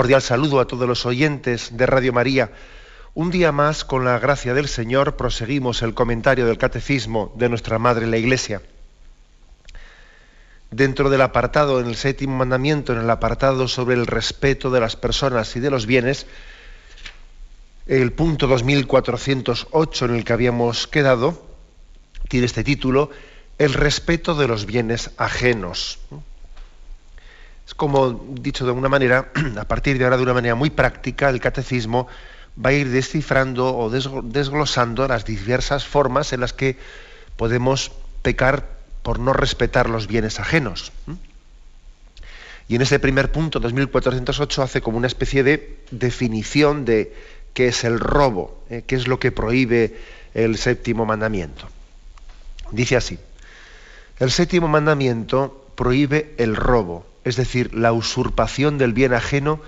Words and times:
Cordial 0.00 0.22
saludo 0.22 0.60
a 0.60 0.66
todos 0.66 0.88
los 0.88 1.04
oyentes 1.04 1.76
de 1.76 1.84
Radio 1.84 2.14
María. 2.14 2.52
Un 3.12 3.30
día 3.30 3.52
más, 3.52 3.84
con 3.84 4.02
la 4.02 4.18
gracia 4.18 4.54
del 4.54 4.66
Señor, 4.66 5.14
proseguimos 5.14 5.82
el 5.82 5.92
comentario 5.92 6.46
del 6.46 6.56
Catecismo 6.56 7.34
de 7.36 7.50
nuestra 7.50 7.78
Madre 7.78 8.06
la 8.06 8.16
Iglesia. 8.16 8.62
Dentro 10.70 11.10
del 11.10 11.20
apartado, 11.20 11.80
en 11.80 11.86
el 11.86 11.96
séptimo 11.96 12.34
mandamiento, 12.34 12.94
en 12.94 13.00
el 13.00 13.10
apartado 13.10 13.68
sobre 13.68 13.94
el 13.94 14.06
respeto 14.06 14.70
de 14.70 14.80
las 14.80 14.96
personas 14.96 15.54
y 15.56 15.60
de 15.60 15.68
los 15.68 15.84
bienes, 15.84 16.26
el 17.86 18.14
punto 18.14 18.46
2408 18.46 20.04
en 20.06 20.14
el 20.14 20.24
que 20.24 20.32
habíamos 20.32 20.86
quedado 20.86 21.46
tiene 22.30 22.46
este 22.46 22.64
título, 22.64 23.10
El 23.58 23.74
respeto 23.74 24.34
de 24.34 24.48
los 24.48 24.64
bienes 24.64 25.10
ajenos. 25.18 25.98
Es 27.70 27.74
como, 27.74 28.20
dicho 28.32 28.64
de 28.64 28.70
alguna 28.70 28.88
manera, 28.88 29.30
a 29.56 29.64
partir 29.64 29.96
de 29.96 30.02
ahora 30.02 30.16
de 30.16 30.24
una 30.24 30.34
manera 30.34 30.56
muy 30.56 30.70
práctica, 30.70 31.30
el 31.30 31.38
catecismo 31.38 32.08
va 32.58 32.70
a 32.70 32.72
ir 32.72 32.88
descifrando 32.88 33.78
o 33.78 33.88
desglosando 33.90 35.06
las 35.06 35.24
diversas 35.24 35.86
formas 35.86 36.32
en 36.32 36.40
las 36.40 36.52
que 36.52 36.76
podemos 37.36 37.92
pecar 38.22 38.66
por 39.04 39.20
no 39.20 39.32
respetar 39.32 39.88
los 39.88 40.08
bienes 40.08 40.40
ajenos. 40.40 40.90
Y 42.66 42.74
en 42.74 42.82
ese 42.82 42.98
primer 42.98 43.30
punto, 43.30 43.60
2408, 43.60 44.62
hace 44.64 44.80
como 44.80 44.98
una 44.98 45.06
especie 45.06 45.44
de 45.44 45.78
definición 45.92 46.84
de 46.84 47.14
qué 47.54 47.68
es 47.68 47.84
el 47.84 48.00
robo, 48.00 48.64
¿eh? 48.68 48.82
qué 48.84 48.96
es 48.96 49.06
lo 49.06 49.20
que 49.20 49.30
prohíbe 49.30 49.96
el 50.34 50.58
séptimo 50.58 51.06
mandamiento. 51.06 51.68
Dice 52.72 52.96
así, 52.96 53.16
el 54.18 54.32
séptimo 54.32 54.66
mandamiento 54.66 55.70
prohíbe 55.76 56.34
el 56.36 56.56
robo 56.56 57.06
es 57.30 57.36
decir, 57.36 57.74
la 57.74 57.92
usurpación 57.92 58.76
del 58.76 58.92
bien 58.92 59.14
ajeno 59.14 59.60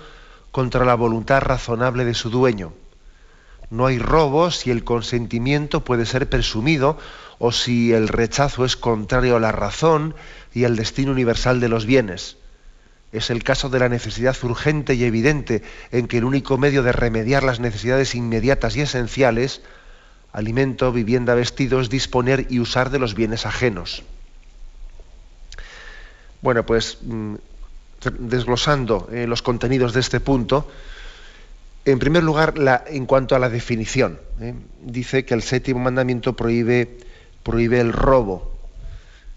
contra 0.51 0.85
la 0.85 0.95
voluntad 0.95 1.41
razonable 1.41 2.05
de 2.05 2.13
su 2.13 2.29
dueño. 2.29 2.73
No 3.69 3.87
hay 3.87 3.97
robo 3.97 4.51
si 4.51 4.69
el 4.69 4.83
consentimiento 4.83 5.83
puede 5.83 6.05
ser 6.05 6.29
presumido 6.29 6.97
o 7.39 7.51
si 7.51 7.93
el 7.93 8.07
rechazo 8.07 8.65
es 8.65 8.75
contrario 8.77 9.37
a 9.37 9.39
la 9.39 9.51
razón 9.51 10.13
y 10.53 10.65
al 10.65 10.75
destino 10.75 11.11
universal 11.11 11.59
de 11.59 11.69
los 11.69 11.85
bienes. 11.85 12.37
Es 13.11 13.29
el 13.29 13.43
caso 13.43 13.69
de 13.69 13.79
la 13.79 13.89
necesidad 13.89 14.35
urgente 14.43 14.95
y 14.95 15.05
evidente 15.05 15.63
en 15.91 16.07
que 16.07 16.17
el 16.17 16.25
único 16.25 16.57
medio 16.57 16.83
de 16.83 16.91
remediar 16.91 17.43
las 17.43 17.59
necesidades 17.59 18.13
inmediatas 18.13 18.75
y 18.75 18.81
esenciales, 18.81 19.61
alimento, 20.33 20.91
vivienda, 20.91 21.33
vestido, 21.33 21.79
es 21.79 21.89
disponer 21.89 22.47
y 22.49 22.59
usar 22.59 22.89
de 22.89 22.99
los 22.99 23.15
bienes 23.15 23.45
ajenos. 23.45 24.03
Bueno, 26.43 26.65
pues 26.65 26.97
mm, 27.01 27.35
desglosando 28.11 29.09
eh, 29.11 29.27
los 29.27 29.41
contenidos 29.41 29.93
de 29.93 29.99
este 29.99 30.19
punto, 30.19 30.67
en 31.85 31.99
primer 31.99 32.23
lugar, 32.23 32.53
en 32.87 33.05
cuanto 33.05 33.35
a 33.35 33.39
la 33.39 33.49
definición, 33.49 34.19
¿eh? 34.39 34.53
dice 34.81 35.25
que 35.25 35.33
el 35.33 35.43
séptimo 35.43 35.79
mandamiento 35.79 36.33
prohíbe, 36.33 36.97
el 37.45 37.91
robo, 37.91 38.53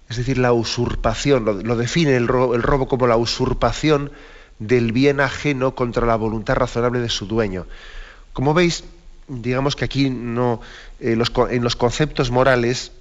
es 0.09 0.17
decir, 0.17 0.39
la 0.39 0.53
usurpación, 0.53 1.45
lo, 1.45 1.77
define 1.77 2.15
el 2.15 2.29
robo, 2.29 2.87
como 2.87 3.09
la 3.09 3.17
usurpación 3.17 4.13
del 4.61 4.93
bien 4.93 5.21
ajeno 5.21 5.75
contra 5.75 6.07
la 6.07 6.15
voluntad 6.15 6.55
razonable 6.55 7.01
de 7.01 7.09
su 7.09 7.27
dueño. 7.27 7.67
Como 8.33 8.55
veis, 8.55 8.85
digamos 9.27 9.75
que 9.75 9.85
aquí 9.85 10.09
no, 10.09 10.61
eh, 11.01 11.19
en 11.51 11.65
los 11.65 11.77
conceptos 11.77 12.31
morales, 12.31 12.93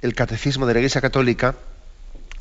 el 0.00 0.14
catecismo 0.14 0.66
de 0.66 0.74
la 0.74 0.80
Iglesia 0.80 1.00
Católica 1.00 1.56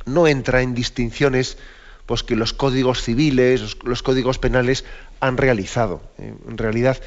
no 0.05 0.27
entra 0.27 0.61
en 0.61 0.75
distinciones 0.75 1.57
pues, 2.05 2.23
que 2.23 2.35
los 2.35 2.53
códigos 2.53 3.01
civiles, 3.01 3.77
los, 3.83 4.03
códigos 4.03 4.39
penales 4.39 4.85
han 5.19 5.37
realizado. 5.37 6.01
Eh, 6.17 6.33
en 6.47 6.57
realidad, 6.57 6.97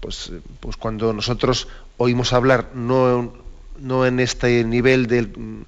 pues, 0.00 0.32
pues 0.60 0.76
cuando 0.76 1.12
nosotros 1.12 1.68
oímos 1.96 2.32
hablar 2.32 2.70
no, 2.74 3.32
no 3.78 4.06
en 4.06 4.20
este 4.20 4.64
nivel 4.64 5.06
del, 5.06 5.66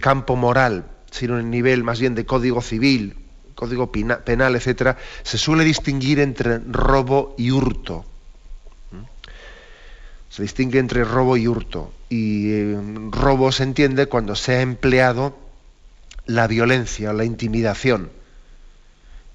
campo 0.00 0.36
moral, 0.36 0.86
sino 1.10 1.34
en 1.38 1.46
el 1.46 1.50
nivel 1.50 1.84
más 1.84 2.00
bien 2.00 2.14
de 2.14 2.26
código 2.26 2.60
civil, 2.60 3.16
código 3.54 3.90
penal, 3.90 4.56
etcétera, 4.56 4.98
se 5.22 5.38
suele 5.38 5.64
distinguir 5.64 6.20
entre 6.20 6.58
robo 6.58 7.34
y 7.38 7.50
hurto. 7.50 8.04
¿Mm? 8.92 9.04
Se 10.28 10.42
distingue 10.42 10.78
entre 10.78 11.04
robo 11.04 11.36
y 11.36 11.48
hurto. 11.48 11.92
Y 12.08 12.52
eh, 12.52 12.78
robo 13.10 13.52
se 13.52 13.64
entiende 13.64 14.06
cuando 14.06 14.36
se 14.36 14.56
ha 14.56 14.60
empleado 14.60 15.36
la 16.26 16.46
violencia, 16.46 17.12
la 17.12 17.24
intimidación. 17.24 18.10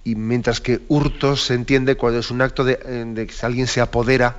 Y 0.04 0.16
mientras 0.16 0.60
que 0.60 0.82
hurto 0.90 1.36
se 1.36 1.54
entiende 1.54 1.96
cuando 1.96 2.20
es 2.20 2.30
un 2.30 2.42
acto 2.42 2.64
de, 2.64 2.80
eh, 2.86 3.28
que 3.28 3.46
alguien 3.46 3.68
se 3.68 3.80
apodera, 3.80 4.36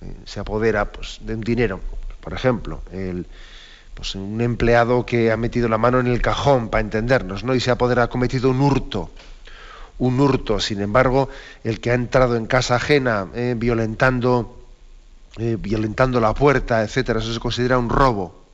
eh, 0.00 0.14
se 0.24 0.40
apodera 0.40 0.92
pues, 0.92 1.18
de 1.22 1.34
un 1.34 1.40
dinero. 1.40 1.80
Por 2.20 2.32
ejemplo, 2.32 2.82
el, 2.92 3.26
pues, 3.94 4.14
un 4.14 4.40
empleado 4.40 5.04
que 5.04 5.32
ha 5.32 5.36
metido 5.36 5.68
la 5.68 5.78
mano 5.78 5.98
en 5.98 6.06
el 6.06 6.22
cajón, 6.22 6.68
para 6.68 6.82
entendernos, 6.82 7.42
¿no? 7.42 7.54
y 7.54 7.60
se 7.60 7.70
apodera, 7.70 8.04
ha 8.04 8.08
cometido 8.08 8.50
un 8.50 8.60
hurto. 8.60 9.10
Un 9.98 10.20
hurto, 10.20 10.60
sin 10.60 10.80
embargo, 10.82 11.30
el 11.64 11.80
que 11.80 11.90
ha 11.90 11.94
entrado 11.94 12.36
en 12.36 12.46
casa 12.46 12.76
ajena 12.76 13.28
eh, 13.34 13.54
violentando, 13.56 14.52
violentando 15.38 16.20
la 16.20 16.32
puerta, 16.32 16.82
etcétera, 16.82 17.20
eso 17.20 17.32
se 17.32 17.40
considera 17.40 17.78
un 17.78 17.88
robo 17.88 18.45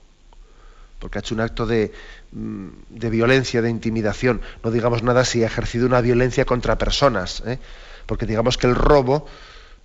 porque 1.03 1.19
ha 1.19 1.21
hecho 1.21 1.35
un 1.35 1.41
acto 1.41 1.67
de, 1.67 1.91
mm, 2.31 2.69
de, 2.91 3.11
violencia, 3.11 3.61
de 3.61 3.69
intimidación. 3.69 4.41
No 4.63 4.71
digamos 4.71 5.03
nada 5.03 5.25
si 5.25 5.43
ha 5.43 5.47
ejercido 5.47 5.85
una 5.85 6.01
violencia 6.01 6.45
contra 6.45 6.79
personas, 6.79 7.43
¿eh? 7.45 7.59
porque 8.07 8.25
digamos 8.25 8.57
que 8.57 8.69
el 8.69 8.77
robo, 8.77 9.27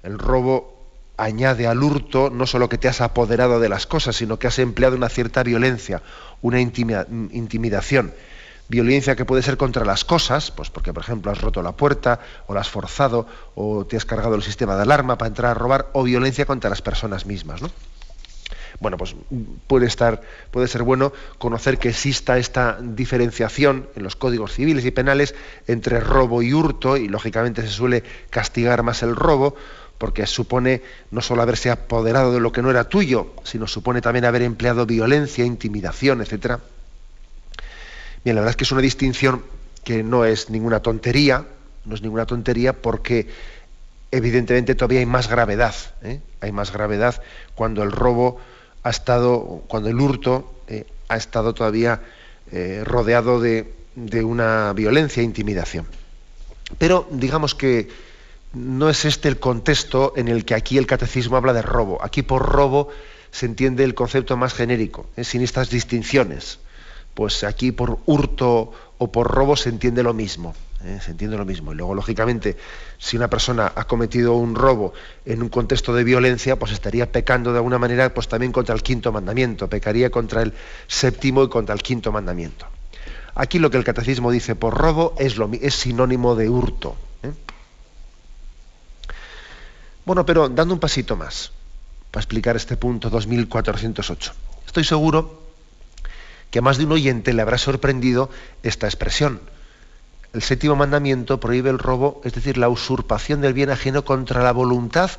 el 0.04 0.20
robo 0.20 0.78
añade 1.18 1.66
al 1.66 1.82
hurto 1.82 2.30
no 2.30 2.46
solo 2.46 2.70
que 2.70 2.78
te 2.78 2.88
has 2.88 3.02
apoderado 3.02 3.60
de 3.60 3.68
las 3.68 3.88
cosas, 3.88 4.16
sino 4.16 4.38
que 4.38 4.46
has 4.46 4.60
empleado 4.60 4.96
una 4.96 5.10
cierta 5.10 5.42
violencia, 5.42 6.04
una 6.44 6.62
intimidación. 6.62 8.14
Violencia 8.70 9.16
que 9.16 9.26
puede 9.26 9.42
ser 9.42 9.58
contra 9.58 9.84
las 9.84 10.06
cosas, 10.06 10.52
pues 10.52 10.70
porque 10.70 10.94
por 10.94 11.02
ejemplo 11.02 11.32
has 11.32 11.42
roto 11.42 11.64
la 11.64 11.72
puerta, 11.72 12.20
o 12.46 12.54
la 12.54 12.60
has 12.60 12.70
forzado, 12.70 13.26
o 13.56 13.88
te 13.88 13.98
has 13.98 14.06
cargado 14.06 14.36
el 14.36 14.44
sistema 14.44 14.76
de 14.76 14.84
alarma 14.84 15.18
para 15.18 15.30
entrar 15.30 15.52
a 15.52 15.54
robar, 15.56 15.88
o 15.94 16.04
violencia 16.04 16.46
contra 16.46 16.70
las 16.70 16.84
personas 16.84 17.26
mismas. 17.26 17.64
¿no? 17.64 17.72
Bueno, 18.80 18.98
pues 18.98 19.16
puede 19.66 19.88
estar, 19.88 20.22
puede 20.52 20.68
ser 20.68 20.84
bueno 20.84 21.12
conocer 21.40 21.80
que 21.80 21.90
exista 21.90 22.38
esta 22.38 22.78
diferenciación 22.80 23.88
en 23.96 24.04
los 24.04 24.16
códigos 24.16 24.54
civiles 24.54 24.86
y 24.86 24.92
penales 24.92 25.34
entre 25.68 26.00
robo 26.00 26.44
y 26.44 26.54
hurto, 26.54 26.96
y 26.98 27.08
lógicamente 27.08 27.64
se 27.64 27.70
suele 27.70 28.04
castigar 28.30 28.84
más 28.84 29.02
el 29.02 29.16
robo, 29.16 29.56
porque 29.98 30.28
supone 30.28 30.84
no 31.10 31.22
solo 31.22 31.42
haberse 31.42 31.72
apoderado 31.72 32.32
de 32.32 32.40
lo 32.40 32.52
que 32.52 32.62
no 32.62 32.70
era 32.70 32.84
tuyo, 32.84 33.34
sino 33.44 33.66
supone 33.68 34.02
también 34.02 34.26
haber 34.26 34.44
empleado 34.44 34.86
violencia, 34.86 35.44
intimidación, 35.44 36.22
etc. 36.22 36.60
Bien, 38.24 38.36
la 38.36 38.42
verdad 38.42 38.52
es 38.52 38.56
que 38.58 38.64
es 38.64 38.72
una 38.72 38.82
distinción 38.82 39.44
que 39.84 40.04
no 40.04 40.24
es 40.24 40.52
ninguna 40.52 40.82
tontería, 40.82 41.46
no 41.86 41.96
es 41.96 42.04
ninguna 42.04 42.28
tontería 42.28 42.74
porque 42.74 43.28
evidentemente 44.12 44.76
todavía 44.76 45.00
hay 45.00 45.06
más 45.08 45.30
gravedad, 45.30 45.74
¿eh? 46.04 46.20
hay 46.42 46.52
más 46.52 46.72
gravedad 46.72 47.22
cuando 47.56 47.82
el 47.82 47.92
robo 47.92 48.40
ha 48.88 48.90
estado, 48.90 49.64
cuando 49.68 49.90
el 49.90 50.00
hurto 50.00 50.54
eh, 50.68 50.86
ha 51.10 51.18
estado 51.18 51.54
todavía 51.54 52.02
eh, 52.52 52.84
rodeado 52.86 53.42
de, 53.42 53.76
una 54.24 54.72
violencia 54.74 55.22
e 55.22 55.26
intimidación. 55.26 55.86
Pero 56.78 57.08
digamos 57.12 57.56
que 57.56 57.90
no 58.54 58.90
es 58.90 59.06
este 59.06 59.28
el 59.28 59.40
contexto 59.40 60.14
en 60.16 60.28
el 60.28 60.46
que 60.46 60.54
aquí 60.54 60.78
el 60.78 60.86
catecismo 60.86 61.36
habla 61.36 61.54
de 61.54 61.64
robo. 61.64 61.98
Aquí 62.04 62.22
por 62.22 62.46
robo 62.46 62.90
se 63.32 63.48
entiende 63.48 63.84
el 63.84 63.96
concepto 63.96 64.38
más 64.38 64.54
genérico, 64.54 65.08
¿eh? 65.18 65.24
sin 65.24 65.42
estas 65.42 65.70
distinciones. 65.70 66.60
Pues 67.14 67.44
aquí 67.44 67.72
por 67.72 68.00
hurto 68.06 68.72
o 69.00 69.12
por 69.12 69.28
robo 69.28 69.58
se 69.58 69.70
entiende 69.70 70.04
lo 70.04 70.14
mismo. 70.14 70.54
¿Eh? 70.88 71.00
se 71.02 71.12
entiende 71.12 71.38
lo 71.38 71.46
mismo. 71.46 71.74
Y 71.74 71.76
luego, 71.76 71.94
lógicamente, 71.94 72.58
si 72.98 73.18
una 73.18 73.30
persona 73.30 73.72
ha 73.76 73.86
cometido 73.86 74.34
un 74.34 74.56
robo 74.56 74.94
en 75.26 75.42
un 75.42 75.50
contexto 75.50 75.94
de 75.94 76.04
violencia, 76.04 76.58
pues 76.58 76.72
estaría 76.72 77.12
pecando 77.12 77.52
de 77.52 77.58
alguna 77.58 77.78
manera 77.78 78.14
pues 78.14 78.28
también 78.28 78.52
contra 78.52 78.74
el 78.74 78.82
quinto 78.82 79.12
mandamiento, 79.12 79.70
pecaría 79.70 80.10
contra 80.10 80.42
el 80.42 80.54
séptimo 80.88 81.44
y 81.44 81.50
contra 81.50 81.76
el 81.76 81.82
quinto 81.82 82.12
mandamiento. 82.12 82.66
Aquí 83.36 83.60
lo 83.60 83.70
que 83.70 83.78
el 83.78 83.84
catecismo 83.84 84.32
dice 84.32 84.56
por 84.56 84.76
robo 84.76 85.14
es, 85.20 85.38
lo, 85.38 85.50
es 85.62 85.76
sinónimo 85.76 86.36
de 86.36 86.50
hurto. 86.50 86.96
¿eh? 87.22 87.32
Bueno, 90.06 90.26
pero 90.26 90.50
dando 90.50 90.74
un 90.74 90.80
pasito 90.80 91.16
más 91.16 91.52
para 92.10 92.22
explicar 92.22 92.56
este 92.56 92.78
punto 92.78 93.10
2408. 93.10 94.34
Estoy 94.66 94.84
seguro 94.84 95.44
que 96.50 96.60
a 96.60 96.62
más 96.62 96.78
de 96.78 96.86
un 96.86 96.94
oyente 96.94 97.34
le 97.34 97.42
habrá 97.42 97.58
sorprendido 97.58 98.30
esta 98.64 98.88
expresión. 98.88 99.40
El 100.38 100.44
séptimo 100.44 100.76
mandamiento 100.76 101.40
prohíbe 101.40 101.72
el 101.72 101.80
robo, 101.80 102.22
es 102.24 102.32
decir, 102.32 102.60
la 102.60 102.70
usurpación 102.70 103.42
del 103.42 103.54
bien 103.54 103.72
ajeno 103.72 104.06
contra 104.06 104.44
la 104.44 104.52
voluntad 104.52 105.10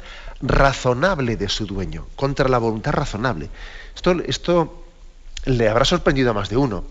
razonable 0.40 1.36
de 1.36 1.48
su 1.48 1.66
dueño, 1.66 2.06
contra 2.14 2.48
la 2.48 2.58
voluntad 2.58 2.92
razonable. 2.92 3.50
Esto, 3.96 4.12
esto 4.24 4.84
le 5.44 5.68
habrá 5.68 5.84
sorprendido 5.84 6.30
a 6.30 6.34
más 6.34 6.50
de 6.50 6.56
uno. 6.56 6.84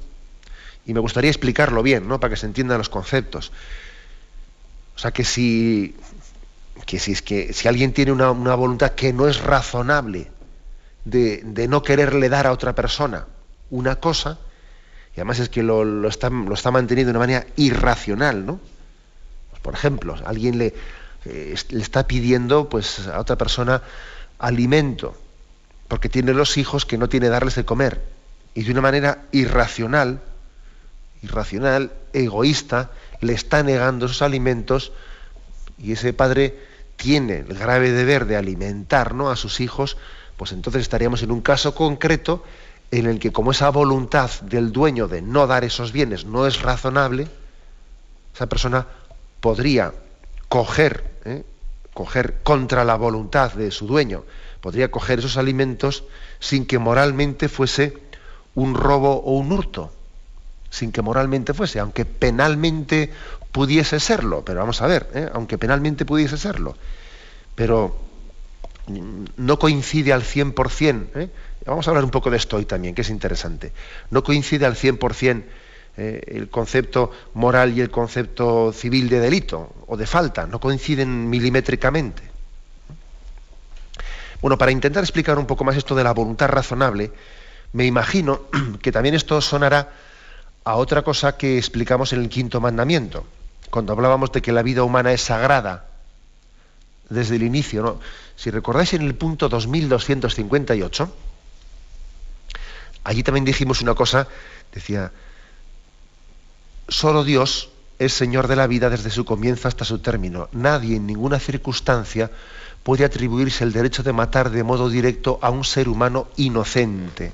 Y 0.86 0.94
me 0.94 1.00
gustaría 1.00 1.32
explicarlo 1.32 1.82
bien, 1.82 2.06
¿no? 2.06 2.20
Para 2.20 2.32
que 2.32 2.36
se 2.36 2.48
entiendan 2.48 2.80
los 2.80 2.90
conceptos. 2.90 3.54
O 4.98 5.00
sea 5.00 5.12
que 5.12 5.24
si, 5.24 5.96
que 6.86 7.00
si, 7.00 7.14
es 7.14 7.22
que, 7.22 7.54
si 7.54 7.70
alguien 7.70 7.94
tiene 7.94 8.12
una, 8.12 8.56
voluntad 8.56 8.92
que 8.92 9.14
no 9.14 9.30
es 9.30 9.40
razonable 9.40 10.30
de, 11.06 11.44
de 11.46 11.70
no 11.70 11.82
quererle 11.82 12.28
dar 12.28 12.46
a 12.46 12.52
otra 12.52 12.76
persona 12.76 13.26
una 13.70 14.02
cosa, 14.02 14.38
y 15.18 15.20
además 15.20 15.40
es 15.40 15.50
que 15.50 15.64
lo, 15.64 16.08
está, 16.08 16.30
lo 16.30 16.54
está, 16.54 16.70
manteniendo 16.70 17.12
de 17.12 17.18
una 17.18 17.26
manera 17.26 17.48
irracional, 17.56 18.46
¿no? 18.46 18.60
Pues, 19.50 19.62
por 19.64 19.74
ejemplo, 19.74 20.16
alguien 20.24 20.60
le, 20.60 20.76
eh, 21.26 21.56
le, 21.70 21.82
está 21.82 22.06
pidiendo 22.06 22.70
pues, 22.70 23.08
a 23.08 23.20
otra 23.20 23.36
persona 23.36 23.82
alimento, 24.38 25.20
porque 25.88 26.08
tiene 26.08 26.34
los 26.34 26.58
hijos 26.58 26.86
que 26.86 27.00
no 27.00 27.10
tiene 27.10 27.30
darles 27.30 27.56
de 27.56 27.66
comer, 27.66 28.00
y 28.54 28.62
de 28.62 28.72
una 28.72 28.82
manera 28.82 29.24
irracional, 29.32 30.22
irracional, 31.24 31.94
egoísta, 32.14 32.92
le 33.20 33.34
está 33.34 33.64
negando 33.64 34.06
esos 34.06 34.22
alimentos, 34.22 34.92
y 35.80 35.94
ese 35.94 36.14
padre 36.14 36.60
tiene 36.96 37.40
el 37.40 37.58
grave 37.58 37.90
deber 37.92 38.28
de 38.28 38.38
alimentar 38.38 39.16
¿no? 39.16 39.32
a 39.32 39.36
sus 39.36 39.62
hijos, 39.62 39.98
pues 40.38 40.52
entonces 40.52 40.84
estaríamos 40.84 41.24
en 41.24 41.32
un 41.32 41.42
caso 41.42 41.74
concreto 41.74 42.44
en 42.92 43.06
el 43.06 43.20
que 43.20 43.32
como 43.32 43.52
esa 43.52 43.70
voluntad 43.70 44.30
del 44.42 44.72
dueño 44.72 45.08
de 45.08 45.22
no 45.22 45.48
dar 45.48 45.64
esos 45.64 45.92
bienes 45.92 46.26
no 46.26 46.48
es 46.48 46.62
razonable, 46.62 47.28
esa 48.34 48.48
persona 48.48 48.88
podría 49.42 49.94
coger, 50.48 51.04
¿eh? 51.26 51.44
coger 51.94 52.38
contra 52.44 52.86
la 52.86 52.96
voluntad 52.96 53.54
de 53.54 53.72
su 53.72 53.88
dueño, 53.88 54.24
podría 54.62 54.92
coger 54.92 55.20
esos 55.20 55.38
alimentos 55.38 56.04
sin 56.40 56.66
que 56.66 56.80
moralmente 56.80 57.50
fuese 57.50 57.98
un 58.56 58.76
robo 58.76 59.18
o 59.18 59.34
un 59.38 59.52
hurto, 59.52 59.92
sin 60.70 60.92
que 60.92 61.02
moralmente 61.02 61.54
fuese, 61.54 61.80
aunque 61.80 62.06
penalmente 62.06 63.12
pudiese 63.52 64.00
serlo, 64.00 64.46
pero 64.46 64.60
vamos 64.60 64.82
a 64.82 64.88
ver, 64.88 65.10
¿eh? 65.14 65.30
aunque 65.34 65.58
penalmente 65.58 66.06
pudiese 66.06 66.38
serlo, 66.38 66.76
pero 67.56 67.98
no 69.36 69.60
coincide 69.60 70.14
al 70.14 70.24
100%, 70.24 71.08
¿eh? 71.16 71.30
Vamos 71.68 71.88
a 71.88 71.92
hablar 71.92 72.04
un 72.04 72.12
poco 72.12 72.30
de 72.30 72.38
esto 72.38 72.58
hoy 72.58 72.66
también, 72.66 72.96
que 72.96 73.02
es 73.02 73.10
interesante, 73.10 73.72
no 74.10 74.24
coincide 74.24 74.66
al 74.66 74.76
100% 74.76 75.44
eh, 76.00 76.22
el 76.28 76.50
concepto 76.50 77.12
moral 77.34 77.76
y 77.76 77.82
el 77.82 77.90
concepto 77.90 78.72
civil 78.72 79.10
de 79.10 79.20
delito 79.20 79.74
o 79.88 79.98
de 79.98 80.06
falta, 80.06 80.46
no 80.46 80.60
coinciden 80.60 81.30
milimétricamente. 81.30 82.22
Bueno, 84.42 84.58
para 84.58 84.72
intentar 84.72 85.04
explicar 85.04 85.40
un 85.40 85.48
poco 85.48 85.64
más 85.64 85.76
esto 85.76 85.96
de 85.96 86.04
la 86.04 86.14
voluntad 86.14 86.50
razonable, 86.50 87.12
me 87.74 87.86
imagino 87.86 88.42
que 88.82 88.92
también 88.92 89.16
esto 89.16 89.42
sonará 89.42 89.92
a 90.64 90.76
otra 90.76 91.02
cosa 91.02 91.38
que 91.38 91.58
explicamos 91.58 92.14
en 92.14 92.22
el 92.22 92.30
quinto 92.30 92.62
mandamiento, 92.62 93.26
cuando 93.72 93.94
hablábamos 93.94 94.32
de 94.32 94.42
que 94.42 94.52
la 94.52 94.62
vida 94.62 94.84
humana 94.84 95.12
es 95.12 95.22
sagrada 95.22 95.88
desde 97.10 97.38
el 97.38 97.44
inicio. 97.44 97.82
¿no? 97.82 98.00
Si 98.36 98.52
recordáis 98.52 98.94
en 98.94 99.02
el 99.02 99.16
punto 99.16 99.50
2258, 99.50 101.12
allí 103.08 103.24
también 103.24 103.46
dijimos 103.46 103.82
una 103.82 103.96
cosa, 103.96 104.28
decía, 104.74 105.14
solo 106.90 107.24
Dios 107.24 107.70
es 108.00 108.12
Señor 108.12 108.50
de 108.50 108.58
la 108.58 108.68
vida 108.68 108.90
desde 108.90 109.10
su 109.10 109.24
comienzo 109.24 109.70
hasta 109.70 109.86
su 109.86 110.00
término. 110.00 110.50
Nadie 110.52 110.98
en 110.98 111.08
ninguna 111.08 111.40
circunstancia 111.40 112.30
puede 112.84 113.06
atribuirse 113.06 113.64
el 113.64 113.72
derecho 113.72 114.04
de 114.04 114.12
matar 114.12 114.50
de 114.50 114.62
modo 114.62 114.90
directo 114.90 115.40
a 115.42 115.50
un 115.50 115.64
ser 115.64 115.88
humano 115.88 116.28
inocente. 116.36 117.32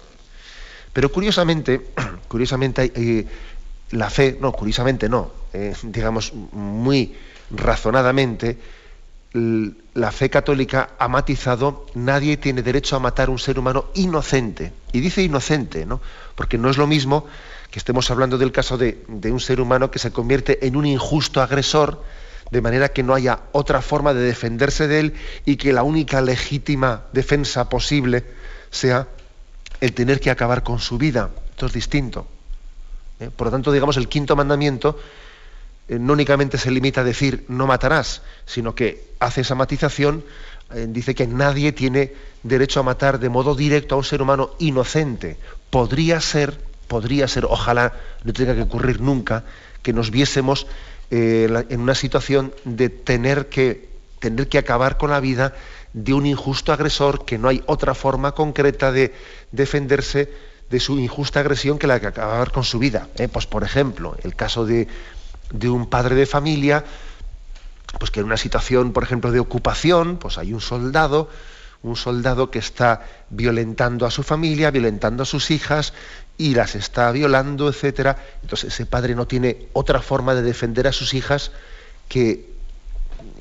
Pero 0.93 1.11
curiosamente, 1.11 1.87
curiosamente 2.27 2.91
eh, 2.95 3.25
la 3.91 4.11
fe, 4.11 4.37
no, 4.39 4.51
curiosamente 4.51 5.09
no, 5.09 5.31
eh, 5.53 5.73
digamos 5.83 6.33
muy 6.33 7.15
razonadamente, 7.49 8.59
la 9.33 10.11
fe 10.11 10.29
católica 10.29 10.91
ha 10.99 11.07
matizado, 11.07 11.87
nadie 11.95 12.37
tiene 12.37 12.61
derecho 12.61 12.95
a 12.95 12.99
matar 12.99 13.29
a 13.29 13.31
un 13.31 13.39
ser 13.39 13.57
humano 13.57 13.85
inocente. 13.95 14.73
Y 14.91 14.99
dice 14.99 15.23
inocente, 15.23 15.85
¿no? 15.85 16.01
Porque 16.35 16.57
no 16.57 16.69
es 16.69 16.77
lo 16.77 16.85
mismo 16.85 17.25
que 17.71 17.79
estemos 17.79 18.11
hablando 18.11 18.37
del 18.37 18.51
caso 18.51 18.77
de, 18.77 19.03
de, 19.07 19.31
un 19.31 19.39
ser 19.39 19.59
humano 19.59 19.89
que 19.89 19.97
se 19.97 20.11
convierte 20.11 20.67
en 20.67 20.75
un 20.75 20.85
injusto 20.85 21.41
agresor, 21.41 22.03
de 22.51 22.61
manera 22.61 22.89
que 22.89 23.01
no 23.01 23.15
haya 23.15 23.39
otra 23.51 23.81
forma 23.81 24.13
de 24.13 24.21
defenderse 24.21 24.87
de 24.87 24.99
él 24.99 25.13
y 25.45 25.55
que 25.55 25.73
la 25.73 25.81
única 25.81 26.21
legítima 26.21 27.05
defensa 27.11 27.69
posible 27.69 28.23
sea 28.69 29.07
el 29.81 29.93
tener 29.93 30.19
que 30.19 30.29
acabar 30.29 30.61
con 30.61 30.77
su 30.77 30.99
vida. 30.99 31.31
Esto 31.49 31.65
es 31.65 31.73
distinto. 31.73 32.27
¿eh? 33.19 33.31
Por 33.35 33.47
lo 33.47 33.51
tanto, 33.51 33.71
digamos, 33.71 33.97
el 33.97 34.07
quinto 34.07 34.35
mandamiento 34.35 34.99
no 35.87 36.13
únicamente 36.13 36.57
se 36.57 36.71
limita 36.71 37.01
a 37.01 37.03
decir 37.03 37.45
no 37.47 37.67
matarás, 37.67 38.21
sino 38.45 38.75
que 38.75 39.03
hace 39.19 39.41
esa 39.41 39.55
matización, 39.55 40.23
eh, 40.73 40.87
dice 40.89 41.15
que 41.15 41.27
nadie 41.27 41.71
tiene 41.71 42.13
derecho 42.43 42.79
a 42.79 42.83
matar 42.83 43.19
de 43.19 43.29
modo 43.29 43.55
directo 43.55 43.95
a 43.95 43.97
un 43.97 44.03
ser 44.03 44.21
humano 44.21 44.51
inocente. 44.59 45.37
Podría 45.69 46.21
ser, 46.21 46.57
podría 46.87 47.27
ser, 47.27 47.45
ojalá 47.45 47.93
no 48.23 48.33
tenga 48.33 48.55
que 48.55 48.61
ocurrir 48.61 49.01
nunca, 49.01 49.43
que 49.81 49.93
nos 49.93 50.11
viésemos 50.11 50.67
en 51.11 51.79
una 51.79 51.93
situación 51.93 52.55
de 52.63 52.89
tener 52.89 53.47
que, 53.47 53.87
tener 54.17 54.47
que 54.47 54.57
acabar 54.57 54.97
con 54.97 55.11
la 55.11 55.19
vida 55.19 55.53
de 55.93 56.13
un 56.13 56.25
injusto 56.25 56.73
agresor, 56.73 57.25
que 57.25 57.37
no 57.37 57.47
hay 57.47 57.63
otra 57.67 57.93
forma 57.93 58.33
concreta 58.33 58.91
de 58.91 59.13
defenderse 59.51 60.31
de 60.69 60.79
su 60.79 60.99
injusta 60.99 61.39
agresión 61.39 61.77
que 61.77 61.87
la 61.87 61.99
que 61.99 62.07
acabar 62.07 62.51
con 62.51 62.63
su 62.63 62.79
vida. 62.79 63.09
¿eh? 63.17 63.27
Pues 63.27 63.45
por 63.45 63.63
ejemplo, 63.63 64.17
el 64.23 64.35
caso 64.35 64.65
de, 64.65 64.87
un 65.51 65.87
padre 65.89 66.15
de 66.15 66.25
familia, 66.25 66.83
pues 67.99 68.11
que 68.11 68.19
en 68.19 68.25
una 68.25 68.37
situación, 68.37 68.93
por 68.93 69.03
ejemplo, 69.03 69.31
de 69.31 69.39
ocupación, 69.39 70.17
pues 70.17 70.37
hay 70.37 70.53
un 70.53 70.61
soldado, 70.61 71.29
un 71.83 71.95
soldado 71.95 72.49
que 72.49 72.59
está 72.59 73.05
violentando 73.29 74.05
a 74.05 74.11
su 74.11 74.23
familia, 74.23 74.71
violentando 74.71 75.23
a 75.23 75.25
sus 75.25 75.51
hijas 75.51 75.93
y 76.37 76.55
las 76.55 76.75
está 76.75 77.11
violando, 77.11 77.69
etcétera. 77.69 78.17
Entonces 78.41 78.73
ese 78.73 78.85
padre 78.85 79.15
no 79.15 79.27
tiene 79.27 79.67
otra 79.73 80.01
forma 80.01 80.33
de 80.33 80.41
defender 80.41 80.87
a 80.87 80.91
sus 80.91 81.13
hijas 81.13 81.51
que 82.07 82.53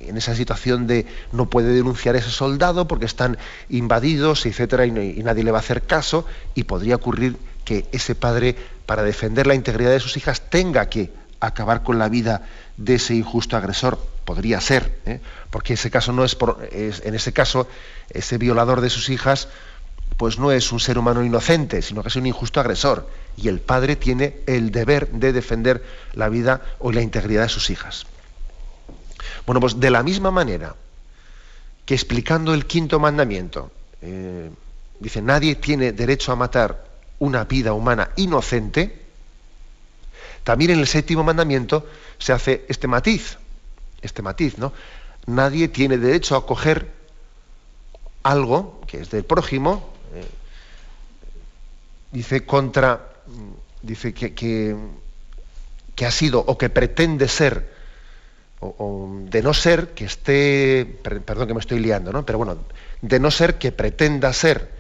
en 0.01 0.17
esa 0.17 0.35
situación 0.35 0.87
de 0.87 1.07
no 1.33 1.49
puede 1.49 1.73
denunciar 1.73 2.15
a 2.15 2.19
ese 2.19 2.31
soldado 2.31 2.87
porque 2.89 3.07
están 3.07 3.39
invadidos, 3.69 4.47
etcétera, 4.47 4.87
y, 4.87 4.91
nadie 4.91 5.45
le 5.45 5.51
va 5.51 5.59
a 5.59 5.61
hacer 5.61 5.83
caso, 5.83 6.27
y 6.55 6.65
podría 6.65 6.97
ocurrir 6.97 7.37
que 7.65 7.87
ese 7.93 8.15
padre, 8.15 8.57
para 8.87 9.03
defender 9.03 9.47
la 9.47 9.55
integridad 9.55 9.91
de 9.91 10.01
sus 10.01 10.17
hijas, 10.17 10.51
tenga 10.51 10.89
que 10.89 11.11
acabar 11.47 11.83
con 11.83 11.99
la 11.99 12.09
vida 12.09 12.43
de 12.77 12.95
ese 12.95 13.15
injusto 13.15 13.57
agresor. 13.57 13.99
Podría 14.25 14.61
ser, 14.61 14.99
¿eh? 15.07 15.21
porque 15.51 15.75
ese 15.75 15.91
caso 15.91 16.13
no 16.13 16.25
es, 16.25 16.35
por, 16.35 16.69
en 16.71 17.15
ese 17.15 17.33
caso, 17.33 17.69
ese 18.11 18.39
violador 18.39 18.81
de 18.81 18.91
sus 18.91 19.09
hijas, 19.09 19.49
pues 20.17 20.39
no 20.39 20.53
es 20.53 20.71
un 20.73 20.81
ser 20.81 20.99
humano 20.99 21.25
inocente, 21.25 21.83
sino 21.83 22.03
que 22.03 22.09
es 22.09 22.17
un 22.17 22.27
injusto 22.27 22.61
agresor. 22.61 23.09
Y 23.37 23.49
el 23.49 23.61
padre 23.61 23.97
tiene 23.97 24.37
el 24.47 24.71
deber 24.71 25.09
de 25.11 25.33
defender 25.33 25.85
la 26.15 26.29
vida 26.29 26.61
o 26.79 26.93
la 26.93 27.03
integridad 27.03 27.43
de 27.43 27.49
sus 27.49 27.71
hijas. 27.71 28.07
Bueno, 29.47 29.61
pues 29.61 29.81
de 29.81 29.91
la 29.91 30.03
misma 30.03 30.31
manera 30.31 30.75
que 31.85 31.95
explicando 31.95 32.55
el 32.55 32.67
quinto 32.67 33.01
mandamiento, 33.01 33.73
eh, 34.01 34.51
dice, 35.01 35.23
nadie 35.23 35.57
tiene 35.57 35.93
derecho 35.93 36.33
a 36.33 36.37
matar 36.37 36.85
una 37.19 37.45
vida 37.45 37.73
humana 37.73 38.11
inocente, 38.17 39.02
también 40.45 40.73
en 40.73 40.81
el 40.81 40.87
séptimo 40.87 41.23
mandamiento 41.23 41.87
se 42.19 42.33
hace 42.33 42.65
este 42.69 42.89
matiz, 42.89 43.39
este 44.01 44.23
matiz, 44.23 44.59
¿no? 44.59 44.73
Nadie 45.27 45.69
tiene 45.69 45.99
derecho 45.99 46.37
a 46.37 46.47
coger 46.47 46.91
algo 48.23 48.81
que 48.87 49.01
es 49.01 49.11
del 49.11 49.25
prójimo, 49.25 49.93
eh, 50.15 50.27
dice 52.11 52.45
contra, 52.45 53.13
dice 53.83 54.13
que, 54.13 54.35
que 54.35 56.07
ha 56.07 56.11
sido 56.11 56.41
o 56.41 56.59
que 56.59 56.71
pretende 56.71 57.29
ser 57.29 57.73
o, 58.63 59.11
de 59.25 59.43
no 59.43 59.55
ser 59.55 59.89
que 59.89 60.05
esté, 60.05 60.87
perdón 61.03 61.49
que 61.49 61.55
me 61.55 61.61
estoy 61.61 61.81
liando, 61.81 62.13
¿no? 62.13 62.25
pero 62.25 62.39
bueno, 62.39 62.59
de 63.01 63.19
no 63.19 63.31
ser 63.31 63.59
que 63.59 63.73
pretenda 63.73 64.33
ser 64.33 64.71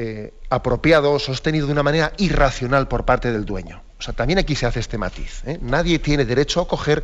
eh, 0.00 0.32
apropiado 0.48 1.10
o 1.10 1.18
sostenido 1.18 1.66
de 1.66 1.72
una 1.72 1.82
manera 1.82 2.12
irracional 2.18 2.86
por 2.86 3.04
parte 3.04 3.32
del 3.32 3.44
dueño. 3.44 3.82
O 3.98 4.02
sea, 4.02 4.14
también 4.14 4.38
aquí 4.38 4.54
se 4.54 4.64
hace 4.64 4.78
este 4.78 4.96
matiz. 4.96 5.42
¿eh? 5.44 5.58
Nadie 5.60 5.98
tiene 5.98 6.24
derecho 6.24 6.60
a 6.60 6.68
coger 6.68 7.02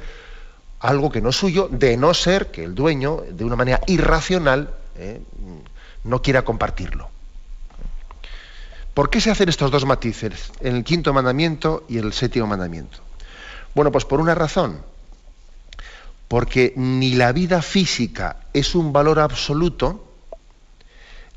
algo 0.78 1.10
que 1.10 1.20
no 1.20 1.30
es 1.30 1.36
suyo, 1.36 1.68
de 1.68 1.96
no 1.96 2.14
ser 2.14 2.52
que 2.52 2.62
el 2.62 2.76
dueño, 2.76 3.24
de 3.28 3.44
una 3.44 3.56
manera 3.56 3.80
irracional, 3.88 4.74
eh, 4.96 5.20
no 6.04 6.22
quiera 6.22 6.42
compartirlo. 6.42 7.10
¿Por 8.94 9.10
qué 9.10 9.20
se 9.20 9.32
hacen 9.32 9.48
estos 9.48 9.72
dos 9.72 9.84
matices, 9.84 10.52
el 10.60 10.84
quinto 10.84 11.12
mandamiento 11.12 11.84
y 11.88 11.98
el 11.98 12.12
séptimo 12.12 12.46
mandamiento? 12.46 12.98
Bueno, 13.74 13.90
pues 13.90 14.04
por 14.04 14.20
una 14.20 14.36
razón, 14.36 14.82
porque 16.28 16.72
ni 16.76 17.14
la 17.14 17.32
vida 17.32 17.60
física 17.60 18.36
es 18.52 18.76
un 18.76 18.92
valor 18.92 19.18
absoluto, 19.18 20.13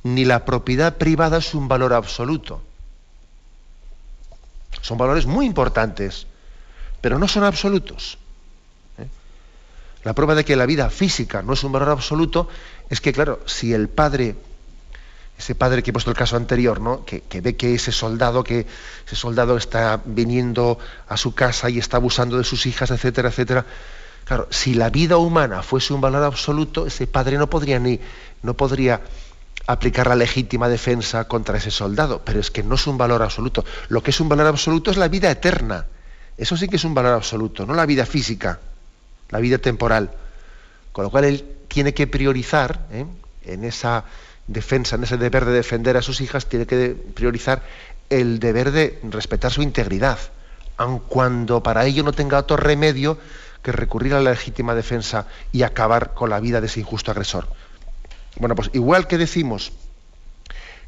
ni 0.04 0.26
la 0.26 0.46
propiedad 0.46 0.98
privada 0.98 1.38
es 1.38 1.54
un 1.54 1.68
valor 1.68 1.94
absoluto. 1.94 2.62
Son 4.82 4.98
valores 4.98 5.26
muy 5.26 5.46
importantes, 5.46 6.28
pero 7.02 7.20
no 7.20 7.28
son 7.28 7.44
absolutos. 7.44 8.18
¿eh? 8.98 9.08
La 10.04 10.14
prueba 10.14 10.36
de 10.36 10.46
que 10.46 10.56
la 10.56 10.66
vida 10.66 10.90
física 10.90 11.42
no 11.42 11.54
es 11.54 11.64
un 11.64 11.72
valor 11.72 11.90
absoluto 11.90 12.48
es 12.90 13.02
que, 13.02 13.12
claro, 13.12 13.40
si 13.46 13.74
el 13.74 13.90
padre, 13.90 14.36
ese 15.38 15.56
padre 15.56 15.84
que 15.84 15.90
he 15.90 15.94
puesto 15.94 16.12
el 16.12 16.18
caso 16.18 16.38
anterior, 16.38 16.80
¿no? 16.80 17.04
que, 17.06 17.22
que 17.22 17.42
ve 17.42 17.56
que 17.56 17.76
ese 17.76 17.92
soldado, 17.92 18.44
que 18.44 18.66
ese 19.06 19.16
soldado 19.16 19.58
está 19.58 20.02
viniendo 20.06 20.78
a 21.08 21.18
su 21.18 21.34
casa 21.34 21.70
y 21.70 21.80
está 21.80 21.98
abusando 21.98 22.38
de 22.38 22.44
sus 22.44 22.66
hijas, 22.66 22.92
etcétera, 22.92 23.30
etcétera, 23.30 23.66
Claro, 24.28 24.48
si 24.50 24.74
la 24.74 24.90
vida 24.90 25.16
humana 25.16 25.64
fuese 25.64 25.94
un 25.94 26.02
valor 26.02 26.22
absoluto, 26.26 26.86
ese 26.86 27.08
padre 27.08 27.38
no 27.38 27.50
podría 27.50 27.80
ni 27.80 28.02
no 28.44 28.56
podría 28.56 29.00
aplicar 29.68 30.08
la 30.08 30.16
legítima 30.16 30.70
defensa 30.70 31.26
contra 31.28 31.58
ese 31.58 31.72
soldado, 31.72 32.22
pero 32.24 32.40
es 32.40 32.50
que 32.50 32.64
no 32.64 32.76
es 32.76 32.88
un 32.88 32.98
valor 32.98 33.22
absoluto. 33.22 33.66
Lo 33.90 34.02
que 34.02 34.12
es 34.12 34.20
un 34.20 34.30
valor 34.30 34.48
absoluto 34.48 34.90
es 34.92 34.98
la 34.98 35.10
vida 35.10 35.30
eterna. 35.30 35.86
Eso 36.38 36.56
sí 36.56 36.68
que 36.68 36.78
es 36.78 36.84
un 36.86 36.94
valor 36.94 37.14
absoluto, 37.14 37.66
no 37.66 37.74
la 37.74 37.86
vida 37.86 38.06
física, 38.06 38.60
la 39.30 39.40
vida 39.40 39.58
temporal. 39.58 40.12
Con 40.94 41.04
lo 41.04 41.12
cual 41.12 41.26
él 41.26 41.46
tiene 41.68 41.94
que 41.94 42.08
priorizar 42.08 42.88
¿eh? 42.92 43.06
en 43.44 43.64
esa 43.66 44.06
defensa, 44.48 44.96
en 44.96 45.04
ese 45.04 45.18
deber 45.18 45.46
de 45.46 45.52
defender 45.52 45.98
a 45.98 46.02
sus 46.02 46.22
hijas, 46.22 46.48
tiene 46.48 46.66
que 46.66 46.96
priorizar 47.14 47.62
el 48.10 48.40
deber 48.40 48.72
de 48.72 49.00
respetar 49.04 49.52
su 49.52 49.62
integridad, 49.62 50.18
aun 50.78 51.00
cuando 51.00 51.62
para 51.62 51.86
ello 51.86 52.04
no 52.04 52.14
tenga 52.14 52.40
otro 52.40 52.56
remedio 52.56 53.18
que 53.62 53.74
recurrir 53.74 54.14
a 54.14 54.22
la 54.22 54.32
legítima 54.32 54.76
defensa 54.76 55.28
y 55.52 55.64
acabar 55.64 56.14
con 56.14 56.30
la 56.30 56.40
vida 56.40 56.62
de 56.62 56.68
ese 56.68 56.80
injusto 56.80 57.12
agresor. 57.12 57.50
Bueno, 58.40 58.56
pues 58.56 58.70
igual 58.74 59.08
que 59.08 59.18
decimos 59.18 59.72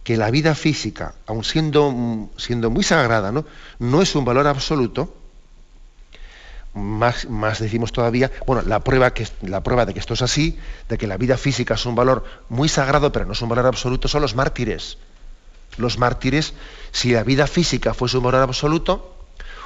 que 0.04 0.18
la 0.18 0.32
vida 0.32 0.56
física, 0.56 1.14
aun 1.28 1.44
siendo, 1.44 2.30
siendo 2.38 2.70
muy 2.70 2.84
sagrada, 2.84 3.32
¿no? 3.32 3.46
no 3.80 4.02
es 4.02 4.16
un 4.16 4.26
valor 4.26 4.48
absoluto, 4.48 5.14
más, 6.74 7.28
más, 7.28 7.60
decimos 7.60 7.92
todavía, 7.92 8.32
bueno, 8.46 8.62
la 8.66 8.80
prueba, 8.80 9.14
que, 9.14 9.28
la 9.42 9.62
prueba 9.62 9.86
de 9.86 9.94
que 9.94 10.00
esto 10.00 10.14
es 10.14 10.22
así, 10.22 10.58
de 10.88 10.98
que 10.98 11.08
la 11.08 11.18
vida 11.18 11.38
física 11.38 11.74
es 11.74 11.86
un 11.86 11.96
valor 11.96 12.24
muy 12.48 12.70
sagrado, 12.70 13.12
pero 13.12 13.26
no 13.26 13.34
es 13.34 13.42
un 13.42 13.50
valor 13.50 13.66
absoluto, 13.66 14.08
son 14.08 14.22
los 14.22 14.36
mártires. 14.36 14.98
Los 15.78 15.98
mártires, 15.98 16.54
si 16.92 17.12
la 17.12 17.24
vida 17.24 17.48
física 17.48 17.94
fuese 17.94 18.18
un 18.18 18.24
valor 18.24 18.42
absoluto, 18.42 19.16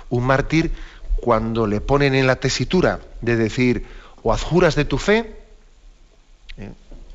un 0.09 0.25
mártir, 0.25 0.71
cuando 1.21 1.67
le 1.67 1.81
ponen 1.81 2.15
en 2.15 2.27
la 2.27 2.35
tesitura 2.35 2.99
de 3.21 3.35
decir, 3.35 3.85
o 4.23 4.33
adjuras 4.33 4.75
de 4.75 4.85
tu 4.85 4.97
fe. 4.97 5.42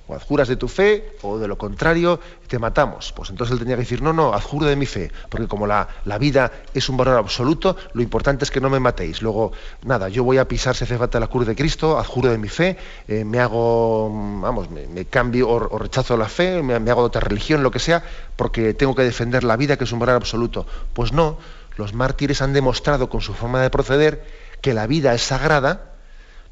O 0.09 0.15
adjuras 0.15 0.49
de 0.49 0.57
tu 0.57 0.69
fe, 0.69 1.13
o 1.23 1.39
de 1.39 1.47
lo 1.47 1.57
contrario, 1.57 2.19
te 2.47 2.59
matamos. 2.59 3.13
Pues 3.13 3.31
entonces 3.31 3.53
él 3.53 3.59
tenía 3.61 3.77
que 3.77 3.83
decir, 3.83 4.03
no, 4.03 4.13
no, 4.13 4.33
adjuro 4.33 4.67
de 4.67 4.75
mi 4.75 4.87
fe, 4.87 5.13
porque 5.29 5.47
como 5.47 5.67
la, 5.67 5.87
la 6.05 6.19
vida 6.19 6.51
es 6.75 6.89
un 6.89 6.97
valor 6.97 7.19
absoluto, 7.19 7.77
lo 7.93 8.03
importante 8.03 8.45
es 8.45 8.51
que 8.51 8.61
no 8.61 8.71
me 8.71 8.81
matéis. 8.81 9.23
Luego, 9.23 9.53
nada, 9.85 10.09
yo 10.09 10.25
voy 10.25 10.39
a 10.39 10.49
pisar 10.49 10.75
si 10.75 10.85
hace 10.85 10.97
falta 10.97 11.21
la 11.21 11.29
cruz 11.29 11.47
de 11.47 11.55
Cristo, 11.55 11.99
adjuro 11.99 12.31
de 12.31 12.39
mi 12.39 12.49
fe, 12.49 12.79
eh, 13.07 13.25
me 13.25 13.39
hago, 13.39 14.11
vamos, 14.41 14.69
me, 14.71 15.05
cambio 15.05 15.49
o, 15.49 15.79
rechazo 15.79 16.17
la 16.17 16.29
fe, 16.29 16.63
me, 16.63 16.79
me 16.81 16.91
hago 16.91 17.03
de 17.03 17.07
otra 17.07 17.21
religión, 17.21 17.63
lo 17.63 17.71
que 17.71 17.79
sea, 17.79 18.03
porque 18.37 18.75
tengo 18.75 18.95
que 18.95 19.03
defender 19.03 19.45
la 19.45 19.57
vida, 19.57 19.77
que 19.77 19.85
es 19.85 19.93
un 19.93 19.99
valor 19.99 20.17
absoluto. 20.17 20.67
Pues 20.95 21.13
no, 21.13 21.39
los 21.77 21.93
mártires 21.95 22.43
han 22.43 22.53
demostrado 22.53 23.09
con 23.09 23.21
su 23.21 23.35
forma 23.35 23.61
de 23.63 23.71
proceder 23.71 24.25
que 24.61 24.75
la 24.75 24.87
vida 24.87 25.15
es 25.15 25.23
sagrada, 25.23 25.93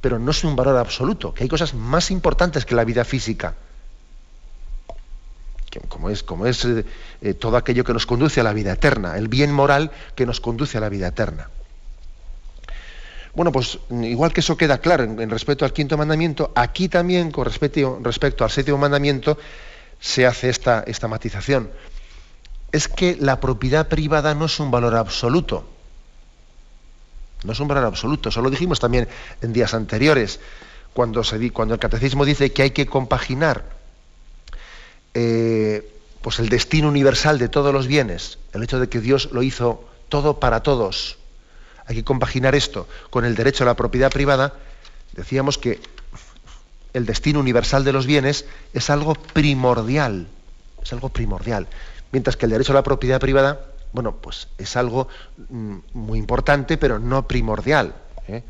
pero 0.00 0.18
no 0.18 0.30
es 0.30 0.44
un 0.44 0.56
valor 0.56 0.76
absoluto, 0.76 1.34
que 1.34 1.44
hay 1.44 1.48
cosas 1.48 1.74
más 1.74 2.10
importantes 2.10 2.64
que 2.64 2.74
la 2.74 2.84
vida 2.84 3.04
física, 3.04 3.54
como 5.88 6.46
es, 6.46 6.64
eh, 6.64 6.84
eh, 7.20 7.34
todo 7.34 7.56
aquello 7.56 7.84
que 7.84 7.92
nos 7.92 8.06
conduce 8.06 8.40
a 8.40 8.44
la 8.44 8.52
vida 8.52 8.72
eterna, 8.72 9.16
el 9.16 9.28
bien 9.28 9.52
moral 9.52 9.90
que 10.14 10.26
nos 10.26 10.40
conduce 10.40 10.78
a 10.78 10.80
la 10.80 10.88
vida 10.88 11.08
eterna. 11.08 11.50
Bueno, 13.34 13.52
pues 13.52 13.78
igual 13.90 14.32
que 14.32 14.40
eso 14.40 14.56
queda 14.56 14.78
claro 14.78 15.04
en, 15.04 15.28
respecto 15.28 15.66
al 15.66 15.72
quinto 15.74 15.98
mandamiento, 15.98 16.52
aquí 16.54 16.88
también 16.88 17.30
con 17.30 17.44
respecto, 17.44 18.00
respecto 18.02 18.44
al 18.44 18.50
séptimo 18.50 18.78
mandamiento 18.78 19.36
se 20.00 20.24
hace 20.24 20.48
esta, 20.48 20.82
esta 20.86 21.06
matización. 21.06 21.70
Es 22.72 22.88
que 22.88 23.16
la 23.20 23.38
propiedad 23.38 23.88
privada 23.88 24.34
no 24.34 24.46
es 24.46 24.58
un 24.58 24.70
valor 24.70 24.94
absoluto 24.94 25.75
no 27.44 27.52
es 27.52 27.60
un 27.60 27.68
valor 27.68 27.84
absoluto. 27.84 28.28
Eso 28.28 28.40
lo 28.40 28.50
dijimos 28.50 28.80
también 28.80 29.08
en 29.42 29.52
días 29.52 29.74
anteriores, 29.74 30.40
cuando, 30.92 31.20
el 31.20 31.78
catecismo 31.78 32.24
dice 32.24 32.52
que 32.52 32.62
hay 32.62 32.70
que 32.70 32.86
compaginar 32.86 33.64
eh, 35.12 35.92
pues 36.22 36.38
el 36.38 36.48
destino 36.48 36.88
universal 36.88 37.38
de 37.38 37.48
todos 37.48 37.72
los 37.72 37.86
bienes, 37.86 38.38
el 38.54 38.62
hecho 38.62 38.80
de 38.80 38.88
que 38.88 39.00
Dios 39.00 39.28
lo 39.32 39.42
hizo 39.42 39.84
todo 40.08 40.40
para 40.40 40.62
todos. 40.62 41.18
Hay 41.86 41.96
que 41.96 42.04
compaginar 42.04 42.54
esto 42.54 42.88
con 43.10 43.24
el 43.24 43.34
derecho 43.34 43.62
a 43.64 43.66
la 43.66 43.76
propiedad 43.76 44.10
privada. 44.10 44.54
Decíamos 45.12 45.58
que 45.58 45.80
el 46.94 47.04
destino 47.04 47.40
universal 47.40 47.84
de 47.84 47.92
los 47.92 48.06
bienes 48.06 48.46
es 48.72 48.88
algo 48.88 49.14
primordial, 49.14 50.28
es 50.82 50.92
algo 50.94 51.10
primordial, 51.10 51.68
mientras 52.10 52.36
que 52.36 52.46
el 52.46 52.52
derecho 52.52 52.72
a 52.72 52.76
la 52.76 52.82
propiedad 52.82 53.20
privada 53.20 53.60
bueno, 53.92 54.16
pues 54.16 54.48
es 54.58 54.76
algo 54.76 55.08
mm, 55.48 55.76
muy 55.94 56.18
importante, 56.18 56.76
pero 56.78 56.98
no 56.98 57.26
primordial. 57.26 57.94
¿eh? 58.28 58.42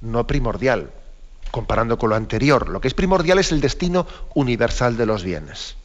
No 0.00 0.26
primordial, 0.26 0.90
comparando 1.50 1.98
con 1.98 2.10
lo 2.10 2.16
anterior. 2.16 2.68
Lo 2.68 2.80
que 2.80 2.88
es 2.88 2.94
primordial 2.94 3.38
es 3.38 3.52
el 3.52 3.60
destino 3.60 4.06
universal 4.34 4.96
de 4.96 5.06
los 5.06 5.24
bienes. 5.24 5.76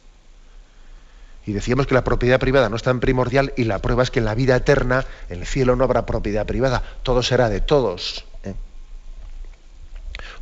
Y 1.44 1.52
decíamos 1.52 1.86
que 1.86 1.94
la 1.94 2.04
propiedad 2.04 2.38
privada 2.38 2.68
no 2.68 2.76
es 2.76 2.82
tan 2.82 3.00
primordial 3.00 3.52
y 3.56 3.64
la 3.64 3.80
prueba 3.80 4.02
es 4.02 4.10
que 4.10 4.20
en 4.20 4.26
la 4.26 4.34
vida 4.34 4.54
eterna, 4.54 5.04
en 5.28 5.40
el 5.40 5.46
cielo 5.46 5.74
no 5.74 5.84
habrá 5.84 6.06
propiedad 6.06 6.46
privada, 6.46 6.82
todo 7.02 7.22
será 7.22 7.48
de 7.48 7.60
todos. 7.60 8.24
¿eh? 8.44 8.54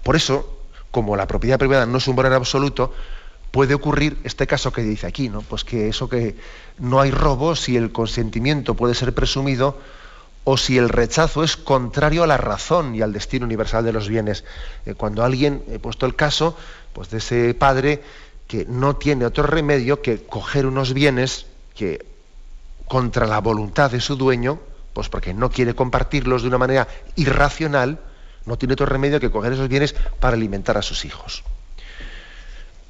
Por 0.03 0.17
eso, 0.17 0.59
como 0.91 1.17
la 1.17 1.27
propiedad 1.27 1.59
privada 1.59 1.87
no 1.87 1.99
es 1.99 2.09
un 2.09 2.17
valor 2.17 2.35
absoluto, 2.35 2.93
puede 3.51 3.75
ocurrir 3.75 4.19
este 4.25 4.47
caso 4.47 4.73
que 4.73 4.83
dice 4.83 5.07
aquí, 5.07 5.29
¿no? 5.29 5.43
Pues 5.43 5.65
que 5.65 5.89
eso 5.89 6.09
que 6.09 6.37
no 6.79 7.01
hay 7.01 7.11
robo 7.11 7.57
si 7.57 7.77
el 7.77 7.93
consentimiento 7.93 8.75
puede 8.75 8.95
ser 8.95 9.15
presumido 9.15 9.79
o 10.45 10.57
si 10.57 10.79
el 10.79 10.89
rechazo 10.89 11.45
es 11.45 11.57
contrario 11.57 12.23
a 12.23 12.27
la 12.27 12.37
razón 12.37 12.95
y 12.95 13.03
al 13.03 13.13
destino 13.13 13.45
universal 13.45 13.85
de 13.85 13.93
los 13.93 14.09
bienes. 14.09 14.45
Eh, 14.87 14.95
cuando 14.95 15.25
alguien, 15.25 15.63
he 15.71 15.79
puesto 15.79 16.07
el 16.07 16.15
caso, 16.15 16.57
pues 16.93 17.11
de 17.11 17.19
ese 17.19 17.55
padre 17.55 18.03
que 18.47 18.65
no 18.67 18.97
tiene 18.97 19.27
otro 19.27 19.45
remedio 19.45 20.03
que 20.03 20.25
coger 20.25 20.67
unos 20.67 20.95
bienes 20.95 21.47
que 21.75 22.07
contra 22.89 23.27
la 23.27 23.41
voluntad 23.41 23.91
de 23.91 24.01
su 24.01 24.17
dueño, 24.17 24.59
pues 24.93 25.09
porque 25.09 25.35
no 25.35 25.51
quiere 25.51 25.75
compartirlos 25.75 26.43
de 26.43 26.49
una 26.49 26.59
manera 26.59 26.89
irracional, 27.15 28.01
no 28.47 28.59
tiene 28.59 28.75
otro 28.75 28.87
remedio 28.87 29.21
que 29.21 29.31
coger 29.31 29.53
esos 29.53 29.69
bienes 29.69 29.95
para 30.19 30.37
alimentar 30.37 30.77
a 30.77 30.83
sus 30.83 31.05
hijos. 31.05 31.45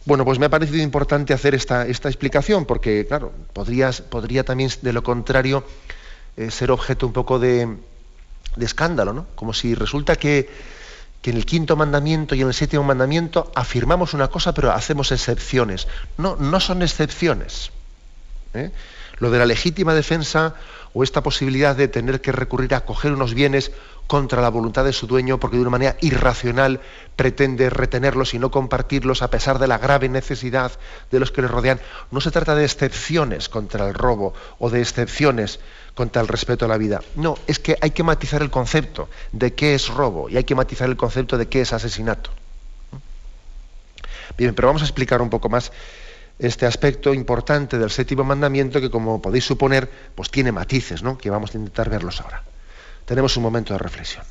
Bueno, 0.06 0.24
pues 0.24 0.38
me 0.38 0.46
ha 0.46 0.50
parecido 0.50 0.82
importante 0.82 1.34
hacer 1.34 1.54
esta, 1.54 1.86
explicación, 1.86 2.64
porque, 2.64 3.06
claro, 3.06 3.32
podría 3.52 4.44
también, 4.44 4.70
de 4.80 4.92
lo 4.92 5.02
contrario, 5.02 5.64
eh, 6.36 6.50
ser 6.50 6.70
objeto 6.70 7.06
un 7.06 7.12
poco 7.12 7.38
de, 7.38 7.76
escándalo, 8.58 9.12
¿no? 9.12 9.26
Como 9.34 9.52
si 9.52 9.74
resulta 9.74 10.16
que, 10.16 10.48
en 11.22 11.36
el 11.36 11.44
quinto 11.44 11.76
mandamiento 11.76 12.34
y 12.34 12.40
en 12.40 12.48
el 12.48 12.54
séptimo 12.54 12.82
mandamiento 12.82 13.52
afirmamos 13.54 14.14
una 14.14 14.28
cosa, 14.28 14.54
pero 14.54 14.72
hacemos 14.72 15.12
excepciones. 15.12 15.86
No, 16.16 16.36
no 16.36 16.60
son 16.60 16.82
excepciones. 16.82 17.70
¿eh? 18.54 18.70
Lo 19.20 19.30
de 19.30 19.38
la 19.38 19.46
legítima 19.46 19.94
defensa 19.94 20.54
o 20.92 21.04
esta 21.04 21.22
posibilidad 21.22 21.76
de 21.76 21.88
tener 21.88 22.20
que 22.20 22.32
recurrir 22.32 22.74
a 22.74 22.84
coger 22.84 23.12
unos 23.12 23.34
bienes 23.34 23.70
contra 24.06 24.42
la 24.42 24.48
voluntad 24.48 24.84
de 24.84 24.92
su 24.92 25.06
dueño 25.06 25.38
porque 25.38 25.56
de 25.56 25.62
una 25.62 25.70
manera 25.70 25.96
irracional 26.00 26.80
pretende 27.14 27.70
retenerlos 27.70 28.34
y 28.34 28.40
no 28.40 28.50
compartirlos 28.50 29.22
a 29.22 29.30
pesar 29.30 29.60
de 29.60 29.68
la 29.68 29.78
grave 29.78 30.08
necesidad 30.08 30.72
de 31.12 31.20
los 31.20 31.30
que 31.30 31.42
le 31.42 31.48
rodean. 31.48 31.80
No 32.10 32.20
se 32.20 32.32
trata 32.32 32.56
de 32.56 32.64
excepciones 32.64 33.48
contra 33.48 33.86
el 33.86 33.94
robo 33.94 34.34
o 34.58 34.68
de 34.68 34.80
excepciones 34.80 35.60
contra 35.94 36.22
el 36.22 36.26
respeto 36.26 36.64
a 36.64 36.68
la 36.68 36.76
vida. 36.76 37.02
No, 37.14 37.38
es 37.46 37.60
que 37.60 37.76
hay 37.80 37.92
que 37.92 38.02
matizar 38.02 38.42
el 38.42 38.50
concepto 38.50 39.08
de 39.30 39.54
qué 39.54 39.74
es 39.74 39.86
robo 39.86 40.28
y 40.28 40.36
hay 40.36 40.44
que 40.44 40.56
matizar 40.56 40.88
el 40.88 40.96
concepto 40.96 41.38
de 41.38 41.46
qué 41.46 41.60
es 41.60 41.72
asesinato. 41.72 42.30
Bien, 44.36 44.54
pero 44.54 44.68
vamos 44.68 44.82
a 44.82 44.86
explicar 44.86 45.22
un 45.22 45.30
poco 45.30 45.48
más 45.48 45.70
este 46.40 46.66
aspecto 46.66 47.12
importante 47.12 47.78
del 47.78 47.90
séptimo 47.90 48.24
mandamiento 48.24 48.80
que, 48.80 48.90
como 48.90 49.20
podéis 49.20 49.44
suponer, 49.44 49.88
pues 50.14 50.30
tiene 50.30 50.52
matices, 50.52 51.02
¿no? 51.02 51.18
Que 51.18 51.30
vamos 51.30 51.54
a 51.54 51.58
intentar 51.58 51.90
verlos 51.90 52.20
ahora. 52.20 52.42
Tenemos 53.04 53.36
un 53.36 53.42
momento 53.42 53.74
de 53.74 53.78
reflexión. 53.78 54.24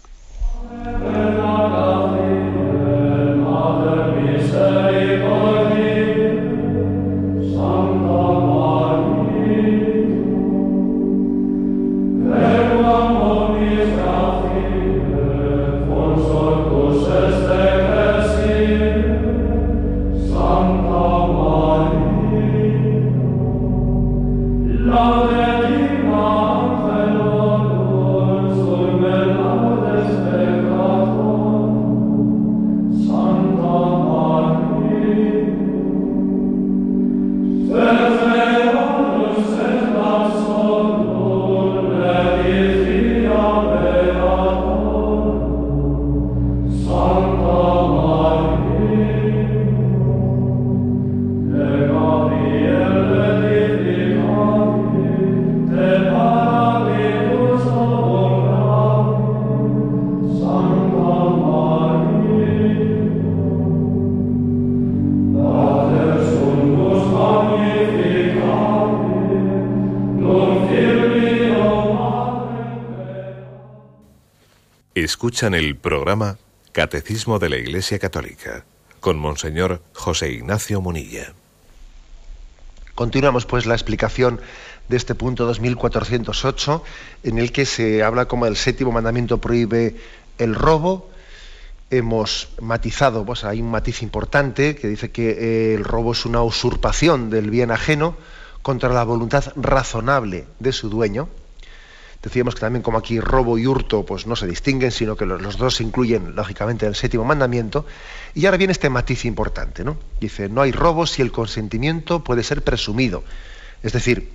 Escuchan 75.20 75.54
el 75.54 75.76
programa 75.76 76.38
Catecismo 76.72 77.40
de 77.40 77.50
la 77.50 77.58
Iglesia 77.58 78.00
Católica 78.00 78.64
con 79.02 79.20
Monseñor 79.20 79.82
José 79.92 80.32
Ignacio 80.32 80.80
Munilla. 80.80 81.34
Continuamos 82.96 83.46
pues 83.46 83.66
la 83.66 83.74
explicación 83.74 84.40
de 84.88 84.96
este 84.96 85.16
punto 85.16 85.46
2408 85.46 86.84
en 87.24 87.38
el 87.38 87.52
que 87.52 87.66
se 87.66 88.02
habla 88.02 88.30
como 88.30 88.46
el 88.46 88.56
séptimo 88.56 88.94
mandamiento 88.94 89.40
prohíbe 89.40 89.98
el 90.38 90.56
robo. 90.56 91.10
Hemos 91.90 92.48
matizado, 92.62 93.26
pues 93.26 93.44
hay 93.44 93.62
un 93.62 93.72
matiz 93.72 94.02
importante 94.02 94.78
que 94.78 94.88
dice 94.88 95.12
que 95.12 95.32
eh, 95.32 95.74
el 95.76 95.84
robo 95.84 96.14
es 96.14 96.26
una 96.26 96.42
usurpación 96.44 97.30
del 97.30 97.50
bien 97.50 97.72
ajeno 97.72 98.16
contra 98.62 98.88
la 98.88 99.04
voluntad 99.04 99.52
razonable 99.58 100.46
de 100.60 100.72
su 100.72 100.90
dueño. 100.90 101.28
Decíamos 102.22 102.54
que 102.54 102.62
también 102.62 102.84
como 102.84 102.98
aquí 102.98 103.20
robo 103.20 103.58
y 103.58 103.66
hurto 103.66 104.06
pues 104.06 104.28
no 104.28 104.36
se 104.36 104.46
distinguen, 104.46 104.92
sino 104.92 105.16
que 105.16 105.26
los, 105.26 105.58
dos 105.58 105.76
se 105.76 105.84
incluyen 105.84 106.36
lógicamente 106.36 106.86
en 106.86 106.90
el 106.90 106.96
séptimo 106.96 107.24
mandamiento. 107.24 107.86
Y 108.36 108.46
ahora 108.46 108.58
viene 108.58 108.74
este 108.74 108.90
matiz 108.90 109.24
importante, 109.24 109.86
¿no? 109.86 109.98
Dice, 110.20 110.50
no 110.50 110.62
hay 110.62 110.74
robo 110.74 111.08
si 111.08 111.22
el 111.22 111.32
consentimiento 111.32 112.24
puede 112.24 112.44
ser 112.44 112.62
presumido. 112.62 113.24
Es 113.84 113.94
decir, 113.94 114.30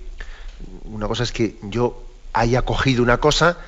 una 0.84 1.08
cosa 1.08 1.24
es 1.24 1.32
que 1.32 1.56
yo 1.62 2.02
haya 2.32 2.62
cogido 2.62 3.02
una 3.02 3.18
cosa 3.18 3.58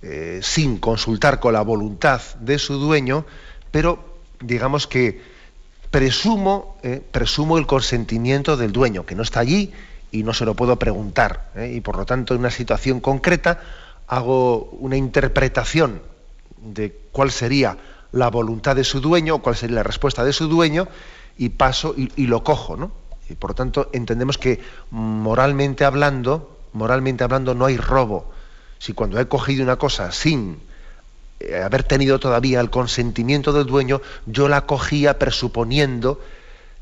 eh, 0.00 0.38
sin 0.42 0.78
consultar 0.78 1.40
con 1.40 1.52
la 1.52 1.62
voluntad 1.62 2.20
de 2.38 2.60
su 2.60 2.74
dueño, 2.74 3.26
pero 3.72 4.20
digamos 4.40 4.86
que 4.86 5.20
presumo, 5.90 6.78
eh, 6.84 7.02
presumo 7.10 7.58
el 7.58 7.66
consentimiento 7.66 8.56
del 8.56 8.70
dueño, 8.70 9.04
que 9.06 9.16
no 9.16 9.22
está 9.22 9.40
allí 9.40 9.72
y 10.16 10.22
no 10.22 10.32
se 10.32 10.44
lo 10.44 10.54
puedo 10.54 10.78
preguntar. 10.78 11.50
¿eh? 11.54 11.72
Y 11.74 11.80
por 11.80 11.96
lo 11.96 12.06
tanto, 12.06 12.34
en 12.34 12.40
una 12.40 12.50
situación 12.50 13.00
concreta, 13.00 13.60
hago 14.06 14.70
una 14.80 14.96
interpretación 14.96 16.00
de 16.56 16.96
cuál 17.12 17.30
sería 17.30 17.76
la 18.12 18.28
voluntad 18.28 18.76
de 18.76 18.84
su 18.84 19.00
dueño, 19.00 19.42
cuál 19.42 19.56
sería 19.56 19.76
la 19.76 19.82
respuesta 19.82 20.24
de 20.24 20.32
su 20.32 20.48
dueño, 20.48 20.88
y 21.36 21.50
paso 21.50 21.94
y, 21.96 22.26
lo 22.26 22.42
cojo. 22.42 22.76
¿no? 22.76 22.92
Y 23.28 23.34
por 23.34 23.50
lo 23.50 23.54
tanto, 23.54 23.90
entendemos 23.92 24.38
que 24.38 24.60
moralmente 24.90 25.84
hablando, 25.84 26.56
moralmente 26.72 27.24
hablando, 27.24 27.54
no 27.54 27.66
hay 27.66 27.76
robo. 27.76 28.32
Si 28.78 28.94
cuando 28.94 29.20
he 29.20 29.28
cogido 29.28 29.64
una 29.64 29.76
cosa 29.76 30.12
sin 30.12 30.60
eh, 31.40 31.60
haber 31.62 31.82
tenido 31.82 32.18
todavía 32.18 32.60
el 32.60 32.70
consentimiento 32.70 33.52
del 33.52 33.66
dueño, 33.66 34.00
yo 34.24 34.48
la 34.48 34.64
cogía 34.64 35.18
presuponiendo 35.18 36.20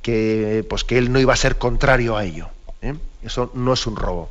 que, 0.03 0.65
pues, 0.69 0.85
que 0.85 0.99
él 0.99 1.11
no 1.11 1.19
iba 1.19 1.33
a 1.33 1.37
ser 1.37 1.57
contrario 1.57 2.17
a 2.17 2.25
ello. 2.25 2.49
¿eh? 2.83 2.95
Eso 3.25 3.51
no 3.55 3.73
es 3.73 3.87
un 3.87 3.97
robo. 3.97 4.31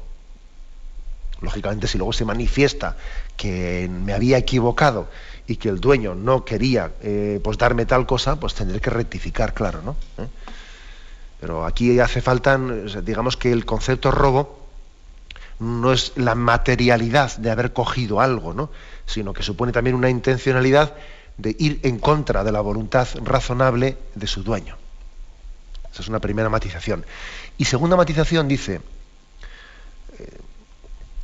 Lógicamente, 1.41 1.87
si 1.87 1.97
luego 1.97 2.13
se 2.13 2.25
manifiesta 2.25 2.95
que 3.35 3.89
me 3.89 4.13
había 4.13 4.37
equivocado 4.37 5.09
y 5.45 5.57
que 5.57 5.67
el 5.67 5.81
dueño 5.81 6.15
no 6.15 6.45
quería 6.45 6.91
eh, 7.01 7.41
pues 7.43 7.57
darme 7.57 7.85
tal 7.85 8.05
cosa, 8.05 8.39
pues 8.39 8.53
tendré 8.53 8.79
que 8.79 8.89
rectificar, 8.89 9.53
claro, 9.53 9.81
¿no? 9.81 9.95
¿Eh? 10.17 10.27
Pero 11.41 11.65
aquí 11.65 11.99
hace 11.99 12.21
falta, 12.21 12.57
digamos 13.03 13.35
que 13.35 13.51
el 13.51 13.65
concepto 13.65 14.11
robo 14.11 14.63
no 15.59 15.91
es 15.91 16.13
la 16.15 16.35
materialidad 16.35 17.35
de 17.35 17.51
haber 17.51 17.73
cogido 17.73 18.21
algo, 18.21 18.53
¿no? 18.53 18.69
sino 19.05 19.33
que 19.33 19.43
supone 19.43 19.71
también 19.71 19.95
una 19.95 20.09
intencionalidad 20.09 20.93
de 21.37 21.55
ir 21.59 21.79
en 21.83 21.99
contra 21.99 22.43
de 22.43 22.51
la 22.51 22.61
voluntad 22.61 23.07
razonable 23.23 23.97
de 24.15 24.27
su 24.27 24.43
dueño. 24.43 24.77
Esa 25.91 26.01
es 26.01 26.07
una 26.07 26.19
primera 26.19 26.49
matización. 26.49 27.05
Y 27.57 27.65
segunda 27.65 27.95
matización 27.95 28.47
dice, 28.47 28.81
eh, 30.19 30.37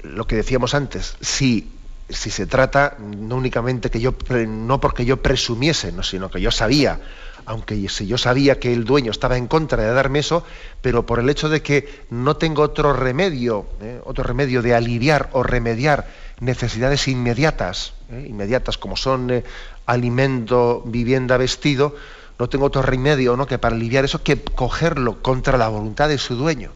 lo 0.03 0.27
que 0.27 0.35
decíamos 0.35 0.73
antes, 0.73 1.15
si, 1.21 1.71
si 2.09 2.29
se 2.29 2.45
trata 2.45 2.97
no 2.99 3.35
únicamente 3.35 3.89
que 3.89 3.99
yo, 3.99 4.13
no 4.47 4.79
porque 4.79 5.05
yo 5.05 5.21
presumiese, 5.21 5.91
no, 5.91 6.03
sino 6.03 6.29
que 6.29 6.39
yo 6.39 6.51
sabía, 6.51 6.99
aunque 7.45 7.89
si 7.89 8.05
yo 8.05 8.17
sabía 8.17 8.59
que 8.59 8.71
el 8.71 8.85
dueño 8.85 9.11
estaba 9.11 9.37
en 9.37 9.47
contra 9.47 9.83
de 9.83 9.91
darme 9.91 10.19
eso, 10.19 10.43
pero 10.81 11.05
por 11.05 11.19
el 11.19 11.29
hecho 11.29 11.49
de 11.49 11.61
que 11.61 12.03
no 12.09 12.37
tengo 12.37 12.61
otro 12.61 12.93
remedio, 12.93 13.65
eh, 13.81 13.99
otro 14.03 14.23
remedio 14.23 14.61
de 14.61 14.75
aliviar 14.75 15.29
o 15.33 15.41
remediar 15.41 16.07
necesidades 16.39 17.07
inmediatas, 17.07 17.93
eh, 18.11 18.27
inmediatas 18.29 18.77
como 18.77 18.95
son 18.95 19.43
alimento, 19.87 20.83
vivienda, 20.85 21.37
vestido, 21.37 21.95
no 22.39 22.47
tengo 22.47 22.65
otro 22.65 22.81
remedio 22.81 23.35
¿no? 23.35 23.45
que 23.45 23.59
para 23.59 23.75
aliviar 23.75 24.05
eso 24.05 24.23
que 24.23 24.41
cogerlo 24.41 25.21
contra 25.21 25.57
la 25.57 25.67
voluntad 25.67 26.07
de 26.07 26.17
su 26.17 26.35
dueño. 26.35 26.71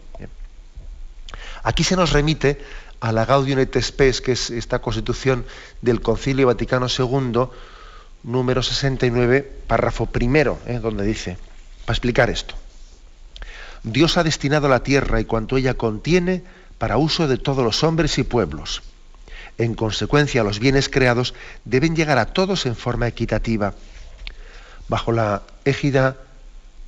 Aquí 1.64 1.86
se 1.86 1.96
nos 1.96 2.12
remite 2.12 2.62
a 3.00 3.14
la 3.14 3.26
Gaudium 3.26 3.60
et 3.60 3.82
Spes, 3.82 4.20
que 4.20 4.34
es 4.34 4.50
esta 4.50 4.80
constitución 4.80 5.46
del 5.82 6.02
Concilio 6.02 6.48
Vaticano 6.48 6.88
II, 6.88 7.48
número 8.24 8.62
69, 8.62 9.50
párrafo 9.66 10.06
primero, 10.06 10.60
¿eh? 10.68 10.80
donde 10.80 11.06
dice, 11.06 11.38
para 11.86 11.94
explicar 11.94 12.30
esto, 12.30 12.56
Dios 13.84 14.18
ha 14.18 14.24
destinado 14.24 14.68
la 14.68 14.84
tierra 14.84 15.22
y 15.22 15.26
cuanto 15.26 15.56
ella 15.56 15.76
contiene 15.76 16.44
para 16.78 16.98
uso 16.98 17.30
de 17.30 17.38
todos 17.38 17.64
los 17.64 17.84
hombres 17.86 18.18
y 18.18 18.24
pueblos. 18.24 18.84
En 19.58 19.76
consecuencia, 19.76 20.44
los 20.44 20.60
bienes 20.60 20.90
creados 20.90 21.34
deben 21.64 21.96
llegar 21.96 22.18
a 22.18 22.26
todos 22.26 22.66
en 22.66 22.76
forma 22.76 23.08
equitativa 23.08 23.74
bajo 24.88 25.12
la 25.12 25.42
égida 25.66 26.18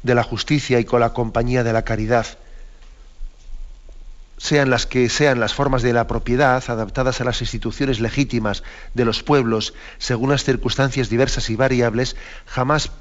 de 0.03 0.15
la 0.15 0.23
justicia 0.23 0.79
y 0.79 0.86
con 0.86 0.99
la 0.99 1.13
compañía 1.13 1.63
de 1.63 1.73
la 1.73 1.84
caridad, 1.84 2.25
sean 4.38 4.69
las 4.69 4.86
que 4.86 5.10
sean 5.10 5.39
las 5.39 5.53
formas 5.53 5.81
de 5.81 5.93
la 5.93 6.08
propiedad 6.08 6.63
adaptadas 6.67 7.21
a 7.21 7.23
las 7.23 7.41
instituciones 7.41 7.99
legítimas 7.99 8.63
de 8.93 9.05
los 9.05 9.23
pueblos 9.23 9.73
según 9.97 10.29
las 10.29 10.43
circunstancias 10.43 11.10
diversas 11.10 11.49
y 11.49 11.55
variables, 11.55 12.15
jamás 12.45 12.91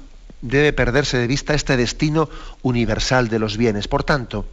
debe 0.41 0.73
perderse 0.73 1.17
de 1.17 1.27
vista 1.27 1.53
este 1.53 1.77
destino 1.77 2.29
universal 2.61 3.27
de 3.27 3.39
los 3.39 3.57
bienes. 3.57 3.87
Por 3.87 4.03
tanto, 4.03 4.45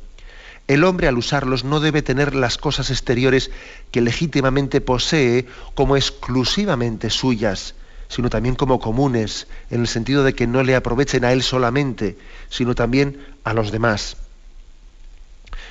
el 0.69 0.85
hombre 0.85 1.09
al 1.09 1.19
usarlos 1.19 1.65
no 1.65 1.81
debe 1.81 2.03
tener 2.03 2.35
las 2.35 2.57
cosas 2.57 2.91
exteriores 2.91 3.51
que 3.91 4.01
legítimamente 4.01 4.81
posee 4.81 5.47
como 5.75 5.97
exclusivamente 5.97 7.11
suyas, 7.11 7.75
sino 8.13 8.29
también 8.29 8.57
como 8.57 8.79
comunes, 8.79 9.47
en 9.71 9.81
el 9.81 9.89
sentido 9.89 10.23
de 10.23 10.35
que 10.35 10.47
no 10.47 10.63
le 10.63 10.77
aprovechen 10.77 11.25
a 11.25 11.33
él 11.33 11.43
solamente, 11.43 12.19
sino 12.51 12.75
también 12.75 13.25
a 13.43 13.55
los 13.55 13.73
demás. 13.73 14.19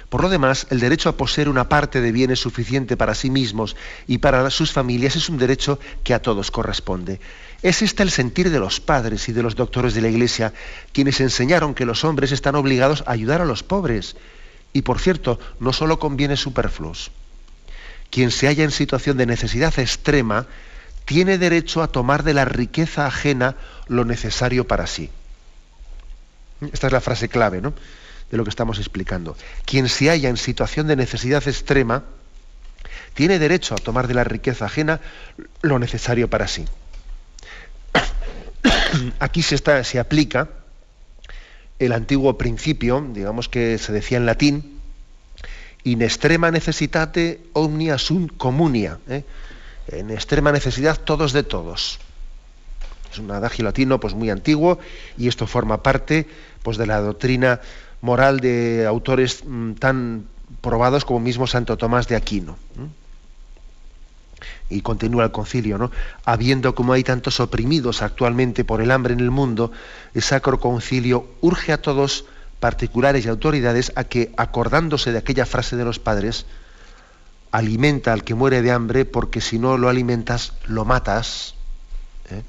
Por 0.09 0.23
lo 0.23 0.29
demás, 0.29 0.65
el 0.71 0.79
derecho 0.79 1.07
a 1.07 1.17
poseer 1.17 1.49
una 1.49 1.69
parte 1.69 2.01
de 2.01 2.11
bienes 2.11 2.39
suficiente 2.39 2.97
para 2.97 3.13
sí 3.13 3.29
mismos 3.29 3.75
y 4.07 4.17
para 4.17 4.49
sus 4.49 4.71
familias 4.71 5.15
es 5.15 5.29
un 5.29 5.37
derecho 5.37 5.79
que 6.03 6.15
a 6.15 6.21
todos 6.21 6.49
corresponde. 6.49 7.21
Es 7.61 7.83
este 7.83 8.01
el 8.01 8.09
sentir 8.09 8.49
de 8.49 8.59
los 8.59 8.79
padres 8.79 9.29
y 9.29 9.33
de 9.33 9.43
los 9.43 9.55
doctores 9.55 9.93
de 9.93 10.01
la 10.01 10.09
Iglesia, 10.09 10.51
quienes 10.93 11.21
enseñaron 11.21 11.75
que 11.75 11.85
los 11.85 12.03
hombres 12.03 12.31
están 12.31 12.55
obligados 12.55 13.03
a 13.05 13.11
ayudar 13.11 13.41
a 13.41 13.45
los 13.45 13.61
pobres, 13.61 14.15
y 14.73 14.81
por 14.81 14.99
cierto, 14.99 15.39
no 15.59 15.73
solo 15.73 15.99
con 15.99 16.17
bienes 16.17 16.39
superfluos. 16.39 17.11
Quien 18.09 18.31
se 18.31 18.47
halla 18.47 18.63
en 18.63 18.71
situación 18.71 19.15
de 19.17 19.27
necesidad 19.27 19.77
extrema 19.77 20.47
tiene 21.11 21.37
derecho 21.37 21.83
a 21.83 21.89
tomar 21.89 22.23
de 22.23 22.33
la 22.33 22.45
riqueza 22.45 23.05
ajena 23.05 23.57
lo 23.89 24.05
necesario 24.05 24.65
para 24.65 24.87
sí. 24.87 25.09
Esta 26.71 26.87
es 26.87 26.93
la 26.93 27.01
frase 27.01 27.27
clave 27.27 27.59
¿no? 27.59 27.73
de 28.31 28.37
lo 28.37 28.45
que 28.45 28.49
estamos 28.49 28.77
explicando. 28.79 29.35
Quien 29.65 29.89
se 29.89 30.07
halla 30.07 30.29
en 30.29 30.37
situación 30.37 30.87
de 30.87 30.95
necesidad 30.95 31.45
extrema 31.45 32.05
tiene 33.13 33.39
derecho 33.39 33.75
a 33.75 33.77
tomar 33.77 34.07
de 34.07 34.13
la 34.13 34.23
riqueza 34.23 34.67
ajena 34.67 35.01
lo 35.61 35.79
necesario 35.79 36.29
para 36.29 36.47
sí. 36.47 36.63
Aquí 39.19 39.41
se, 39.41 39.55
está, 39.55 39.83
se 39.83 39.99
aplica 39.99 40.47
el 41.79 41.91
antiguo 41.91 42.37
principio, 42.37 43.05
digamos 43.11 43.49
que 43.49 43.77
se 43.79 43.91
decía 43.91 44.17
en 44.17 44.25
latín, 44.25 44.79
in 45.83 46.03
extrema 46.03 46.51
necessitate 46.51 47.41
omnia 47.51 47.97
sunt 47.97 48.31
communia. 48.37 48.97
¿eh? 49.09 49.25
En 49.91 50.09
extrema 50.09 50.51
necesidad 50.51 50.99
todos 50.99 51.33
de 51.33 51.43
todos. 51.43 51.99
Es 53.11 53.19
un 53.19 53.29
adagio 53.31 53.65
latino 53.65 53.99
pues 53.99 54.13
muy 54.13 54.29
antiguo 54.29 54.79
y 55.17 55.27
esto 55.27 55.47
forma 55.47 55.83
parte 55.83 56.27
pues 56.63 56.77
de 56.77 56.87
la 56.87 57.01
doctrina 57.01 57.59
moral 58.01 58.39
de 58.39 58.85
autores 58.87 59.43
mm, 59.45 59.73
tan 59.73 60.25
probados 60.61 61.05
como 61.05 61.19
mismo 61.19 61.47
Santo 61.47 61.77
Tomás 61.77 62.07
de 62.07 62.15
Aquino. 62.15 62.57
Y 64.69 64.81
continúa 64.81 65.25
el 65.25 65.31
concilio, 65.31 65.77
¿no? 65.77 65.91
Habiendo 66.23 66.73
como 66.73 66.93
hay 66.93 67.03
tantos 67.03 67.39
oprimidos 67.39 68.01
actualmente 68.01 68.63
por 68.63 68.81
el 68.81 68.91
hambre 68.91 69.13
en 69.13 69.19
el 69.19 69.29
mundo, 69.29 69.71
el 70.13 70.21
Sacro 70.21 70.59
Concilio 70.59 71.27
urge 71.41 71.73
a 71.73 71.81
todos, 71.81 72.25
particulares 72.61 73.25
y 73.25 73.29
autoridades, 73.29 73.91
a 73.95 74.05
que, 74.05 74.31
acordándose 74.37 75.11
de 75.11 75.17
aquella 75.17 75.45
frase 75.45 75.75
de 75.75 75.83
los 75.83 75.99
padres, 75.99 76.45
alimenta 77.51 78.13
al 78.13 78.23
que 78.23 78.33
muere 78.33 78.61
de 78.61 78.71
hambre 78.71 79.05
porque 79.05 79.41
si 79.41 79.59
no 79.59 79.77
lo 79.77 79.89
alimentas, 79.89 80.53
lo 80.65 80.85
matas. 80.85 81.55
¿eh? 82.29 82.43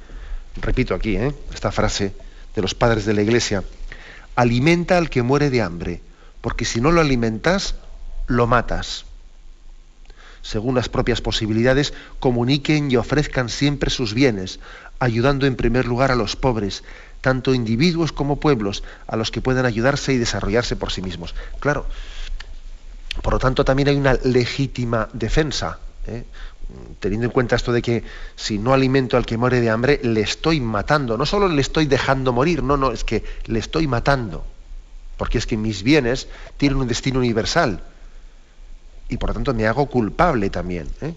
Repito 0.60 0.94
aquí 0.94 1.16
¿eh? 1.16 1.34
esta 1.52 1.72
frase 1.72 2.14
de 2.54 2.62
los 2.62 2.74
padres 2.74 3.04
de 3.04 3.14
la 3.14 3.22
iglesia. 3.22 3.64
Alimenta 4.36 4.96
al 4.96 5.10
que 5.10 5.22
muere 5.22 5.50
de 5.50 5.62
hambre 5.62 6.00
porque 6.40 6.64
si 6.64 6.80
no 6.80 6.90
lo 6.90 7.00
alimentas, 7.00 7.76
lo 8.26 8.46
matas. 8.46 9.04
según 10.42 10.74
las 10.74 10.88
propias 10.88 11.20
posibilidades, 11.20 11.94
comuniquen 12.18 12.90
y 12.90 12.96
ofrezcan 12.96 13.48
siempre 13.48 13.90
sus 13.90 14.12
bienes, 14.12 14.58
ayudando 14.98 15.46
en 15.46 15.54
primer 15.54 15.86
lugar 15.86 16.10
a 16.10 16.16
los 16.16 16.34
pobres, 16.34 16.82
tanto 17.20 17.54
individuos 17.54 18.10
como 18.10 18.40
pueblos, 18.40 18.82
a 19.06 19.16
los 19.16 19.30
que 19.30 19.40
puedan 19.40 19.66
ayudarse 19.66 20.12
y 20.12 20.18
desarrollarse 20.18 20.74
por 20.74 20.90
sí 20.90 21.00
mismos. 21.00 21.36
Claro, 21.60 21.86
por 23.20 23.34
lo 23.34 23.38
tanto 23.38 23.64
también 23.64 23.88
hay 23.88 23.96
una 23.96 24.14
legítima 24.24 25.08
defensa. 25.12 25.78
¿eh? 26.06 26.24
teniendo 27.00 27.26
en 27.26 27.32
cuenta 27.32 27.56
esto 27.56 27.72
de 27.72 27.82
que 27.82 28.02
si 28.36 28.58
no 28.58 28.72
alimento 28.72 29.16
al 29.16 29.26
que 29.26 29.36
muere 29.36 29.60
de 29.60 29.70
hambre, 29.70 30.00
le 30.02 30.20
estoy 30.20 30.60
matando. 30.60 31.16
No 31.16 31.26
solo 31.26 31.48
le 31.48 31.60
estoy 31.60 31.86
dejando 31.86 32.32
morir, 32.32 32.62
no, 32.62 32.76
no, 32.76 32.92
es 32.92 33.04
que 33.04 33.24
le 33.46 33.58
estoy 33.58 33.86
matando. 33.86 34.44
Porque 35.16 35.38
es 35.38 35.46
que 35.46 35.56
mis 35.56 35.82
bienes 35.82 36.28
tienen 36.56 36.78
un 36.78 36.88
destino 36.88 37.18
universal. 37.18 37.82
Y 39.08 39.16
por 39.16 39.30
lo 39.30 39.34
tanto 39.34 39.54
me 39.54 39.66
hago 39.66 39.86
culpable 39.86 40.48
también 40.50 40.88
¿eh? 41.00 41.14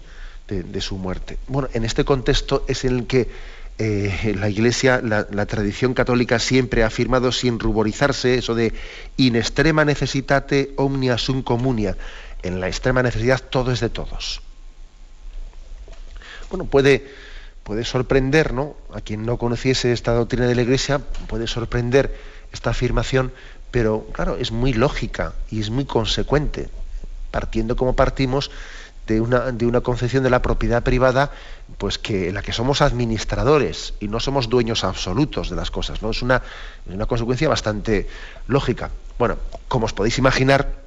de, 0.47 0.81
su 0.81 0.97
muerte. 0.97 1.37
Bueno, 1.47 1.69
en 1.73 1.85
este 1.85 2.03
contexto 2.03 2.65
es 2.67 2.83
en 2.83 2.97
el 2.97 3.07
que 3.07 3.29
eh, 3.77 4.33
la 4.37 4.49
Iglesia, 4.49 5.01
la, 5.03 5.45
tradición 5.45 5.93
católica 5.93 6.39
siempre 6.39 6.83
ha 6.83 6.87
afirmado 6.87 7.33
sin 7.33 7.59
ruborizarse 7.59 8.35
eso 8.35 8.55
de 8.55 8.73
in 9.17 9.35
extrema 9.35 9.83
necesitate 9.83 10.71
omnia 10.77 11.17
sum 11.17 11.43
comunia. 11.43 11.97
En 12.41 12.61
la 12.61 12.67
extrema 12.67 13.03
necesidad 13.03 13.41
todo 13.41 13.71
es 13.71 13.81
de 13.81 13.89
todos. 13.89 14.41
Bueno, 16.49 16.65
puede, 16.65 17.05
puede 17.63 17.83
sorprender, 17.83 18.53
¿no? 18.53 18.77
A 18.93 19.01
quien 19.01 19.25
no 19.25 19.37
conociese 19.37 19.91
esta 19.91 20.13
doctrina 20.13 20.47
de 20.47 20.55
la 20.55 20.61
Iglesia, 20.61 20.99
puede 21.27 21.47
sorprender 21.47 22.15
esta 22.53 22.69
afirmación, 22.69 23.33
pero 23.71 24.07
claro, 24.13 24.37
es 24.37 24.51
muy 24.51 24.71
lógica 24.71 25.33
y 25.51 25.59
es 25.59 25.69
muy 25.69 25.83
consecuente, 25.83 26.69
partiendo 27.31 27.75
como 27.75 27.93
partimos 27.93 28.51
de 29.07 29.21
una, 29.21 29.51
de 29.51 29.65
una 29.65 29.81
concepción 29.81 30.23
de 30.23 30.29
la 30.29 30.41
propiedad 30.41 30.83
privada, 30.83 31.31
pues 31.77 31.97
que 31.97 32.29
en 32.29 32.35
la 32.35 32.41
que 32.41 32.53
somos 32.53 32.81
administradores 32.81 33.93
y 33.99 34.07
no 34.07 34.19
somos 34.19 34.49
dueños 34.49 34.83
absolutos 34.83 35.49
de 35.49 35.55
las 35.55 35.71
cosas, 35.71 36.01
¿no? 36.01 36.11
Es 36.11 36.21
una, 36.21 36.41
una 36.85 37.05
consecuencia 37.05 37.49
bastante 37.49 38.07
lógica. 38.47 38.91
Bueno, 39.17 39.37
como 39.67 39.85
os 39.85 39.93
podéis 39.93 40.17
imaginar, 40.17 40.85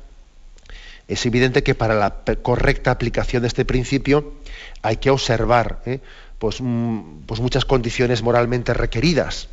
es 1.08 1.24
evidente 1.24 1.62
que 1.62 1.74
para 1.74 1.94
la 1.94 2.22
correcta 2.42 2.90
aplicación 2.90 3.42
de 3.42 3.48
este 3.48 3.64
principio 3.64 4.34
hay 4.82 4.98
que 4.98 5.10
observar 5.10 5.80
¿eh? 5.86 6.00
pues, 6.38 6.60
mm, 6.60 7.22
pues, 7.26 7.40
muchas 7.40 7.64
condiciones 7.64 8.22
moralmente 8.22 8.74
requeridas. 8.74 9.48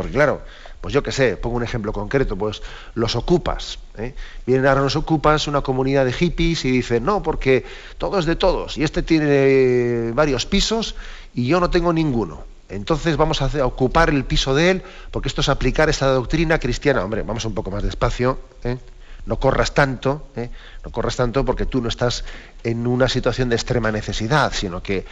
Porque 0.00 0.14
claro, 0.14 0.40
pues 0.80 0.94
yo 0.94 1.02
qué 1.02 1.12
sé, 1.12 1.36
pongo 1.36 1.56
un 1.56 1.62
ejemplo 1.62 1.92
concreto, 1.92 2.36
pues 2.36 2.62
los 2.94 3.16
ocupas. 3.16 3.78
¿eh? 3.98 4.14
Vienen 4.46 4.66
ahora 4.66 4.80
los 4.80 4.96
ocupas, 4.96 5.46
una 5.46 5.60
comunidad 5.60 6.06
de 6.06 6.12
hippies, 6.14 6.64
y 6.64 6.70
dicen, 6.70 7.04
no, 7.04 7.22
porque 7.22 7.66
todo 7.98 8.18
es 8.18 8.24
de 8.24 8.34
todos, 8.34 8.78
y 8.78 8.82
este 8.82 9.02
tiene 9.02 10.12
varios 10.12 10.46
pisos 10.46 10.94
y 11.34 11.46
yo 11.46 11.60
no 11.60 11.68
tengo 11.68 11.92
ninguno. 11.92 12.44
Entonces 12.70 13.18
vamos 13.18 13.42
a, 13.42 13.66
ocupar 13.66 14.08
el 14.08 14.24
piso 14.24 14.54
de 14.54 14.70
él, 14.70 14.82
porque 15.10 15.28
esto 15.28 15.42
es 15.42 15.50
aplicar 15.50 15.90
esta 15.90 16.06
doctrina 16.06 16.58
cristiana. 16.58 17.04
Hombre, 17.04 17.24
vamos 17.24 17.44
un 17.44 17.52
poco 17.52 17.70
más 17.70 17.82
despacio. 17.82 18.38
¿eh? 18.64 18.78
no 19.26 19.38
corras 19.38 19.74
tanto, 19.74 20.28
¿eh? 20.36 20.50
no 20.84 20.90
corras 20.90 21.16
tanto 21.16 21.44
porque 21.44 21.66
tú 21.66 21.80
no 21.82 21.88
estás 21.88 22.24
en 22.64 22.86
una 22.86 23.08
situación 23.08 23.48
de 23.48 23.56
extrema 23.56 23.92
necesidad, 23.92 24.52
sino 24.52 24.82
que 24.82 25.04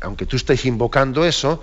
aunque 0.00 0.26
tú 0.26 0.36
estés 0.36 0.64
invocando 0.64 1.24
eso, 1.24 1.62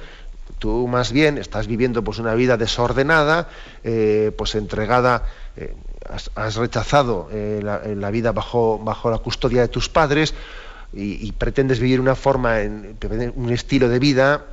tú 0.60 0.88
más 0.88 1.12
bien 1.12 1.38
estás 1.38 1.68
viviendo 1.68 2.04
pues 2.04 2.20
una 2.20 2.34
vida 2.36 2.58
desordenada, 2.58 3.50
eh, 3.84 4.32
pues 4.38 4.56
entregada, 4.56 5.24
eh, 5.58 5.76
has, 6.36 6.56
rechazado 6.56 7.30
la, 7.32 8.12
vida 8.12 8.32
bajo, 8.32 8.80
bajo 8.80 9.10
la 9.10 9.18
custodia 9.18 9.62
de 9.62 9.68
tus 9.68 9.90
padres 9.90 10.34
y, 10.94 11.32
pretendes 11.34 11.80
vivir 11.80 12.00
una 12.00 12.16
forma, 12.16 12.62
en, 12.62 12.98
un 13.36 13.52
estilo 13.52 13.90
de 13.90 14.00
vida 14.00 14.46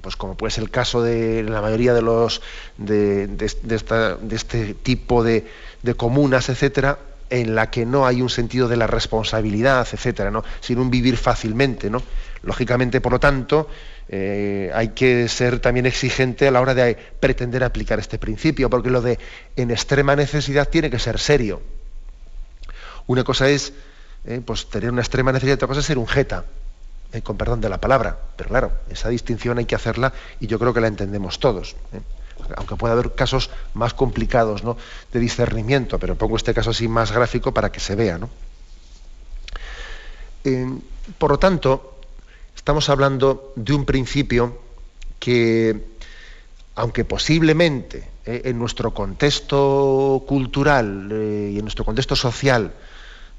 pues 0.00 0.16
como 0.16 0.36
puede 0.36 0.52
ser 0.52 0.62
el 0.62 0.70
caso 0.70 1.02
de 1.02 1.42
la 1.42 1.60
mayoría 1.60 1.92
de 1.94 2.02
los 2.02 2.42
de, 2.76 3.26
de 3.26 4.36
este 4.36 4.74
tipo 4.74 5.24
de, 5.24 5.46
comunas, 5.96 6.48
etcétera, 6.48 6.98
en 7.28 7.54
la 7.54 7.70
que 7.70 7.86
no 7.86 8.06
hay 8.06 8.22
un 8.22 8.30
sentido 8.30 8.68
de 8.68 8.76
la 8.76 8.86
responsabilidad, 8.86 9.86
etcétera, 9.90 10.30
¿no? 10.30 10.44
sin 10.60 10.78
un 10.78 10.90
vivir 10.90 11.16
fácilmente, 11.16 11.90
¿no? 11.90 12.02
Lógicamente, 12.42 13.00
por 13.00 13.12
lo 13.12 13.20
tanto, 13.20 13.68
eh, 14.12 14.72
hay 14.74 14.88
que 14.88 15.28
ser 15.28 15.60
también 15.60 15.86
exigente 15.86 16.48
a 16.48 16.50
la 16.50 16.60
hora 16.60 16.74
de 16.74 16.96
pretender 16.96 17.62
aplicar 17.62 18.00
este 18.00 18.18
principio, 18.18 18.68
porque 18.68 18.90
lo 18.90 19.00
de 19.00 19.20
en 19.54 19.70
extrema 19.70 20.16
necesidad 20.16 20.68
tiene 20.68 20.90
que 20.90 20.98
ser 20.98 21.20
serio. 21.20 21.62
Una 23.06 23.22
cosa 23.22 23.48
es 23.48 23.72
eh, 24.24 24.42
pues 24.44 24.68
tener 24.68 24.90
una 24.90 25.02
extrema 25.02 25.30
necesidad, 25.30 25.54
otra 25.54 25.68
cosa 25.68 25.78
es 25.78 25.86
ser 25.86 25.98
un 25.98 26.08
jeta, 26.08 26.44
eh, 27.12 27.22
con 27.22 27.36
perdón 27.36 27.60
de 27.60 27.68
la 27.68 27.78
palabra, 27.78 28.18
pero 28.36 28.48
claro, 28.48 28.72
esa 28.90 29.08
distinción 29.10 29.58
hay 29.58 29.64
que 29.64 29.76
hacerla 29.76 30.12
y 30.40 30.48
yo 30.48 30.58
creo 30.58 30.74
que 30.74 30.80
la 30.80 30.88
entendemos 30.88 31.38
todos 31.38 31.76
aunque 32.56 32.74
pueda 32.74 32.94
haber 32.94 33.14
casos 33.14 33.50
más 33.74 33.94
complicados 33.94 34.64
¿no? 34.64 34.76
de 35.12 35.20
discernimiento, 35.20 35.98
pero 35.98 36.16
pongo 36.16 36.36
este 36.36 36.54
caso 36.54 36.70
así 36.70 36.88
más 36.88 37.12
gráfico 37.12 37.52
para 37.52 37.70
que 37.70 37.78
se 37.78 37.94
vea. 37.94 38.18
por 41.18 41.30
lo 41.30 41.38
tanto, 41.38 41.99
estamos 42.60 42.90
hablando 42.90 43.54
de 43.56 43.72
un 43.72 43.86
principio 43.86 44.58
que, 45.18 45.80
aunque 46.74 47.06
posiblemente 47.06 48.06
eh, 48.26 48.42
en 48.44 48.58
nuestro 48.58 48.92
contexto 48.92 50.22
cultural 50.28 51.08
eh, 51.10 51.52
y 51.54 51.58
en 51.58 51.64
nuestro 51.64 51.86
contexto 51.86 52.14
social, 52.14 52.74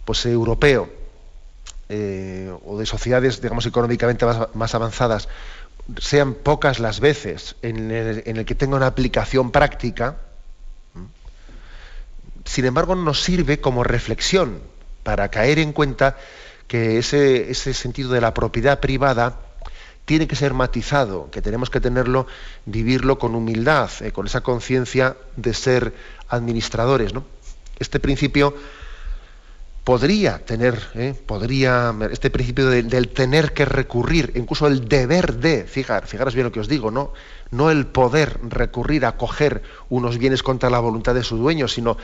pues 0.06 0.26
europeo, 0.26 0.90
eh, 1.88 2.52
o 2.66 2.80
de 2.80 2.86
sociedades, 2.88 3.44
digamos, 3.44 3.68
económicamente 3.68 4.26
más 4.56 4.74
avanzadas, 4.74 5.30
sean 6.00 6.34
pocas 6.34 6.80
las 6.80 7.00
veces 7.00 7.56
en 7.62 7.92
el, 7.92 8.44
que 8.44 8.56
tenga 8.56 8.76
una 8.76 8.88
aplicación 8.88 9.52
práctica, 9.52 10.18
sin 12.46 12.66
embargo 12.66 12.96
nos 12.96 13.22
sirve 13.22 13.62
como 13.62 13.84
reflexión 13.84 14.62
para 15.04 15.30
caer 15.30 15.60
en 15.60 15.74
cuenta 15.74 16.18
que 16.72 17.00
ese, 17.00 17.54
sentido 17.74 18.14
de 18.14 18.22
la 18.22 18.34
propiedad 18.34 18.80
privada 18.80 19.42
tiene 20.06 20.26
que 20.26 20.38
ser 20.38 20.54
matizado, 20.54 21.30
que 21.30 21.42
tenemos 21.42 21.70
que 21.70 21.82
tenerlo, 21.82 22.28
vivirlo 22.66 23.20
con 23.20 23.36
humildad, 23.36 23.90
eh, 24.00 24.14
con 24.14 24.26
esa 24.26 24.40
conciencia 24.40 25.18
de 25.36 25.54
ser 25.54 25.94
administradores. 26.30 27.12
Este 27.78 28.00
principio 28.00 28.56
podría 29.84 30.46
tener, 30.46 30.80
¿eh? 30.96 31.14
podría, 31.26 31.94
este 32.10 32.30
principio 32.30 32.70
del 32.70 33.10
tener 33.10 33.52
que 33.52 33.66
recurrir, 33.66 34.32
incluso 34.36 34.68
el 34.68 34.88
deber 34.88 35.34
de, 35.40 35.66
fijar, 35.66 36.08
fijaros 36.08 36.36
bien 36.36 36.46
lo 36.46 36.54
que 36.54 36.62
os 36.62 36.70
digo, 36.70 36.90
¿no? 36.90 37.12
no 37.50 37.70
el 37.70 37.86
poder 37.86 38.40
recurrir 38.44 39.06
a 39.06 39.18
coger 39.18 39.62
unos 39.90 40.18
bienes 40.18 40.42
contra 40.42 40.70
la 40.70 40.80
voluntad 40.80 41.16
de 41.16 41.24
su 41.24 41.36
dueño, 41.36 41.68
sino 41.68 41.98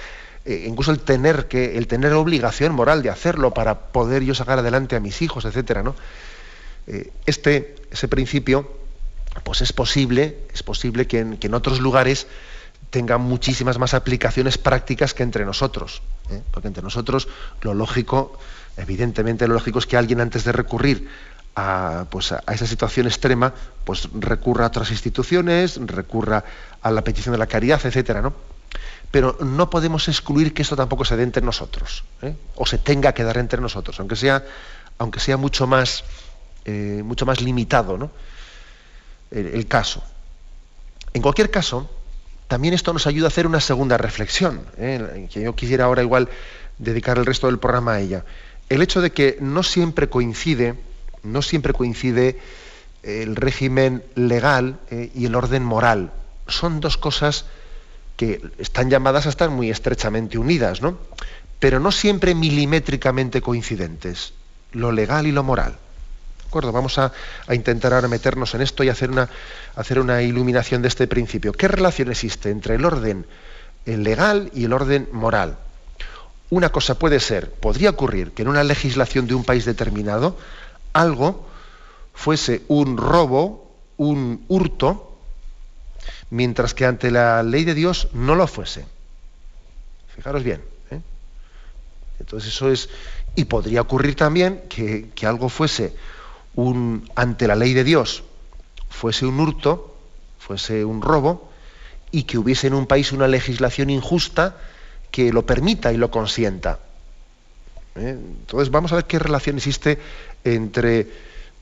eh, 0.47 0.65
incluso 0.67 0.91
el 0.91 0.99
tener 0.99 1.47
que, 1.47 1.77
el 1.77 1.87
tener 1.87 2.13
obligación 2.13 2.73
moral 2.73 3.03
de 3.03 3.09
hacerlo 3.09 3.53
para 3.53 3.79
poder 3.91 4.23
yo 4.23 4.33
sacar 4.33 4.59
adelante 4.59 4.95
a 4.95 4.99
mis 4.99 5.21
hijos, 5.21 5.45
etcétera, 5.45 5.83
¿no? 5.83 5.95
Eh, 6.87 7.11
este, 7.25 7.75
ese 7.91 8.07
principio, 8.07 8.71
pues 9.43 9.61
es 9.61 9.73
posible, 9.73 10.37
es 10.53 10.63
posible 10.63 11.05
que 11.05 11.19
en 11.19 11.53
otros 11.53 11.79
lugares 11.79 12.27
tenga 12.89 13.17
muchísimas 13.17 13.77
más 13.77 13.93
aplicaciones 13.93 14.57
prácticas 14.57 15.13
que 15.13 15.23
entre 15.23 15.45
nosotros. 15.45 16.01
¿eh? 16.29 16.41
Porque 16.51 16.67
entre 16.67 16.83
nosotros 16.83 17.27
lo 17.61 17.73
lógico, 17.73 18.39
evidentemente 18.77 19.47
lo 19.47 19.55
lógico 19.55 19.79
es 19.79 19.85
que 19.85 19.97
alguien 19.97 20.21
antes 20.21 20.43
de 20.43 20.51
recurrir 20.51 21.09
a, 21.55 22.05
pues 22.09 22.31
a, 22.31 22.43
esa 22.51 22.67
situación 22.67 23.07
extrema, 23.07 23.53
pues 23.83 24.07
recurra 24.13 24.65
a 24.65 24.67
otras 24.67 24.91
instituciones, 24.91 25.79
recurra 25.85 26.43
a 26.81 26.91
la 26.91 27.03
petición 27.03 27.33
de 27.33 27.39
la 27.39 27.47
caridad, 27.47 27.81
etcétera, 27.83 28.21
¿no? 28.21 28.33
Pero 29.11 29.37
no 29.39 29.69
podemos 29.69 30.07
excluir 30.07 30.53
que 30.53 30.61
esto 30.61 30.75
tampoco 30.75 31.05
se 31.05 31.15
dé 31.15 31.23
entre 31.23 31.41
nosotros, 31.41 32.03
¿eh? 32.21 32.35
o 32.55 32.65
se 32.65 32.77
tenga 32.77 33.13
que 33.13 33.23
dar 33.23 33.37
entre 33.37 33.61
nosotros, 33.61 33.99
aunque 33.99 34.15
sea, 34.15 34.43
aunque 34.97 35.19
sea 35.19 35.37
mucho 35.37 35.65
más, 35.65 36.03
eh, 36.65 37.01
mucho 37.03 37.25
más 37.25 37.41
limitado 37.41 37.97
¿no? 37.97 38.11
el 39.31 39.65
caso. 39.67 40.03
En 41.13 41.21
cualquier 41.21 41.49
caso, 41.49 41.89
también 42.47 42.73
esto 42.73 42.93
nos 42.93 43.07
ayuda 43.07 43.27
a 43.27 43.29
hacer 43.29 43.47
una 43.47 43.61
segunda 43.61 43.97
reflexión, 43.97 44.65
¿eh? 44.77 45.27
que 45.31 45.41
yo 45.41 45.55
quisiera 45.55 45.85
ahora 45.85 46.01
igual 46.01 46.29
dedicar 46.77 47.17
el 47.17 47.25
resto 47.25 47.47
del 47.47 47.59
programa 47.59 47.93
a 47.93 47.99
ella. 48.01 48.25
El 48.69 48.81
hecho 48.81 49.01
de 49.01 49.11
que 49.11 49.37
no 49.39 49.63
siempre 49.63 50.09
coincide, 50.09 50.75
no 51.23 51.41
siempre 51.41 51.73
coincide 51.73 52.39
el 53.03 53.35
régimen 53.37 54.03
legal 54.15 54.79
y 54.91 55.25
el 55.25 55.35
orden 55.35 55.63
moral. 55.63 56.11
Son 56.47 56.81
dos 56.81 56.97
cosas 56.97 57.45
que 58.17 58.41
están 58.57 58.89
llamadas 58.89 59.25
a 59.25 59.29
estar 59.29 59.49
muy 59.49 59.69
estrechamente 59.69 60.37
unidas, 60.37 60.81
¿no? 60.81 60.97
Pero 61.59 61.79
no 61.79 61.91
siempre 61.91 62.35
milimétricamente 62.35 63.41
coincidentes, 63.41 64.33
lo 64.73 64.91
legal 64.91 65.25
y 65.25 65.31
lo 65.31 65.43
moral 65.43 65.77
acuerdo? 66.47 66.71
Vamos 66.71 66.97
a, 66.97 67.11
intentar 67.53 67.93
ahora 67.93 68.07
meternos 68.07 68.55
en 68.55 68.61
esto 68.61 68.83
y 68.83 68.89
hacer 68.89 69.11
una, 69.11 69.29
hacer 69.75 69.99
una 69.99 70.21
iluminación 70.21 70.81
de 70.81 70.87
este 70.87 71.07
principio. 71.07 71.51
¿Qué 71.53 71.67
relación 71.67 72.09
existe 72.09 72.49
entre 72.49 72.75
el 72.75 72.85
orden 72.85 73.25
legal 73.85 74.49
y 74.53 74.65
el 74.65 74.73
orden 74.73 75.07
moral? 75.11 75.57
Una 76.49 76.69
cosa 76.69 76.97
puede 76.97 77.19
ser, 77.19 77.51
podría 77.51 77.91
ocurrir 77.91 78.31
que 78.31 78.41
en 78.41 78.47
una 78.47 78.63
legislación 78.63 79.27
de 79.27 79.35
un 79.35 79.43
país 79.43 79.65
determinado 79.65 80.37
algo 80.93 81.47
fuese 82.13 82.63
un 82.69 82.97
robo, 82.97 83.75
un 83.97 84.45
hurto, 84.47 85.16
mientras 86.29 86.73
que 86.73 86.85
ante 86.85 87.11
la 87.11 87.43
ley 87.43 87.63
de 87.63 87.73
Dios 87.73 88.09
no 88.13 88.35
lo 88.35 88.47
fuese. 88.47 88.85
Fijaros 90.15 90.43
bien. 90.43 90.61
¿eh? 90.91 91.01
Entonces 92.19 92.53
eso 92.53 92.71
es... 92.71 92.89
Y 93.35 93.45
podría 93.45 93.81
ocurrir 93.81 94.15
también 94.15 94.63
que, 94.67 95.09
que 95.13 95.27
algo 95.27 95.49
fuese 95.49 95.93
un, 96.55 97.09
ante 97.15 97.47
la 97.47 97.55
ley 97.55 97.73
de 97.73 97.83
Dios, 97.83 98.23
fuese 98.89 99.25
un 99.25 99.39
hurto, 99.39 99.95
fuese 100.39 100.83
un 100.83 101.01
robo, 101.01 101.51
y 102.11 102.23
que 102.23 102.37
hubiese 102.37 102.67
en 102.67 102.73
un 102.73 102.87
país 102.87 103.11
una 103.11 103.27
legislación 103.27 103.89
injusta 103.89 104.57
que 105.11 105.31
lo 105.31 105.45
permita 105.45 105.93
y 105.93 105.97
lo 105.97 106.09
consienta. 106.09 106.79
¿eh? 107.95 108.17
Entonces 108.17 108.71
vamos 108.71 108.91
a 108.91 108.95
ver 108.95 109.05
qué 109.05 109.19
relación 109.19 109.57
existe 109.57 109.99
entre 110.43 111.07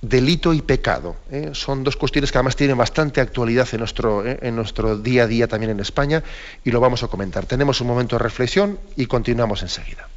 delito 0.02 0.54
y 0.54 0.62
pecado. 0.62 1.16
¿eh? 1.32 1.50
Son 1.54 1.84
dos 1.84 1.96
cuestiones 1.96 2.32
que 2.32 2.38
además 2.38 2.56
tienen 2.56 2.78
bastante 2.78 3.22
actualidad 3.22 3.68
en 3.72 3.80
nuestro, 3.80 4.26
¿eh? 4.26 4.40
en 4.42 4.56
nuestro 4.56 4.98
día 4.98 5.24
a 5.24 5.28
día 5.28 5.48
también 5.48 5.72
en 5.72 5.80
España 5.80 6.24
y 6.64 6.72
lo 6.72 6.80
vamos 6.80 7.04
a 7.04 7.08
comentar. 7.08 7.46
Tenemos 7.46 7.82
un 7.82 7.88
momento 7.88 8.18
de 8.18 8.24
reflexión 8.24 8.80
y 8.96 9.06
continuamos 9.06 9.62
enseguida. 9.62 10.08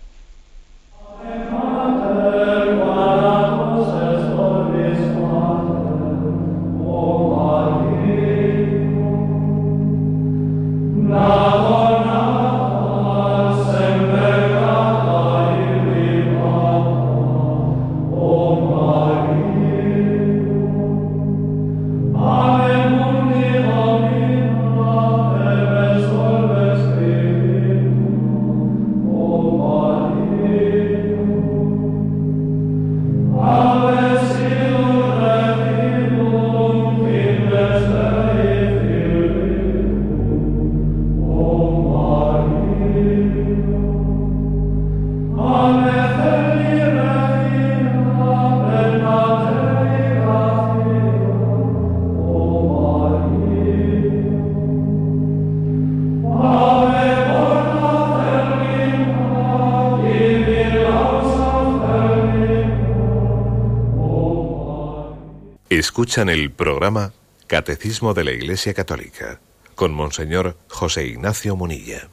Escuchan 66.09 66.31
el 66.31 66.51
programa 66.51 67.13
Catecismo 67.47 68.15
de 68.15 68.25
la 68.25 68.31
Iglesia 68.31 68.73
Católica 68.73 69.41
con 69.75 69.93
Monseñor 69.93 70.57
José 70.67 71.05
Ignacio 71.05 71.55
Munilla. 71.55 72.09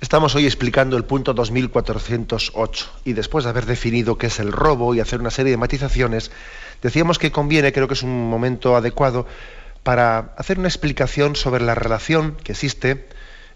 Estamos 0.00 0.34
hoy 0.34 0.46
explicando 0.46 0.96
el 0.96 1.04
punto 1.04 1.34
2408 1.34 2.90
y 3.04 3.12
después 3.12 3.44
de 3.44 3.50
haber 3.50 3.66
definido 3.66 4.18
qué 4.18 4.26
es 4.26 4.40
el 4.40 4.50
robo 4.50 4.92
y 4.92 4.98
hacer 4.98 5.20
una 5.20 5.30
serie 5.30 5.52
de 5.52 5.56
matizaciones, 5.56 6.32
decíamos 6.82 7.20
que 7.20 7.30
conviene, 7.30 7.72
creo 7.72 7.86
que 7.86 7.94
es 7.94 8.02
un 8.02 8.28
momento 8.28 8.74
adecuado, 8.74 9.24
para 9.84 10.34
hacer 10.36 10.58
una 10.58 10.66
explicación 10.66 11.36
sobre 11.36 11.62
la 11.62 11.76
relación 11.76 12.36
que 12.42 12.50
existe 12.50 13.06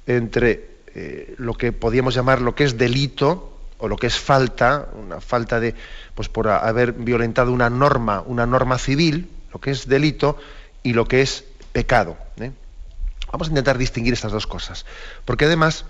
entre 0.06 0.64
eh, 0.94 1.34
lo 1.38 1.54
que 1.54 1.72
podríamos 1.72 2.14
llamar 2.14 2.40
lo 2.40 2.54
que 2.54 2.62
es 2.62 2.78
delito 2.78 3.57
o 3.78 3.88
lo 3.88 3.96
que 3.96 4.08
es 4.08 4.18
falta, 4.18 4.88
una 4.94 5.20
falta 5.20 5.60
de, 5.60 5.74
pues 6.14 6.28
por 6.28 6.48
haber 6.48 6.92
violentado 6.92 7.52
una 7.52 7.70
norma, 7.70 8.22
una 8.26 8.46
norma 8.46 8.78
civil, 8.78 9.30
lo 9.52 9.60
que 9.60 9.70
es 9.70 9.88
delito 9.88 10.38
y 10.82 10.92
lo 10.92 11.06
que 11.06 11.22
es 11.22 11.44
pecado. 11.72 12.16
¿eh? 12.40 12.52
Vamos 13.32 13.48
a 13.48 13.50
intentar 13.50 13.78
distinguir 13.78 14.14
estas 14.14 14.32
dos 14.32 14.46
cosas, 14.46 14.84
porque 15.24 15.44
además 15.44 15.84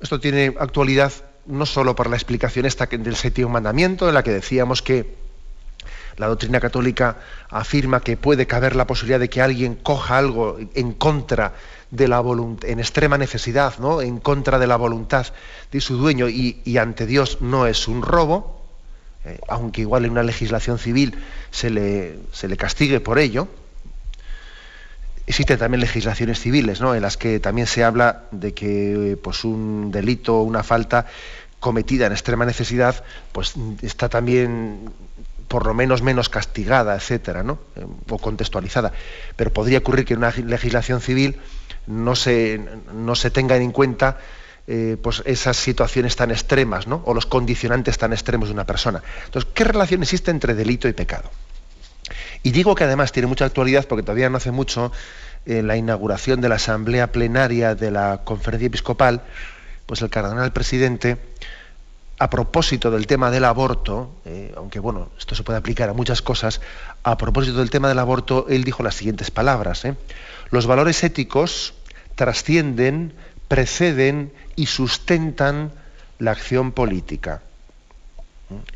esto 0.00 0.20
tiene 0.20 0.54
actualidad 0.58 1.12
no 1.46 1.66
solo 1.66 1.94
por 1.94 2.10
la 2.10 2.16
explicación 2.16 2.66
esta 2.66 2.86
del 2.86 3.16
séptimo 3.16 3.48
mandamiento, 3.48 4.08
en 4.08 4.14
la 4.14 4.22
que 4.22 4.32
decíamos 4.32 4.82
que 4.82 5.25
la 6.16 6.28
doctrina 6.28 6.60
católica 6.60 7.16
afirma 7.50 8.00
que 8.00 8.16
puede 8.16 8.46
caber 8.46 8.74
la 8.74 8.86
posibilidad 8.86 9.20
de 9.20 9.28
que 9.28 9.42
alguien 9.42 9.74
coja 9.74 10.18
algo 10.18 10.58
en 10.74 10.92
contra 10.92 11.54
de 11.90 12.08
la 12.08 12.20
voluntad, 12.20 12.68
en 12.68 12.80
extrema 12.80 13.18
necesidad, 13.18 13.78
¿no? 13.78 14.00
en 14.00 14.18
contra 14.18 14.58
de 14.58 14.66
la 14.66 14.76
voluntad 14.76 15.26
de 15.70 15.80
su 15.80 15.96
dueño 15.96 16.28
y, 16.28 16.78
ante 16.78 17.06
Dios 17.06 17.38
no 17.40 17.66
es 17.66 17.86
un 17.88 18.02
robo, 18.02 18.64
eh, 19.24 19.38
aunque 19.48 19.82
igual 19.82 20.04
en 20.04 20.12
una 20.12 20.22
legislación 20.22 20.78
civil 20.78 21.16
se 21.50 21.70
le, 21.70 22.18
se 22.32 22.48
le 22.48 22.56
castigue 22.56 23.00
por 23.00 23.18
ello. 23.18 23.48
Existen 25.26 25.58
también 25.58 25.80
legislaciones 25.80 26.40
civiles 26.40 26.80
¿no? 26.80 26.94
en 26.94 27.02
las 27.02 27.16
que 27.16 27.40
también 27.40 27.66
se 27.66 27.82
habla 27.82 28.24
de 28.30 28.54
que 28.54 29.18
pues, 29.22 29.44
un 29.44 29.90
delito 29.90 30.36
o 30.36 30.42
una 30.42 30.62
falta 30.62 31.06
cometida 31.58 32.06
en 32.06 32.12
extrema 32.12 32.44
necesidad 32.44 33.02
pues, 33.32 33.54
está 33.82 34.08
también 34.08 34.90
por 35.48 35.66
lo 35.66 35.74
menos 35.74 36.02
menos 36.02 36.28
castigada, 36.28 36.94
etcétera, 36.94 37.42
¿no? 37.42 37.58
Eh, 37.76 37.86
o 38.08 38.18
contextualizada. 38.18 38.92
Pero 39.36 39.52
podría 39.52 39.78
ocurrir 39.78 40.04
que 40.04 40.14
en 40.14 40.18
una 40.18 40.30
legislación 40.30 41.00
civil 41.00 41.36
no 41.86 42.16
se, 42.16 42.60
no 42.92 43.14
se 43.14 43.30
tengan 43.30 43.62
en 43.62 43.72
cuenta 43.72 44.18
eh, 44.66 44.96
pues 45.00 45.22
esas 45.26 45.56
situaciones 45.56 46.16
tan 46.16 46.32
extremas, 46.32 46.88
¿no? 46.88 47.02
o 47.04 47.14
los 47.14 47.26
condicionantes 47.26 47.98
tan 47.98 48.12
extremos 48.12 48.48
de 48.48 48.54
una 48.54 48.66
persona. 48.66 49.02
Entonces, 49.26 49.50
¿qué 49.54 49.62
relación 49.62 50.02
existe 50.02 50.32
entre 50.32 50.54
delito 50.54 50.88
y 50.88 50.92
pecado? 50.92 51.30
Y 52.42 52.50
digo 52.50 52.74
que 52.74 52.84
además 52.84 53.12
tiene 53.12 53.28
mucha 53.28 53.44
actualidad 53.44 53.86
porque 53.86 54.02
todavía 54.02 54.28
no 54.28 54.38
hace 54.38 54.50
mucho, 54.50 54.90
en 55.46 55.66
la 55.68 55.76
inauguración 55.76 56.40
de 56.40 56.48
la 56.48 56.56
asamblea 56.56 57.12
plenaria 57.12 57.74
de 57.74 57.90
la 57.90 58.22
conferencia 58.24 58.66
episcopal, 58.66 59.22
pues 59.86 60.02
el 60.02 60.10
cardenal 60.10 60.52
presidente, 60.52 61.16
a 62.18 62.30
propósito 62.30 62.90
del 62.90 63.06
tema 63.06 63.30
del 63.30 63.44
aborto, 63.44 64.10
eh, 64.24 64.52
aunque 64.56 64.78
bueno, 64.78 65.10
esto 65.18 65.34
se 65.34 65.42
puede 65.42 65.58
aplicar 65.58 65.90
a 65.90 65.92
muchas 65.92 66.22
cosas, 66.22 66.60
a 67.02 67.18
propósito 67.18 67.58
del 67.58 67.70
tema 67.70 67.88
del 67.88 67.98
aborto, 67.98 68.46
él 68.48 68.64
dijo 68.64 68.82
las 68.82 68.94
siguientes 68.94 69.30
palabras. 69.30 69.84
¿eh? 69.84 69.96
Los 70.50 70.66
valores 70.66 71.04
éticos 71.04 71.74
trascienden, 72.14 73.12
preceden 73.48 74.32
y 74.56 74.66
sustentan 74.66 75.72
la 76.18 76.30
acción 76.30 76.72
política. 76.72 77.42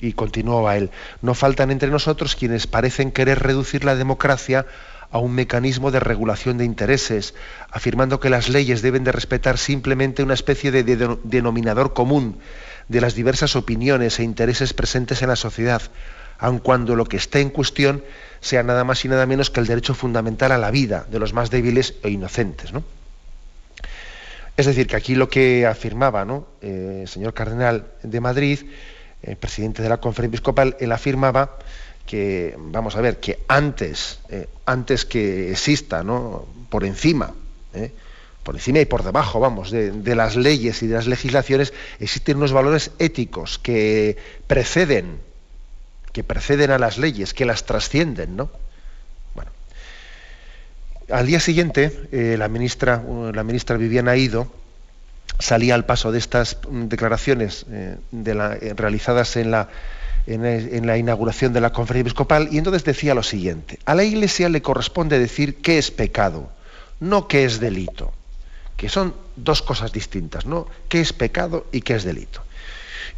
Y 0.00 0.12
continuaba 0.12 0.76
él, 0.76 0.90
no 1.22 1.34
faltan 1.34 1.70
entre 1.70 1.90
nosotros 1.90 2.34
quienes 2.34 2.66
parecen 2.66 3.12
querer 3.12 3.38
reducir 3.38 3.84
la 3.84 3.94
democracia 3.94 4.66
a 5.12 5.18
un 5.18 5.32
mecanismo 5.32 5.90
de 5.90 6.00
regulación 6.00 6.58
de 6.58 6.64
intereses, 6.64 7.34
afirmando 7.70 8.20
que 8.20 8.30
las 8.30 8.48
leyes 8.48 8.82
deben 8.82 9.04
de 9.04 9.12
respetar 9.12 9.58
simplemente 9.58 10.22
una 10.22 10.34
especie 10.34 10.70
de, 10.70 10.82
denominador 11.22 11.94
común 11.94 12.38
de 12.90 13.00
las 13.00 13.14
diversas 13.14 13.54
opiniones 13.54 14.18
e 14.18 14.24
intereses 14.24 14.74
presentes 14.74 15.22
en 15.22 15.28
la 15.28 15.36
sociedad, 15.36 15.80
aun 16.42 16.58
cuando 16.58 16.96
lo 16.98 17.06
que 17.06 17.18
esté 17.22 17.38
en 17.40 17.50
cuestión 17.50 18.02
sea 18.40 18.64
nada 18.64 18.82
más 18.82 19.04
y 19.04 19.08
nada 19.08 19.26
menos 19.26 19.48
que 19.48 19.60
el 19.60 19.70
derecho 19.70 19.94
fundamental 19.94 20.50
a 20.50 20.58
la 20.58 20.72
vida 20.72 21.06
de 21.08 21.20
los 21.20 21.32
más 21.32 21.50
débiles 21.50 21.94
e 22.02 22.10
inocentes. 22.10 22.72
¿no? 22.72 22.82
Es 24.56 24.66
decir, 24.66 24.88
que 24.88 24.96
aquí 24.96 25.14
lo 25.14 25.28
que 25.28 25.66
afirmaba 25.66 26.24
¿no? 26.24 26.48
Eh, 26.62 27.02
el 27.02 27.08
señor 27.08 27.32
cardenal 27.32 27.86
de 28.02 28.20
Madrid, 28.20 28.58
eh, 29.22 29.36
presidente 29.36 29.84
de 29.84 29.88
la 29.88 29.98
conferencia 29.98 30.38
episcopal, 30.38 30.76
él 30.80 30.90
afirmaba 30.90 31.58
que, 32.06 32.56
vamos 32.58 32.96
a 32.96 33.00
ver, 33.02 33.20
que 33.20 33.38
antes, 33.46 34.18
eh, 34.30 34.48
antes 34.66 35.04
que 35.04 35.52
exista, 35.52 36.02
¿no? 36.02 36.44
por 36.68 36.84
encima, 36.84 37.34
por 38.42 38.54
encima 38.54 38.80
y 38.80 38.86
por 38.86 39.02
debajo, 39.02 39.40
vamos, 39.40 39.70
de, 39.70 40.14
las 40.14 40.36
leyes 40.36 40.82
y 40.82 40.86
de 40.86 40.94
las 40.94 41.06
legislaciones, 41.06 41.72
existen 41.98 42.38
unos 42.38 42.52
valores 42.52 42.90
éticos 42.98 43.58
que 43.58 44.16
preceden 44.46 45.18
que 46.12 46.24
preceden 46.24 46.72
a 46.72 46.78
las 46.78 46.98
leyes, 46.98 47.34
que 47.34 47.44
las 47.44 47.64
trascienden, 47.64 48.36
¿no? 48.36 48.50
Bueno. 49.34 49.52
Al 51.08 51.26
día 51.26 51.38
siguiente, 51.38 52.08
eh, 52.10 52.34
la, 52.36 52.48
ministra, 52.48 53.00
la 53.32 53.44
ministra 53.44 53.76
Viviana 53.76 54.16
Ido 54.16 54.50
salía 55.38 55.74
al 55.74 55.86
paso 55.86 56.10
de 56.12 56.18
estas 56.18 56.58
declaraciones 56.68 57.64
eh, 57.70 57.96
eh, 58.12 58.74
realizadas 58.76 59.36
en 59.36 59.52
la, 59.52 59.68
en, 60.26 60.86
la 60.86 60.98
inauguración 60.98 61.52
de 61.52 61.60
la 61.60 61.72
conferencia 61.72 62.08
episcopal 62.08 62.48
y 62.50 62.58
entonces 62.58 62.84
decía 62.84 63.14
lo 63.14 63.22
siguiente, 63.22 63.78
a 63.84 63.94
la 63.94 64.04
Iglesia 64.04 64.48
le 64.48 64.62
corresponde 64.62 65.18
decir 65.18 65.62
qué 65.62 65.78
es 65.78 65.90
pecado, 65.90 66.50
no 66.98 67.28
qué 67.28 67.44
es 67.44 67.60
delito, 67.60 68.12
que 68.80 68.88
son 68.88 69.14
dos 69.36 69.60
cosas 69.60 69.92
distintas, 69.92 70.46
¿no? 70.46 70.66
¿Qué 70.88 71.02
es 71.02 71.12
pecado 71.12 71.66
y 71.70 71.82
qué 71.82 71.96
es 71.96 72.02
delito? 72.02 72.42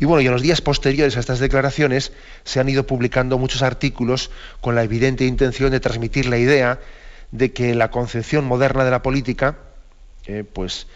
Y 0.01 0.07
bueno, 0.07 0.21
y 0.21 0.27
en 0.27 0.33
los 0.33 0.43
días 0.43 0.61
posteriores 0.61 1.17
a 1.17 1.21
estas 1.21 1.39
declaraciones 1.39 2.11
se 2.43 2.59
han 2.59 2.69
ido 2.69 2.85
publicando 2.85 3.39
muchos 3.39 3.63
artículos 3.63 4.33
con 4.61 4.75
la 4.75 4.83
evidente 4.83 5.25
intención 5.25 5.71
de 5.71 5.79
transmitir 5.79 6.27
la 6.27 6.39
idea 6.39 6.81
de 7.31 7.53
que 7.53 7.77
la 7.77 7.93
concepción 7.93 8.45
moderna 8.45 8.85
de 8.85 8.91
la 8.91 9.03
política 9.03 9.57
eh, 10.27 10.43
pues 10.43 10.89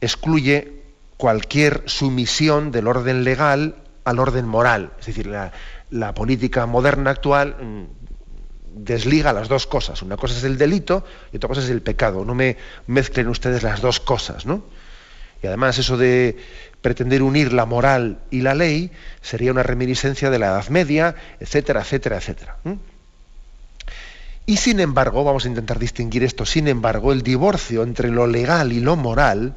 excluye 0.00 0.80
cualquier 1.18 1.82
sumisión 1.84 2.72
del 2.72 2.88
orden 2.88 3.22
legal 3.22 3.76
al 4.04 4.18
orden 4.18 4.48
moral. 4.48 4.92
Es 4.98 5.06
decir, 5.08 5.26
la, 5.26 6.14
política 6.14 6.64
moderna 6.64 7.10
actual 7.10 7.56
mm, 7.60 7.95
desliga 8.76 9.32
las 9.32 9.48
dos 9.48 9.66
cosas. 9.66 10.02
Una 10.02 10.16
cosa 10.16 10.36
es 10.36 10.44
el 10.44 10.58
delito 10.58 11.04
y 11.32 11.38
otra 11.38 11.48
cosa 11.48 11.62
es 11.62 11.70
el 11.70 11.82
pecado. 11.82 12.24
No 12.24 12.34
me 12.34 12.56
mezclen 12.86 13.28
ustedes 13.28 13.62
las 13.62 13.80
dos 13.80 14.00
cosas, 14.00 14.46
¿no? 14.46 14.64
Y 15.42 15.46
además 15.46 15.78
eso 15.78 15.96
de 15.96 16.36
pretender 16.80 17.22
unir 17.22 17.52
la 17.52 17.66
moral 17.66 18.18
y 18.30 18.42
la 18.42 18.54
ley 18.54 18.90
sería 19.20 19.50
una 19.50 19.62
reminiscencia 19.62 20.30
de 20.30 20.38
la 20.38 20.46
Edad 20.46 20.68
Media, 20.68 21.14
etcétera, 21.40 21.80
etcétera, 21.80 22.18
etcétera. 22.18 22.56
Y 24.44 24.58
sin 24.58 24.80
embargo, 24.80 25.24
vamos 25.24 25.44
a 25.44 25.48
intentar 25.48 25.78
distinguir 25.78 26.22
esto, 26.22 26.46
sin 26.46 26.68
embargo, 26.68 27.12
el 27.12 27.22
divorcio 27.22 27.82
entre 27.82 28.10
lo 28.10 28.26
legal 28.26 28.72
y 28.72 28.80
lo 28.80 28.96
moral 28.96 29.56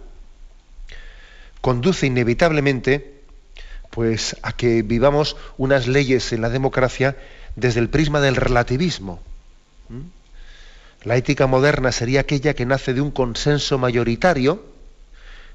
conduce 1.61 2.07
inevitablemente 2.07 3.19
pues 3.89 4.35
a 4.43 4.53
que 4.53 4.81
vivamos 4.81 5.35
unas 5.57 5.87
leyes 5.87 6.31
en 6.31 6.41
la 6.41 6.49
democracia 6.49 7.17
desde 7.59 7.79
el 7.79 7.89
prisma 7.89 8.19
del 8.21 8.35
relativismo. 8.35 9.21
La 11.03 11.15
ética 11.15 11.47
moderna 11.47 11.91
sería 11.91 12.21
aquella 12.21 12.53
que 12.53 12.65
nace 12.65 12.93
de 12.93 13.01
un 13.01 13.11
consenso 13.11 13.77
mayoritario, 13.77 14.63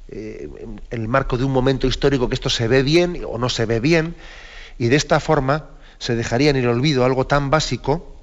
eh, 0.08 0.48
en 0.58 0.80
el 0.90 1.08
marco 1.08 1.36
de 1.38 1.44
un 1.44 1.52
momento 1.52 1.86
histórico 1.86 2.28
que 2.28 2.34
esto 2.34 2.50
se 2.50 2.68
ve 2.68 2.82
bien 2.82 3.22
o 3.26 3.38
no 3.38 3.48
se 3.48 3.66
ve 3.66 3.80
bien, 3.80 4.14
y 4.78 4.88
de 4.88 4.96
esta 4.96 5.20
forma 5.20 5.70
se 5.98 6.14
dejaría 6.14 6.50
en 6.50 6.56
el 6.56 6.68
olvido 6.68 7.04
algo 7.04 7.26
tan 7.26 7.50
básico 7.50 8.14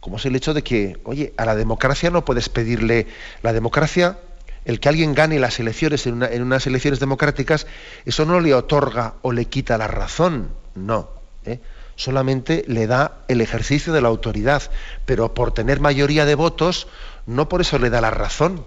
como 0.00 0.16
es 0.16 0.26
el 0.26 0.36
hecho 0.36 0.54
de 0.54 0.62
que, 0.62 0.98
oye, 1.04 1.32
a 1.36 1.44
la 1.44 1.56
democracia 1.56 2.10
no 2.10 2.24
puedes 2.24 2.48
pedirle, 2.48 3.06
la 3.42 3.52
democracia, 3.52 4.18
el 4.64 4.80
que 4.80 4.88
alguien 4.88 5.14
gane 5.14 5.38
las 5.38 5.58
elecciones 5.60 6.06
en, 6.06 6.22
unas 6.42 6.66
elecciones 6.66 7.00
democráticas, 7.00 7.66
eso 8.04 8.24
no 8.24 8.40
le 8.40 8.54
otorga 8.54 9.14
o 9.22 9.32
le 9.32 9.46
quita 9.46 9.78
la 9.78 9.88
razón, 9.88 10.50
no. 10.74 11.10
¿eh? 11.44 11.60
Solamente 11.98 12.64
le 12.68 12.86
da 12.86 13.24
el 13.26 13.40
ejercicio 13.40 13.92
de 13.92 14.00
la 14.00 14.06
autoridad, 14.06 14.62
pero 15.04 15.34
por 15.34 15.52
tener 15.52 15.80
mayoría 15.80 16.26
de 16.26 16.36
votos, 16.36 16.86
no 17.26 17.48
por 17.48 17.60
eso 17.60 17.76
le 17.80 17.90
da 17.90 18.00
la 18.00 18.12
razón. 18.12 18.64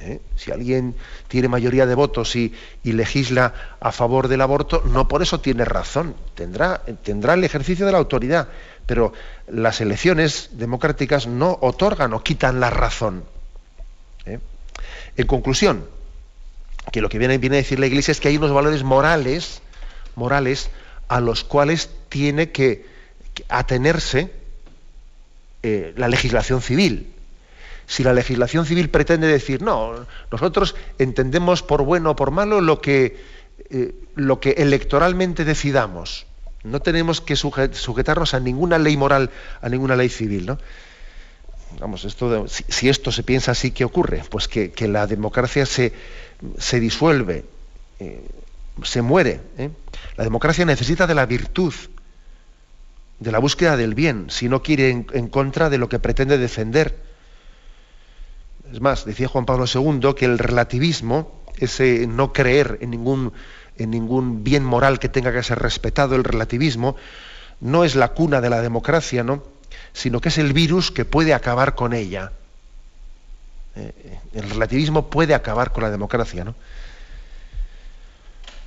¿eh? 0.00 0.22
Si 0.34 0.50
alguien 0.50 0.94
tiene 1.28 1.48
mayoría 1.48 1.84
de 1.84 1.94
votos 1.94 2.34
y, 2.36 2.54
legisla 2.84 3.52
a 3.80 3.92
favor 3.92 4.28
del 4.28 4.40
aborto, 4.40 4.82
no 4.86 5.08
por 5.08 5.20
eso 5.20 5.40
tiene 5.40 5.66
razón, 5.66 6.14
tendrá, 6.34 6.80
tendrá 7.02 7.34
el 7.34 7.44
ejercicio 7.44 7.84
de 7.84 7.92
la 7.92 7.98
autoridad, 7.98 8.48
pero 8.86 9.12
las 9.46 9.82
elecciones 9.82 10.48
democráticas 10.52 11.26
no 11.26 11.58
otorgan 11.60 12.14
o 12.14 12.22
quitan 12.22 12.60
la 12.60 12.70
razón. 12.70 13.24
¿eh? 14.24 14.38
En 15.18 15.26
conclusión, 15.26 15.84
que 16.92 17.02
lo 17.02 17.10
que 17.10 17.18
viene, 17.18 17.36
viene, 17.36 17.56
a 17.56 17.58
decir 17.58 17.78
la 17.78 17.88
Iglesia 17.88 18.12
es 18.12 18.20
que 18.20 18.28
hay 18.28 18.38
unos 18.38 18.54
valores 18.54 18.84
morales, 18.84 19.60
morales 20.14 20.70
a 21.08 21.20
los 21.20 21.44
cuales 21.44 21.90
tiene 22.08 22.50
que, 22.50 22.86
atenerse 23.48 24.32
eh, 25.62 25.92
la 25.96 26.08
legislación 26.08 26.60
civil 26.60 27.14
si 27.88 28.04
la 28.04 28.12
legislación 28.12 28.66
civil 28.66 28.90
pretende 28.90 29.26
decir, 29.26 29.62
no, 29.62 30.06
nosotros 30.30 30.76
entendemos 30.98 31.62
por 31.62 31.82
bueno 31.82 32.10
o 32.10 32.16
por 32.16 32.30
malo 32.30 32.60
lo 32.60 32.82
que, 32.82 33.16
eh, 33.70 33.94
lo 34.14 34.40
que 34.40 34.50
electoralmente 34.58 35.46
decidamos. 35.46 36.26
No 36.64 36.82
tenemos 36.82 37.22
que 37.22 37.34
sujetarnos 37.34 38.34
a 38.34 38.40
ninguna 38.40 38.76
ley 38.78 38.98
moral, 38.98 39.30
a 39.62 39.70
ninguna 39.70 39.96
ley 39.96 40.10
civil. 40.10 40.44
¿no? 40.44 40.58
Vamos, 41.80 42.04
esto 42.04 42.46
si, 42.46 42.90
esto 42.90 43.10
se 43.10 43.22
piensa 43.22 43.52
así, 43.52 43.70
¿qué 43.70 43.86
ocurre? 43.86 44.22
Pues 44.28 44.48
que, 44.48 44.70
la 44.86 45.06
democracia 45.06 45.64
se, 45.64 45.94
se 46.58 46.80
disuelve, 46.80 47.46
eh, 48.00 48.20
se 48.82 49.00
muere. 49.00 49.40
La 50.18 50.24
democracia 50.24 50.66
necesita 50.66 51.06
de 51.06 51.14
la 51.14 51.24
virtud, 51.24 51.72
de 53.20 53.32
la 53.32 53.38
búsqueda 53.38 53.76
del 53.76 53.94
bien, 53.94 54.26
si 54.28 54.48
no 54.48 54.62
quiere 54.62 54.90
en 54.90 55.28
contra 55.28 55.70
de 55.70 55.78
lo 55.78 55.88
que 55.88 55.98
pretende 55.98 56.38
defender. 56.38 57.08
Es 58.72 58.80
más, 58.80 59.04
decía 59.04 59.28
Juan 59.28 59.46
Pablo 59.46 59.64
II 59.72 60.14
que 60.14 60.26
el 60.26 60.38
relativismo, 60.38 61.42
ese 61.56 62.06
no 62.06 62.32
creer 62.32 62.78
en 62.80 62.90
ningún, 62.90 63.32
en 63.76 63.90
ningún 63.90 64.44
bien 64.44 64.64
moral 64.64 64.98
que 64.98 65.08
tenga 65.08 65.32
que 65.32 65.42
ser 65.42 65.58
respetado, 65.58 66.14
el 66.16 66.24
relativismo, 66.24 66.96
no 67.60 67.84
es 67.84 67.94
la 67.94 68.08
cuna 68.08 68.40
de 68.40 68.50
la 68.50 68.60
democracia, 68.60 69.24
¿no? 69.24 69.42
sino 69.92 70.20
que 70.20 70.28
es 70.28 70.38
el 70.38 70.52
virus 70.52 70.90
que 70.90 71.04
puede 71.04 71.34
acabar 71.34 71.74
con 71.74 71.92
ella. 71.92 72.32
Eh, 73.74 74.18
el 74.34 74.50
relativismo 74.50 75.08
puede 75.08 75.34
acabar 75.34 75.72
con 75.72 75.82
la 75.82 75.90
democracia. 75.90 76.44
¿no? 76.44 76.54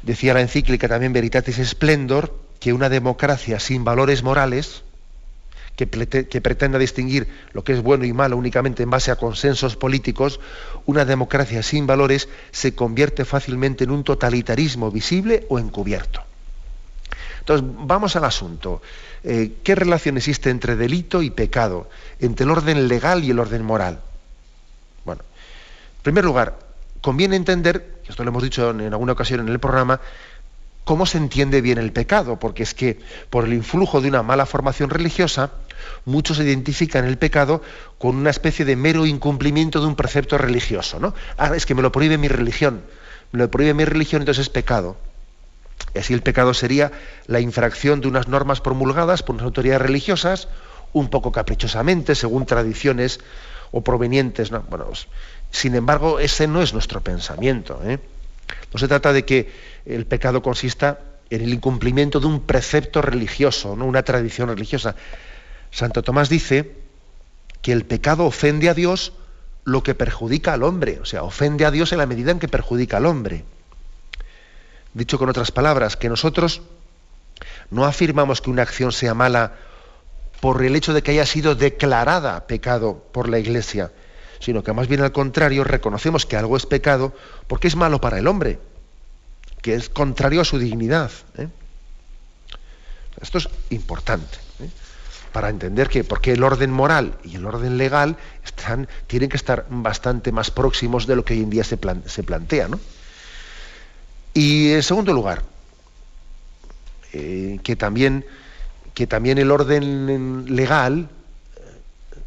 Decía 0.01 0.33
la 0.33 0.41
encíclica 0.41 0.87
también 0.87 1.13
Veritatis 1.13 1.57
Splendor 1.69 2.33
que 2.61 2.71
una 2.73 2.89
democracia 2.89 3.59
sin 3.59 3.83
valores 3.83 4.21
morales, 4.21 4.83
que, 5.75 5.87
pretenda 5.87 6.77
distinguir 6.77 7.27
lo 7.53 7.63
que 7.63 7.73
es 7.73 7.81
bueno 7.81 8.05
y 8.05 8.13
malo 8.13 8.37
únicamente 8.37 8.83
en 8.83 8.91
base 8.91 9.09
a 9.09 9.15
consensos 9.15 9.75
políticos, 9.75 10.39
una 10.85 11.03
democracia 11.03 11.63
sin 11.63 11.87
valores 11.87 12.29
se 12.51 12.75
convierte 12.75 13.25
fácilmente 13.25 13.83
en 13.83 13.89
un 13.89 14.03
totalitarismo 14.03 14.91
visible 14.91 15.47
o 15.49 15.57
encubierto. 15.57 16.21
Entonces, 17.39 17.67
vamos 17.79 18.15
al 18.15 18.25
asunto. 18.25 18.83
Eh, 19.23 19.53
¿Qué 19.63 19.73
relación 19.73 20.17
existe 20.17 20.51
entre 20.51 20.75
delito 20.75 21.23
y 21.23 21.31
pecado, 21.31 21.89
entre 22.19 22.43
el 22.43 22.51
orden 22.51 22.87
legal 22.87 23.23
y 23.23 23.31
el 23.31 23.39
orden 23.39 23.63
moral? 23.63 24.01
Bueno, 25.03 25.23
en 25.97 26.03
primer 26.03 26.25
lugar, 26.25 26.59
conviene 27.01 27.37
entender, 27.37 28.01
esto 28.07 28.23
lo 28.23 28.29
hemos 28.29 28.43
dicho 28.43 28.69
en 28.69 28.81
alguna 28.93 29.13
ocasión 29.13 29.39
en 29.39 29.49
el 29.49 29.59
programa, 29.59 29.99
cómo 30.91 31.05
se 31.05 31.17
entiende 31.17 31.61
bien 31.61 31.77
el 31.77 31.93
pecado, 31.93 32.37
porque 32.37 32.63
es 32.63 32.73
que 32.73 32.99
por 33.29 33.45
el 33.45 33.53
influjo 33.53 34.01
de 34.01 34.09
una 34.09 34.23
mala 34.23 34.45
formación 34.45 34.89
religiosa, 34.89 35.51
muchos 36.03 36.37
identifican 36.39 37.05
el 37.05 37.17
pecado 37.17 37.61
con 37.97 38.17
una 38.17 38.29
especie 38.29 38.65
de 38.65 38.75
mero 38.75 39.05
incumplimiento 39.05 39.79
de 39.79 39.87
un 39.87 39.95
precepto 39.95 40.37
religioso. 40.37 40.99
¿no? 40.99 41.15
Ah, 41.37 41.55
es 41.55 41.65
que 41.65 41.75
me 41.75 41.81
lo 41.81 41.93
prohíbe 41.93 42.17
mi 42.17 42.27
religión, 42.27 42.81
me 43.31 43.39
lo 43.39 43.49
prohíbe 43.49 43.73
mi 43.73 43.85
religión, 43.85 44.23
entonces 44.23 44.47
es 44.47 44.49
pecado. 44.49 44.97
Y 45.95 45.99
así 45.99 46.13
el 46.13 46.23
pecado 46.23 46.53
sería 46.53 46.91
la 47.25 47.39
infracción 47.39 48.01
de 48.01 48.09
unas 48.09 48.27
normas 48.27 48.59
promulgadas 48.59 49.23
por 49.23 49.35
unas 49.35 49.45
autoridades 49.45 49.83
religiosas, 49.83 50.49
un 50.91 51.07
poco 51.07 51.31
caprichosamente, 51.31 52.15
según 52.15 52.45
tradiciones 52.45 53.21
o 53.71 53.79
provenientes. 53.79 54.51
¿no? 54.51 54.59
Bueno, 54.69 54.87
pues, 54.87 55.07
sin 55.51 55.73
embargo, 55.73 56.19
ese 56.19 56.49
no 56.49 56.61
es 56.61 56.73
nuestro 56.73 56.99
pensamiento. 56.99 57.79
¿eh? 57.85 57.99
No 58.73 58.79
se 58.79 58.87
trata 58.87 59.13
de 59.13 59.25
que 59.25 59.51
el 59.85 60.05
pecado 60.05 60.41
consista 60.41 60.99
en 61.29 61.41
el 61.41 61.53
incumplimiento 61.53 62.19
de 62.19 62.27
un 62.27 62.41
precepto 62.41 63.01
religioso, 63.01 63.75
¿no? 63.75 63.85
una 63.85 64.03
tradición 64.03 64.49
religiosa. 64.49 64.95
Santo 65.71 66.03
Tomás 66.03 66.29
dice 66.29 66.75
que 67.61 67.71
el 67.71 67.85
pecado 67.85 68.25
ofende 68.25 68.69
a 68.69 68.73
Dios 68.73 69.13
lo 69.63 69.83
que 69.83 69.95
perjudica 69.95 70.53
al 70.53 70.63
hombre, 70.63 70.99
o 71.01 71.05
sea, 71.05 71.23
ofende 71.23 71.65
a 71.65 71.71
Dios 71.71 71.91
en 71.91 71.99
la 71.99 72.05
medida 72.05 72.31
en 72.31 72.39
que 72.39 72.47
perjudica 72.47 72.97
al 72.97 73.05
hombre. 73.05 73.45
Dicho 74.93 75.17
con 75.17 75.29
otras 75.29 75.51
palabras, 75.51 75.95
que 75.95 76.09
nosotros 76.09 76.61
no 77.69 77.85
afirmamos 77.85 78.41
que 78.41 78.49
una 78.49 78.63
acción 78.63 78.91
sea 78.91 79.13
mala 79.13 79.55
por 80.41 80.63
el 80.63 80.75
hecho 80.75 80.93
de 80.93 81.03
que 81.03 81.11
haya 81.11 81.25
sido 81.25 81.55
declarada 81.55 82.47
pecado 82.47 83.05
por 83.11 83.29
la 83.29 83.39
Iglesia, 83.39 83.91
sino 84.41 84.63
que 84.63 84.73
más 84.73 84.87
bien 84.87 85.01
al 85.01 85.11
contrario 85.11 85.63
reconocemos 85.63 86.25
que 86.25 86.35
algo 86.35 86.57
es 86.57 86.65
pecado 86.65 87.13
porque 87.47 87.67
es 87.67 87.75
malo 87.75 88.01
para 88.01 88.17
el 88.17 88.27
hombre, 88.27 88.59
que 89.61 89.75
es 89.75 89.89
contrario 89.89 90.41
a 90.41 90.45
su 90.45 90.57
dignidad. 90.57 91.11
¿eh? 91.37 91.47
Esto 93.21 93.37
es 93.37 93.47
importante 93.69 94.37
¿eh? 94.59 94.69
para 95.31 95.49
entender 95.49 95.87
que 95.87 96.03
porque 96.03 96.33
el 96.33 96.43
orden 96.43 96.71
moral 96.71 97.13
y 97.23 97.35
el 97.35 97.45
orden 97.45 97.77
legal 97.77 98.17
tienen 99.07 99.29
que 99.29 99.37
estar 99.37 99.67
bastante 99.69 100.31
más 100.31 100.49
próximos 100.49 101.05
de 101.05 101.15
lo 101.15 101.23
que 101.23 101.35
hoy 101.35 101.41
en 101.41 101.49
día 101.51 101.63
se, 101.63 101.77
plantea. 101.77 102.67
Y 104.33 104.71
en 104.71 104.81
segundo 104.81 105.13
lugar, 105.13 105.43
eh, 107.13 107.59
que, 107.63 107.75
también, 107.75 108.25
que 108.95 109.05
también 109.05 109.37
el 109.37 109.51
orden 109.51 110.55
legal 110.55 111.09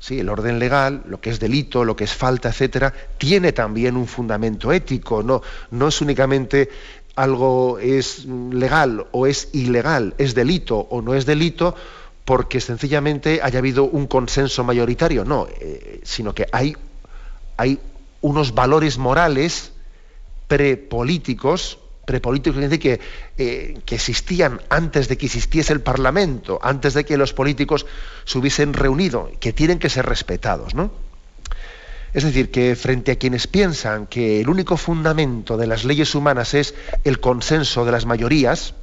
Sí, 0.04 0.20
el 0.20 0.28
orden 0.28 0.58
legal, 0.58 1.02
lo 1.08 1.18
que 1.18 1.30
es 1.30 1.40
delito, 1.40 1.82
lo 1.82 1.96
que 1.96 2.04
es 2.04 2.12
falta, 2.12 2.50
etcétera, 2.50 2.92
tiene 3.16 3.52
también 3.52 3.96
un 3.96 4.06
fundamento 4.06 4.70
ético. 4.70 5.22
No, 5.22 5.40
no 5.70 5.88
es 5.88 6.02
únicamente 6.02 6.68
algo 7.16 7.78
es 7.78 8.26
legal 8.26 9.06
o 9.12 9.26
es 9.26 9.48
ilegal, 9.54 10.14
es 10.18 10.34
delito 10.34 10.76
o 10.76 11.00
no 11.00 11.14
es 11.14 11.24
delito, 11.24 11.74
porque 12.26 12.60
sencillamente 12.60 13.40
haya 13.42 13.60
habido 13.60 13.84
un 13.84 14.06
consenso 14.06 14.62
mayoritario. 14.62 15.24
No, 15.24 15.48
eh, 15.58 16.02
sino 16.02 16.34
que 16.34 16.48
hay, 16.52 16.76
hay 17.56 17.78
unos 18.20 18.52
valores 18.52 18.98
morales 18.98 19.72
prepolíticos 20.48 21.78
prepolíticos 22.04 22.62
que, 22.78 23.00
eh, 23.38 23.80
que 23.84 23.94
existían 23.94 24.60
antes 24.68 25.08
de 25.08 25.16
que 25.16 25.26
existiese 25.26 25.72
el 25.72 25.80
Parlamento, 25.80 26.58
antes 26.62 26.94
de 26.94 27.04
que 27.04 27.16
los 27.16 27.32
políticos 27.32 27.86
se 28.24 28.38
hubiesen 28.38 28.72
reunido, 28.72 29.30
que 29.40 29.52
tienen 29.52 29.78
que 29.78 29.90
ser 29.90 30.06
respetados, 30.06 30.74
¿no? 30.74 30.90
Es 32.14 32.22
decir, 32.22 32.52
que 32.52 32.76
frente 32.76 33.12
a 33.12 33.16
quienes 33.16 33.48
piensan 33.48 34.06
que 34.06 34.40
el 34.40 34.48
único 34.48 34.76
fundamento 34.76 35.56
de 35.56 35.66
las 35.66 35.84
leyes 35.84 36.14
humanas 36.14 36.54
es 36.54 36.74
el 37.02 37.18
consenso 37.18 37.84
de 37.84 37.90
las 37.90 38.06
mayorías, 38.06 38.74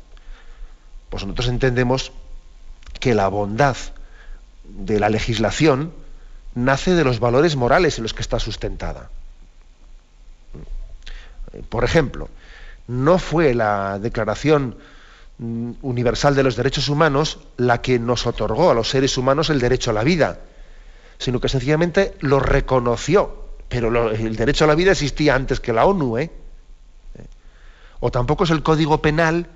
pues 1.09 1.24
nosotros 1.24 1.47
entendemos 1.47 2.11
que 2.99 3.15
la 3.15 3.30
bondad 3.30 3.78
de 4.65 4.99
la 4.99 5.09
legislación 5.09 5.93
nace 6.55 6.93
de 6.93 7.05
los 7.05 7.19
valores 7.19 7.55
morales 7.55 7.97
en 7.97 8.03
los 8.03 8.13
que 8.13 8.22
está 8.22 8.38
sustentada. 8.38 9.09
Por 11.69 11.84
ejemplo, 11.84 12.30
no 12.88 13.17
fue 13.17 13.53
la 13.53 13.99
Declaración 13.99 14.77
Universal 15.39 16.36
de 16.36 16.43
los 16.43 16.55
Derechos 16.55 16.88
Humanos 16.88 17.39
la 17.57 17.82
que 17.82 17.97
nos 17.97 18.27
otorgó 18.27 18.69
a 18.69 18.73
los 18.73 18.89
seres 18.89 19.17
humanos 19.17 19.49
el 19.49 19.59
derecho 19.59 19.89
a 19.89 19.93
la 19.93 20.03
vida, 20.03 20.39
sino 21.17 21.39
que 21.39 21.49
sencillamente 21.49 22.15
lo 22.19 22.39
reconoció. 22.39 23.41
Pero 23.67 24.11
el 24.11 24.36
derecho 24.36 24.65
a 24.65 24.67
la 24.67 24.75
vida 24.75 24.91
existía 24.91 25.34
antes 25.34 25.59
que 25.59 25.73
la 25.73 25.86
ONU. 25.86 26.17
¿eh? 26.17 26.29
O 28.01 28.11
tampoco 28.11 28.43
es 28.43 28.49
el 28.51 28.61
Código 28.63 29.01
Penal 29.01 29.47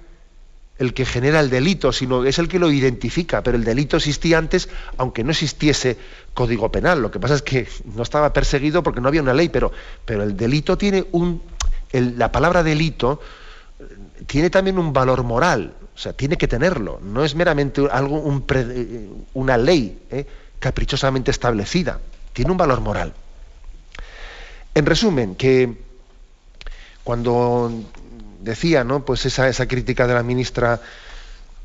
el 0.78 0.94
que 0.94 1.06
genera 1.06 1.40
el 1.40 1.50
delito, 1.50 1.94
sino 1.94 2.26
es 2.26 2.38
el 2.38 2.48
que 2.48 2.60
lo 2.60 2.70
identifica, 2.72 3.44
pero 3.44 3.58
el 3.58 3.64
delito 3.64 3.98
existía 3.98 4.38
antes, 4.38 4.70
aunque 4.98 5.24
no 5.24 5.32
existiese 5.32 5.98
código 6.34 6.72
penal. 6.72 7.02
Lo 7.02 7.12
que 7.12 7.20
pasa 7.20 7.36
es 7.36 7.42
que 7.42 7.68
no 7.96 8.04
estaba 8.04 8.34
perseguido 8.34 8.84
porque 8.84 9.00
no 9.00 9.08
había 9.08 9.22
una 9.22 9.34
ley, 9.34 9.50
pero 9.50 9.72
el 10.08 10.36
delito 10.36 10.78
tiene 10.78 11.08
un... 11.12 11.42
la 11.92 12.32
palabra 12.32 12.64
delito 12.64 13.22
eh, 13.80 13.84
tiene 14.28 14.50
también 14.50 14.78
un 14.78 14.94
valor 14.94 15.24
moral, 15.24 15.74
o 15.94 15.98
sea, 15.98 16.14
tiene 16.14 16.38
que 16.38 16.48
tenerlo, 16.48 17.00
no 17.02 17.24
es 17.24 17.36
meramente 17.36 17.82
algo, 17.92 18.20
un 18.20 18.46
eh, 18.50 19.10
una 19.34 19.58
ley 19.58 20.04
eh, 20.10 20.26
caprichosamente 20.60 21.32
establecida, 21.32 22.00
tiene 22.34 22.52
un 22.52 22.58
valor 22.58 22.82
moral. 22.82 23.14
En 24.74 24.86
resumen, 24.86 25.36
que 25.36 25.78
cuando 27.04 27.72
decía, 28.42 28.84
¿no? 28.84 29.06
Pues 29.06 29.26
esa, 29.26 29.48
esa 29.48 29.68
crítica 29.68 30.08
de 30.08 30.14
la 30.14 30.24
ministra 30.24 30.82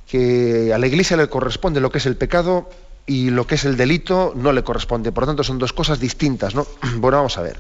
que 0.07 0.73
a 0.75 0.79
la 0.79 0.87
Iglesia 0.87 1.17
le 1.17 1.29
corresponde 1.29 1.81
lo 1.81 1.91
que 1.91 1.99
es 1.99 2.07
el 2.07 2.17
pecado 2.17 2.69
y 3.07 3.31
lo 3.31 3.47
que 3.47 3.55
es 3.55 3.65
el 3.65 3.77
delito 3.77 4.33
no 4.37 4.53
le 4.53 4.63
corresponde. 4.63 5.13
Por 5.13 5.25
lo 5.25 5.29
tanto, 5.29 5.45
son 5.45 5.59
dos 5.59 5.73
cosas 5.73 5.99
distintas, 5.99 6.55
¿no? 6.55 6.67
Bueno, 6.97 7.19
vamos 7.19 7.39
a 7.39 7.43
ver. 7.43 7.59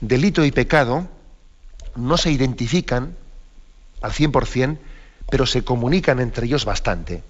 Delito 0.00 0.44
y 0.44 0.52
pecado 0.52 1.08
no 1.96 2.16
se 2.16 2.30
identifican 2.30 3.16
al 4.02 4.12
100%, 4.12 4.78
pero 5.30 5.46
se 5.46 5.64
comunican 5.64 6.20
entre 6.20 6.46
ellos 6.46 6.64
bastante. 6.64 7.22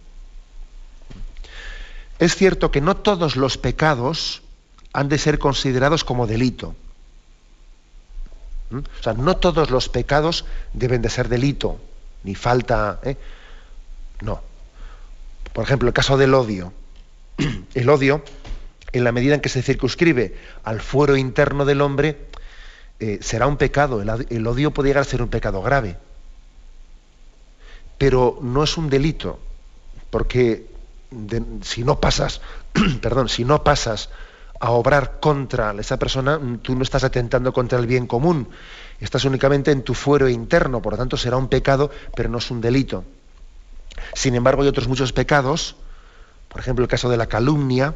Es 2.19 2.35
cierto 2.35 2.71
que 2.71 2.81
no 2.81 2.97
todos 2.97 3.37
los 3.37 3.59
pecados 3.59 4.43
han 4.93 5.09
de 5.09 5.19
ser 5.19 5.39
considerados 5.39 6.05
como 6.05 6.27
delito. 6.27 6.75
¿Mm? 8.71 8.79
O 8.79 9.03
sea, 9.03 9.15
no 9.15 9.37
todos 9.37 9.71
los 9.71 9.89
pecados 9.89 10.45
deben 10.73 11.03
de 11.03 11.11
ser 11.11 11.29
delito, 11.29 11.79
ni 12.25 12.35
falta. 12.35 13.01
¿eh? 13.03 13.17
No. 14.23 14.43
Por 15.53 15.65
ejemplo, 15.65 15.89
el 15.89 15.95
caso 15.95 16.17
del 16.17 16.35
odio. 16.35 16.73
El 17.75 17.91
odio, 17.91 18.25
en 18.93 19.05
la 19.05 19.13
medida 19.13 19.35
en 19.35 19.43
que 19.43 19.51
se 19.51 19.63
circunscribe 19.63 20.39
al 20.65 20.81
fuero 20.81 21.19
interno 21.19 21.67
del 21.67 21.83
hombre, 21.83 22.29
eh, 22.99 23.19
será 23.21 23.47
un 23.47 23.57
pecado. 23.57 24.01
El, 24.01 24.47
odio 24.47 24.71
puede 24.73 24.89
llegar 24.89 25.03
a 25.03 25.05
ser 25.05 25.23
un 25.23 25.29
pecado 25.29 25.63
grave. 25.63 25.97
Pero 27.99 28.39
no 28.43 28.63
es 28.63 28.77
un 28.77 28.91
delito, 28.91 29.39
porque 30.11 30.67
si 31.63 31.85
no 31.85 32.01
pasas, 32.01 32.41
perdón, 33.01 33.29
si 33.29 33.45
no 33.45 33.65
pasas 33.65 34.11
a 34.61 34.71
obrar 34.71 35.21
contra 35.21 35.75
esa 35.79 35.99
persona, 35.99 36.41
tú 36.63 36.75
no 36.75 36.83
estás 36.83 37.05
atentando 37.05 37.53
contra 37.53 37.79
el 37.79 37.87
bien 37.87 38.07
común, 38.07 38.49
estás 39.01 39.25
únicamente 39.25 39.71
en 39.71 39.83
tu 39.83 39.95
fuero 39.95 40.29
interno, 40.29 40.81
por 40.81 40.95
lo 40.95 40.99
tanto 40.99 41.17
será 41.17 41.37
un 41.37 41.49
pecado, 41.49 41.91
pero 42.15 42.29
no 42.29 42.39
es 42.39 42.51
un 42.51 42.61
delito. 42.61 43.05
Sin 44.15 44.35
embargo, 44.35 44.63
hay 44.63 44.69
otros 44.69 44.89
muchos 44.89 45.13
pecados, 45.13 45.77
por 46.49 46.61
ejemplo 46.61 46.85
el 46.85 46.89
caso 46.89 47.09
de 47.09 47.17
la 47.17 47.27
calumnia, 47.27 47.95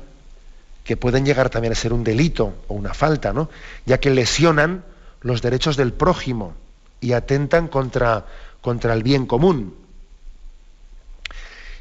que 0.84 0.96
pueden 0.96 1.24
llegar 1.24 1.50
también 1.50 1.72
a 1.72 1.76
ser 1.76 1.92
un 1.92 2.04
delito 2.04 2.54
o 2.68 2.74
una 2.74 2.94
falta, 2.94 3.32
¿no? 3.32 3.50
ya 3.86 3.98
que 3.98 4.10
lesionan 4.10 4.84
los 5.20 5.42
derechos 5.42 5.76
del 5.76 5.92
prójimo 5.92 6.54
y 7.00 7.12
atentan 7.12 7.68
contra, 7.68 8.26
contra 8.60 8.94
el 8.94 9.02
bien 9.02 9.26
común. 9.26 9.74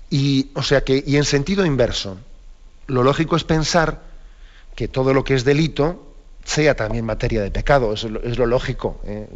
Y, 0.10 0.50
o 0.56 0.64
sea 0.64 0.84
que, 0.84 1.04
y 1.06 1.18
en 1.18 1.24
sentido 1.24 1.66
inverso, 1.66 2.18
lo 2.88 3.04
lógico 3.04 3.36
es 3.36 3.44
pensar 3.44 4.02
que 4.76 4.88
todo 4.88 5.14
lo 5.14 5.24
que 5.24 5.36
es 5.36 5.44
delito 5.44 6.06
sea 6.44 6.76
también 6.76 7.06
materia 7.06 7.42
de 7.42 7.52
pecado, 7.52 7.94
es 7.94 8.04
lo, 8.04 8.46
lógico. 8.46 9.00
¿eh? 9.06 9.28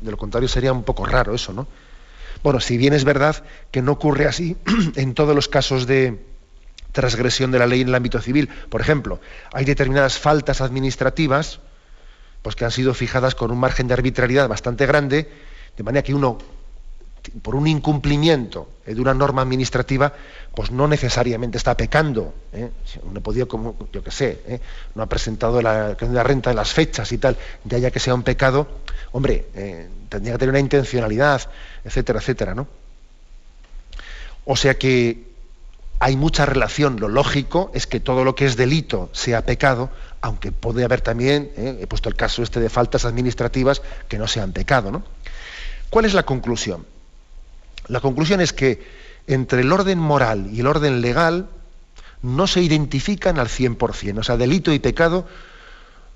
De 0.00 0.10
lo 0.10 0.16
contrario 0.16 0.48
sería 0.48 0.72
un 0.72 0.82
poco 0.82 1.06
raro 1.06 1.34
eso, 1.34 1.52
¿no? 1.52 1.66
Bueno, 2.42 2.60
si 2.60 2.76
bien 2.76 2.92
es 2.92 3.04
verdad 3.04 3.42
que 3.70 3.82
no 3.82 3.92
ocurre 3.92 4.26
así 4.26 4.56
en 4.96 5.14
todos 5.14 5.34
los 5.34 5.48
casos 5.48 5.86
de 5.86 6.18
transgresión 6.92 7.50
de 7.50 7.58
la 7.58 7.66
ley 7.66 7.82
en 7.82 7.88
el 7.88 7.94
ámbito 7.94 8.20
civil. 8.20 8.48
Por 8.68 8.80
ejemplo, 8.80 9.20
hay 9.52 9.64
determinadas 9.64 10.18
faltas 10.18 10.60
administrativas 10.60 11.60
pues 12.42 12.56
que 12.56 12.64
han 12.64 12.70
sido 12.70 12.94
fijadas 12.94 13.34
con 13.34 13.50
un 13.50 13.58
margen 13.58 13.86
de 13.86 13.94
arbitrariedad 13.94 14.48
bastante 14.48 14.86
grande, 14.86 15.30
de 15.76 15.82
manera 15.82 16.02
que 16.02 16.14
uno 16.14 16.38
por 17.42 17.54
un 17.54 17.66
incumplimiento 17.66 18.68
de 18.86 19.00
una 19.00 19.14
norma 19.14 19.42
administrativa, 19.42 20.12
pues 20.54 20.70
no 20.70 20.88
necesariamente 20.88 21.58
está 21.58 21.76
pecando. 21.76 22.34
¿eh? 22.52 22.70
Uno 23.02 23.20
podía, 23.20 23.46
como, 23.46 23.76
yo 23.92 24.02
qué 24.02 24.10
sé, 24.10 24.40
¿eh? 24.46 24.60
no 24.94 25.02
ha 25.02 25.06
presentado 25.06 25.60
la, 25.60 25.94
renta 25.94 26.50
en 26.50 26.56
las 26.56 26.72
fechas 26.72 27.12
y 27.12 27.18
tal, 27.18 27.36
de 27.64 27.76
allá 27.76 27.90
que 27.90 28.00
sea 28.00 28.14
un 28.14 28.22
pecado, 28.22 28.66
hombre, 29.12 29.46
eh, 29.54 29.88
tendría 30.08 30.34
que 30.34 30.38
tener 30.38 30.50
una 30.50 30.60
intencionalidad, 30.60 31.42
etcétera, 31.84 32.20
etcétera, 32.20 32.54
¿no? 32.54 32.66
O 34.46 34.56
sea 34.56 34.74
que 34.78 35.29
hay 36.00 36.16
mucha 36.16 36.46
relación. 36.46 36.98
Lo 36.98 37.08
lógico 37.08 37.70
es 37.74 37.86
que 37.86 38.00
todo 38.00 38.24
lo 38.24 38.34
que 38.34 38.46
es 38.46 38.56
delito 38.56 39.10
sea 39.12 39.44
pecado, 39.44 39.90
aunque 40.22 40.50
puede 40.50 40.82
haber 40.82 41.02
también, 41.02 41.52
he 41.56 41.86
puesto 41.86 42.08
el 42.08 42.16
caso 42.16 42.42
este 42.42 42.58
de 42.58 42.70
faltas 42.70 43.04
administrativas 43.04 43.82
que 44.08 44.18
no 44.18 44.26
sean 44.26 44.52
pecado, 44.52 44.90
¿no? 44.90 45.04
¿Cuál 45.90 46.06
es 46.06 46.14
la 46.14 46.24
conclusión? 46.24 46.86
La 47.86 48.00
conclusión 48.00 48.40
es 48.40 48.52
que 48.52 48.82
entre 49.26 49.60
el 49.60 49.72
orden 49.72 49.98
moral 49.98 50.48
y 50.52 50.60
el 50.60 50.66
orden 50.66 51.00
legal 51.02 51.48
no 52.22 52.46
se 52.46 52.62
identifican 52.62 53.38
al 53.38 53.48
100%. 53.48 54.18
O 54.18 54.22
sea, 54.22 54.36
delito 54.36 54.72
y 54.72 54.78
pecado 54.78 55.26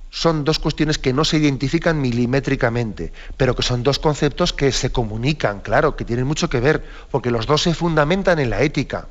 son 0.09 0.45
dos 0.45 0.61
cuestiones 0.61 0.97
que 0.97 1.13
no 1.13 1.25
se 1.25 1.39
identifican 1.39 2.01
milimétricamente, 2.01 3.13
pero 3.37 3.55
que 3.55 3.63
son 3.63 3.83
dos 3.83 3.99
conceptos 3.99 4.53
que 4.53 4.73
se 4.73 4.93
comunican, 4.93 5.61
claro, 5.61 5.97
que 5.97 6.05
tienen 6.05 6.27
mucho 6.27 6.49
que 6.49 6.61
ver, 6.61 6.85
porque 7.11 7.31
los 7.31 7.47
dos 7.47 7.63
se 7.63 7.75
fundamentan 7.75 8.39
en 8.39 8.49
la 8.49 8.63
ética. 8.63 9.09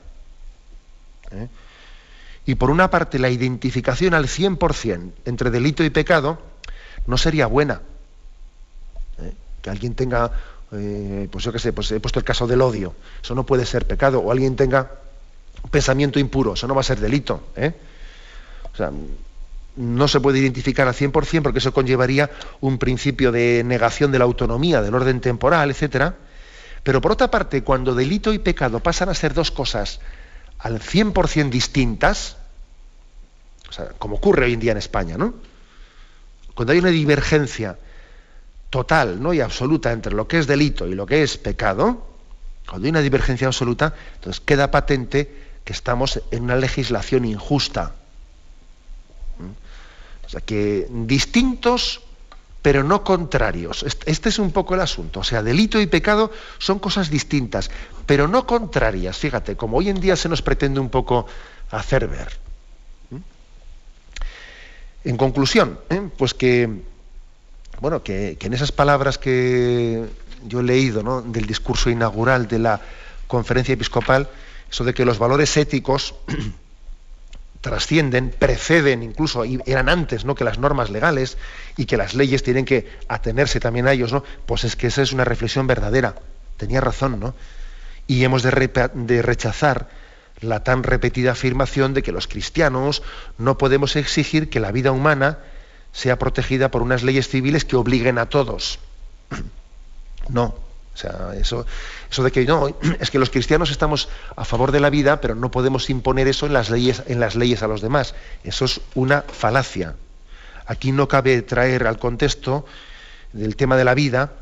¿Eh? 1.34 1.48
Y 2.46 2.56
por 2.56 2.70
una 2.70 2.90
parte, 2.90 3.20
la 3.20 3.30
identificación 3.30 4.14
al 4.14 4.28
100% 4.28 5.12
entre 5.26 5.50
delito 5.50 5.84
y 5.84 5.90
pecado 5.90 6.42
no 7.08 7.18
sería 7.18 7.48
buena. 7.48 7.82
¿eh? 9.20 9.34
Que 9.62 9.70
alguien 9.70 9.96
tenga 9.96 10.32
eh, 10.74 11.28
pues 11.32 11.44
yo 11.44 11.52
qué 11.52 11.60
sé, 11.60 11.72
pues 11.72 11.92
he 11.92 12.00
puesto 12.00 12.20
el 12.20 12.26
caso 12.26 12.48
del 12.48 12.62
odio, 12.62 12.96
eso 13.24 13.36
no 13.36 13.46
puede 13.46 13.66
ser 13.66 13.86
pecado, 13.86 14.20
o 14.20 14.32
alguien 14.32 14.56
tenga 14.56 14.92
pensamiento 15.70 16.20
impuro, 16.20 16.54
eso 16.54 16.68
no 16.68 16.74
va 16.74 16.82
a 16.82 16.84
ser 16.84 17.00
delito. 17.00 17.44
O 18.74 18.76
sea, 18.76 18.92
no 19.76 20.08
se 20.08 20.20
puede 20.20 20.40
identificar 20.40 20.88
al 20.88 20.96
100% 20.96 21.42
porque 21.44 21.60
eso 21.60 21.74
conllevaría 21.74 22.30
un 22.62 22.78
principio 22.78 23.32
de 23.32 23.64
negación 23.64 24.12
de 24.12 24.20
la 24.20 24.26
autonomía, 24.26 24.82
del 24.82 24.96
orden 24.96 25.22
temporal, 25.22 25.70
etc. 25.72 26.14
Pero 26.82 27.02
por 27.02 27.12
otra 27.12 27.30
parte, 27.30 27.64
cuando 27.64 27.94
delito 27.94 28.34
y 28.34 28.40
pecado 28.40 28.80
pasan 28.80 29.10
a 29.10 29.14
ser 29.14 29.34
dos 29.34 29.52
cosas 29.52 30.00
al 30.64 30.80
100% 30.80 31.50
distintas, 31.50 32.38
o 33.70 33.72
sea, 33.72 33.90
como 34.00 34.16
ocurre 34.16 34.46
hoy 34.46 34.54
en 34.54 34.60
día 34.62 34.72
en 34.72 34.78
España, 34.78 35.18
¿no? 35.18 35.34
Cuando 36.56 36.72
hay 36.72 36.80
una 36.80 36.90
divergencia 36.90 37.78
total 38.70 39.22
¿no? 39.22 39.34
y 39.34 39.42
absoluta 39.42 39.92
entre 39.92 40.14
lo 40.14 40.28
que 40.28 40.40
es 40.40 40.48
delito 40.48 40.88
y 40.88 40.96
lo 40.96 41.06
que 41.06 41.22
es 41.22 41.38
pecado, 41.38 42.08
cuando 42.68 42.86
hay 42.86 42.92
una 42.92 43.02
divergencia 43.02 43.48
absoluta, 43.48 43.94
entonces 44.16 44.40
queda 44.40 44.72
patente 44.72 45.44
que 45.66 45.74
estamos 45.74 46.22
en 46.32 46.44
una 46.44 46.56
legislación 46.56 47.26
injusta. 47.26 47.94
¿Mm? 49.40 50.26
O 50.26 50.30
sea, 50.30 50.42
que 50.42 50.88
distintos, 50.90 52.02
pero 52.64 52.84
no 52.84 53.04
contrarios. 53.04 53.86
Este 54.06 54.30
es 54.30 54.40
un 54.40 54.52
poco 54.52 54.74
el 54.74 54.80
asunto. 54.80 55.20
O 55.20 55.24
sea, 55.24 55.44
delito 55.44 55.80
y 55.80 55.86
pecado 55.86 56.32
son 56.58 56.80
cosas 56.80 57.12
distintas, 57.12 57.70
pero 58.08 58.28
no 58.28 58.48
contrarias. 58.48 59.18
Fíjate, 59.18 59.56
como 59.56 59.78
hoy 59.78 59.90
en 59.90 60.00
día 60.00 60.16
se 60.16 60.30
nos 60.30 60.42
pretende 60.42 60.80
un 60.80 60.90
poco 60.90 61.28
hacer 61.70 62.08
ver. 62.08 62.30
¿Mm? 63.12 63.18
En 65.04 65.18
conclusión, 65.18 65.78
¿eh? 65.90 66.10
pues 66.18 66.34
que 66.34 66.70
bueno, 67.82 68.02
que, 68.02 68.38
en 68.40 68.54
esas 68.54 68.72
palabras 68.72 69.18
que 69.18 70.06
yo 70.48 70.62
he 70.62 70.64
leído 70.64 71.04
¿no? 71.04 71.22
del 71.22 71.46
discurso 71.46 71.90
inaugural 71.90 72.48
de 72.48 72.60
la 72.60 72.80
conferencia 73.28 73.74
episcopal, 73.74 74.30
eso 74.72 74.86
de 74.86 74.94
que 74.94 75.04
los 75.04 75.20
valores 75.20 75.58
éticos 75.58 76.16
trascienden, 77.64 78.30
preceden 78.30 79.04
incluso, 79.04 79.46
y 79.46 79.58
eran 79.66 79.88
antes 79.88 80.26
¿no? 80.26 80.36
que 80.36 80.44
las 80.44 80.60
normas 80.60 80.90
legales 80.90 81.38
y 81.78 81.86
que 81.86 81.96
las 81.96 82.14
leyes 82.14 82.44
tienen 82.44 82.66
que 82.66 82.92
atenerse 83.08 83.62
también 83.62 83.88
a 83.88 83.94
ellos, 83.94 84.12
¿no? 84.12 84.22
Pues 84.46 84.66
es 84.66 84.76
que 84.76 84.88
esa 84.88 85.02
es 85.02 85.14
una 85.14 85.24
reflexión 85.24 85.66
verdadera. 85.66 86.16
Tenía 86.58 86.82
razón, 86.82 87.22
¿no? 87.22 87.34
Y 88.06 88.26
hemos 88.26 88.44
de, 88.44 88.90
de 88.94 89.22
rechazar 89.22 89.88
la 90.42 90.66
tan 90.66 90.84
repetida 90.84 91.32
afirmación 91.32 91.94
de 91.94 92.04
que 92.04 92.12
los 92.12 92.28
cristianos 92.28 93.02
no 93.38 93.58
podemos 93.58 93.96
exigir 93.96 94.50
que 94.50 94.60
la 94.60 94.74
vida 94.74 94.92
humana 94.92 95.40
sea 95.94 96.20
protegida 96.20 96.70
por 96.70 96.82
unas 96.82 97.02
leyes 97.02 97.30
civiles 97.30 97.64
que 97.64 97.78
obliguen 97.78 98.18
a 98.18 98.28
todos. 98.28 98.80
No. 100.30 100.56
O 100.94 100.98
sea, 100.98 101.32
eso, 101.40 101.66
eso 102.12 102.24
de 102.24 102.32
que 102.32 102.46
no, 102.46 102.68
es 103.00 103.10
que 103.10 103.20
los 103.20 103.30
cristianos 103.30 103.72
estamos 103.72 104.10
a 104.36 104.46
favor 104.46 104.72
de 104.72 104.80
la 104.80 104.90
vida, 104.90 105.22
pero 105.22 105.36
no 105.36 105.50
podemos 105.50 105.90
imponer 105.90 106.28
eso 106.28 106.46
en 106.46 106.54
las 106.54 106.70
leyes, 106.70 107.04
en 107.08 107.20
las 107.20 107.36
leyes 107.36 107.64
a 107.64 107.68
los 107.68 107.82
demás. 107.82 108.14
Eso 108.44 108.66
es 108.66 108.82
una 108.94 109.24
falacia. 109.24 109.96
Aquí 110.66 110.92
no 110.92 111.08
cabe 111.08 111.42
traer 111.42 111.88
al 111.88 111.98
contexto 111.98 112.66
del 113.34 113.56
tema 113.56 113.76
de 113.76 113.84
la 113.84 113.96
vida 113.96 114.34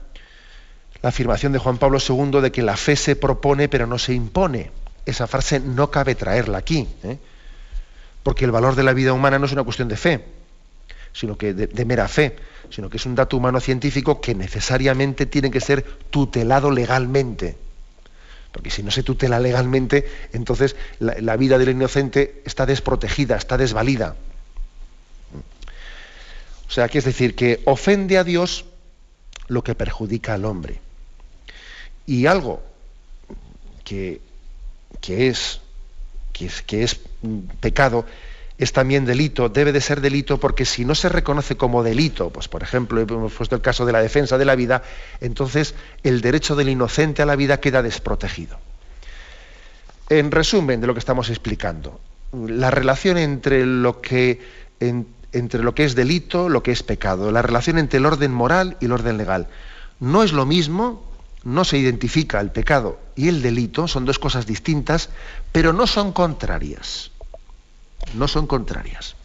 la 1.02 1.10
afirmación 1.10 1.52
de 1.52 1.60
Juan 1.60 1.78
Pablo 1.78 1.98
II 2.00 2.42
de 2.42 2.52
que 2.52 2.62
la 2.62 2.78
fe 2.78 2.96
se 2.96 3.16
propone 3.16 3.70
pero 3.70 3.88
no 3.88 3.98
se 3.98 4.14
impone. 4.14 4.72
Esa 5.06 5.28
frase 5.28 5.60
no 5.60 5.90
cabe 5.90 6.16
traerla 6.16 6.60
aquí, 6.60 6.88
¿eh? 7.04 7.18
porque 8.22 8.46
el 8.46 8.52
valor 8.52 8.76
de 8.76 8.84
la 8.84 8.94
vida 8.94 9.14
humana 9.14 9.40
no 9.40 9.48
es 9.48 9.52
una 9.52 9.64
cuestión 9.64 9.88
de 9.88 9.98
fe, 9.98 10.24
sino 11.14 11.38
que 11.38 11.54
de, 11.54 11.86
mera 11.86 12.08
fe, 12.08 12.36
sino 12.70 12.90
que 12.90 12.98
es 12.98 13.06
un 13.06 13.16
dato 13.16 13.38
humano 13.38 13.60
científico 13.60 14.22
que 14.22 14.36
necesariamente 14.36 15.26
tiene 15.26 15.52
que 15.52 15.60
ser 15.60 15.84
tutelado 16.10 16.72
legalmente. 16.72 17.58
Porque 18.52 18.70
si 18.70 18.84
no 18.84 18.92
se 18.92 19.04
tutela 19.04 19.40
legalmente, 19.40 20.10
entonces 20.34 20.76
la, 21.00 21.38
vida 21.38 21.58
del 21.58 21.70
inocente 21.70 22.42
está 22.46 22.66
desprotegida, 22.66 23.38
está 23.38 23.58
desvalida. 23.58 24.16
O 26.68 26.72
sea, 26.72 26.88
que 26.88 27.00
es 27.00 27.06
decir, 27.06 27.36
que 27.36 27.62
ofende 27.66 28.18
a 28.18 28.24
Dios 28.24 28.66
lo 29.48 29.64
que 29.64 29.76
perjudica 29.76 30.34
al 30.34 30.46
hombre. 30.46 30.80
Y 32.06 32.26
algo 32.26 32.62
que, 33.84 34.22
es, 35.08 35.60
que, 36.34 36.48
es, 36.48 36.62
que 36.62 36.84
es 36.84 37.00
pecado 37.60 38.06
es 38.62 38.74
también 38.74 39.06
delito, 39.06 39.50
debe 39.50 39.72
de 39.72 39.82
ser 39.82 40.02
delito 40.02 40.40
porque 40.40 40.66
si 40.66 40.86
no 40.86 40.94
se 40.94 41.10
reconoce 41.10 41.58
como 41.58 41.82
delito, 41.82 42.30
pues 42.30 42.48
por 42.48 42.62
ejemplo, 42.62 43.02
hemos 43.02 43.34
puesto 43.34 43.56
el 43.56 43.62
caso 43.62 43.88
de 43.88 43.92
la 43.92 44.04
defensa 44.04 44.38
de 44.38 44.46
la 44.46 44.54
vida, 44.54 44.84
entonces 45.20 45.74
el 46.04 46.22
derecho 46.22 46.56
del 46.56 46.70
inocente 46.70 47.24
a 47.24 47.26
la 47.26 47.36
vida 47.36 47.60
queda 47.60 47.82
desprotegido. 47.82 48.60
En 50.10 50.30
resumen 50.30 50.80
de 50.80 50.86
lo 50.86 50.94
que 50.94 51.00
estamos 51.00 51.30
explicando, 51.30 52.00
la 52.34 52.70
relación 52.70 53.18
entre 53.18 53.66
lo 53.66 54.00
que, 54.00 54.40
entre 54.80 55.64
lo 55.64 55.74
que 55.74 55.86
es 55.86 55.96
delito, 55.96 56.48
lo 56.48 56.62
que 56.62 56.72
es 56.72 56.84
pecado, 56.84 57.32
la 57.32 57.42
relación 57.42 57.80
entre 57.80 57.98
el 57.98 58.06
orden 58.06 58.32
moral 58.32 58.78
y 58.80 58.86
el 58.86 58.92
orden 58.92 59.18
legal. 59.18 59.48
No 60.00 60.22
es 60.22 60.34
lo 60.34 60.46
mismo, 60.46 61.04
no 61.44 61.64
se 61.64 61.80
identifica 61.80 62.40
el 62.40 62.52
pecado 62.52 63.00
y 63.16 63.28
el 63.28 63.42
delito, 63.42 63.88
son 63.88 64.06
dos 64.06 64.20
cosas 64.20 64.46
distintas, 64.46 65.10
pero 65.52 65.74
no 65.74 65.88
son 65.88 66.12
contrarias 66.12 67.10
no 68.14 68.28
son 68.28 68.48
contrarias. 68.48 69.16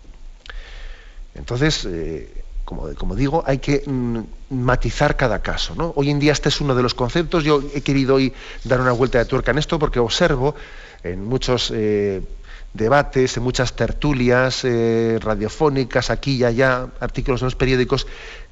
Entonces, 1.35 1.85
eh, 1.85 2.45
como, 2.65 3.15
digo, 3.15 3.45
hay 3.47 3.59
que 3.59 3.83
mm, 3.87 4.21
matizar 4.51 5.17
cada 5.17 5.41
caso. 5.41 5.75
¿no? 5.77 5.93
Hoy 5.97 6.11
en 6.11 6.19
día 6.19 6.33
este 6.33 6.49
es 6.49 6.61
uno 6.61 6.75
de 6.75 6.83
los 6.83 6.95
conceptos. 6.95 7.45
Yo 7.45 7.63
he 7.75 7.81
querido 7.83 8.17
hoy 8.17 8.33
dar 8.65 8.81
una 8.81 8.93
vuelta 8.93 9.19
de 9.19 9.25
tuerca 9.25 9.53
en 9.53 9.59
esto 9.59 9.79
porque 9.79 10.01
observo 10.01 10.55
en 11.05 11.25
muchos 11.25 11.71
eh, 11.75 12.23
debates, 12.75 13.37
en 13.37 13.43
muchas 13.45 13.75
tertulias 13.75 14.65
eh, 14.65 15.19
radiofónicas, 15.21 16.11
aquí 16.11 16.37
y 16.37 16.45
allá, 16.45 16.89
artículos 17.01 17.43
en 17.43 17.47
los 17.47 17.57
periódicos, 17.57 18.07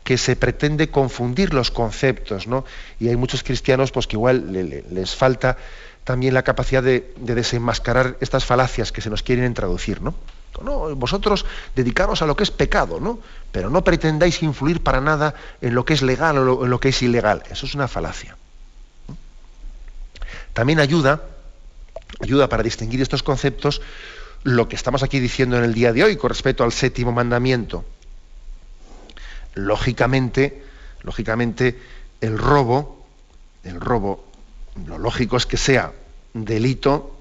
que 0.05 0.19
se 0.19 0.37
pretende 0.37 0.91
confundir 0.91 1.55
los 1.55 1.71
conceptos, 1.71 2.47
¿no? 2.47 2.65
Y 3.01 3.09
hay 3.09 3.17
muchos 3.17 3.43
cristianos 3.43 3.91
pues, 3.91 4.07
que 4.07 4.17
igual 4.17 4.53
les 4.53 5.15
falta 5.17 5.57
también 6.05 6.35
la 6.35 6.43
capacidad 6.43 6.83
de, 6.83 7.13
desenmascarar 7.17 8.17
estas 8.21 8.45
falacias 8.45 8.93
que 8.93 9.01
se 9.01 9.11
nos 9.11 9.23
quieren 9.23 9.47
introducir, 9.47 10.03
¿no? 10.03 10.15
No, 10.63 10.95
vosotros 10.95 11.45
dedicaros 11.75 12.23
a 12.23 12.27
lo 12.27 12.37
que 12.37 12.45
es 12.45 12.53
pecado, 12.53 13.01
¿no? 13.01 13.19
Pero 13.51 13.71
no 13.71 13.83
pretendáis 13.83 14.41
influir 14.43 14.83
para 14.83 15.01
nada 15.01 15.35
en 15.61 15.75
lo 15.75 15.85
que 15.85 15.95
es 15.95 16.03
legal 16.03 16.39
o 16.39 16.65
en 16.65 16.71
lo 16.71 16.79
que 16.79 16.91
es 16.91 17.03
ilegal. 17.03 17.43
Eso 17.51 17.67
es 17.67 17.75
una 17.75 17.89
falacia. 17.89 18.37
También 20.53 20.79
ayuda, 20.79 21.23
ayuda 22.21 22.49
para 22.49 22.63
distinguir 22.63 23.03
estos 23.03 23.25
conceptos 23.25 23.81
lo 24.45 24.69
que 24.69 24.77
estamos 24.77 25.03
aquí 25.03 25.19
diciendo 25.19 25.57
en 25.57 25.65
el 25.65 25.75
día 25.75 25.93
de 25.93 26.05
hoy 26.05 26.17
con 26.17 26.29
respecto 26.29 26.63
al 26.63 26.71
séptimo 26.71 27.11
mandamiento. 27.11 27.85
Lógicamente, 29.55 30.63
lógicamente, 31.03 31.81
el 32.21 32.39
robo, 32.39 33.05
el 33.65 33.81
robo 33.81 34.25
lo 34.87 34.99
lógico 34.99 35.37
es 35.37 35.47
que 35.47 35.57
sea 35.57 35.93
delito 36.33 37.17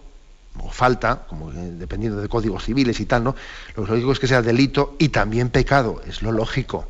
o 0.59 0.69
falta, 0.69 1.25
como 1.27 1.51
dependiendo 1.51 2.21
de 2.21 2.29
códigos 2.29 2.65
civiles 2.65 2.99
y 2.99 3.05
tal, 3.05 3.23
¿no? 3.23 3.35
Lo 3.75 3.85
lógico 3.85 4.11
es 4.11 4.19
que 4.19 4.27
sea 4.27 4.41
delito 4.41 4.95
y 4.99 5.09
también 5.09 5.49
pecado, 5.49 6.01
es 6.07 6.21
lo 6.21 6.31
lógico. 6.31 6.87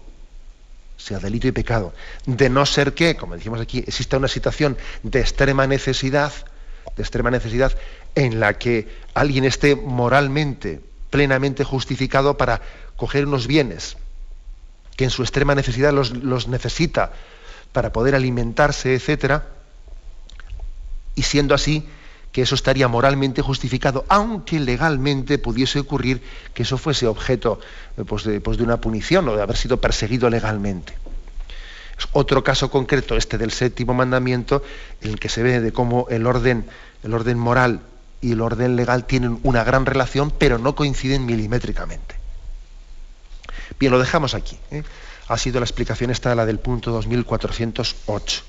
Sea 0.97 1.19
delito 1.19 1.47
y 1.47 1.51
pecado. 1.51 1.93
De 2.25 2.49
no 2.49 2.65
ser 2.65 2.93
que, 2.93 3.15
como 3.15 3.35
decimos 3.35 3.59
aquí, 3.61 3.79
exista 3.79 4.17
una 4.17 4.27
situación 4.27 4.77
de 5.03 5.19
extrema 5.19 5.65
necesidad, 5.67 6.31
de 6.95 7.03
extrema 7.03 7.31
necesidad, 7.31 7.73
en 8.15 8.39
la 8.39 8.57
que 8.57 8.87
alguien 9.13 9.45
esté 9.45 9.75
moralmente, 9.75 10.81
plenamente 11.09 11.63
justificado 11.63 12.37
para 12.37 12.61
coger 12.95 13.25
unos 13.27 13.47
bienes 13.47 13.97
que 14.95 15.05
en 15.05 15.09
su 15.09 15.23
extrema 15.23 15.55
necesidad 15.55 15.93
los, 15.93 16.11
los 16.11 16.47
necesita 16.47 17.11
para 17.71 17.91
poder 17.91 18.13
alimentarse, 18.13 18.93
etcétera, 18.93 19.47
y 21.15 21.23
siendo 21.23 21.55
así 21.55 21.85
que 22.33 22.41
eso 22.41 22.55
estaría 22.55 22.87
moralmente 22.87 23.43
justificado, 23.43 24.05
aunque 24.09 24.59
legalmente 24.59 25.37
pudiese 25.37 25.79
ocurrir 25.79 26.21
que 26.53 26.63
eso 26.63 26.79
fuese 26.79 27.05
objeto 27.05 27.59
eh, 27.95 28.03
pues, 28.03 28.27
pues 28.43 28.57
de, 28.57 28.63
una 28.63 28.81
punición 28.81 29.29
o 29.29 29.35
de 29.35 29.43
haber 29.43 29.55
sido 29.55 29.79
perseguido 29.79 30.29
legalmente. 30.31 30.93
Es 31.97 32.07
otro 32.11 32.43
caso 32.43 32.71
concreto, 32.71 33.15
este 33.15 33.37
del 33.37 33.51
séptimo 33.51 33.93
mandamiento, 33.93 34.63
en 35.01 35.11
el 35.11 35.19
que 35.19 35.29
se 35.29 35.43
ve 35.43 35.61
de 35.61 35.71
cómo 35.71 36.07
el 36.09 36.25
orden, 36.25 36.65
el 37.03 37.13
orden 37.13 37.37
moral 37.37 37.81
y 38.19 38.31
el 38.31 38.41
orden 38.41 38.75
legal 38.75 39.05
tienen 39.05 39.39
una 39.43 39.63
gran 39.63 39.85
relación, 39.85 40.31
pero 40.31 40.57
no 40.57 40.73
coinciden 40.73 41.27
milimétricamente. 41.27 42.15
Bien, 43.79 43.91
lo 43.91 43.99
dejamos 43.99 44.33
aquí. 44.33 44.57
¿eh? 44.71 44.83
Ha 45.27 45.37
sido 45.37 45.59
la 45.59 45.65
explicación 45.65 46.09
esta, 46.09 46.33
la 46.33 46.47
del 46.47 46.59
punto 46.59 46.91
2408. 46.91 48.43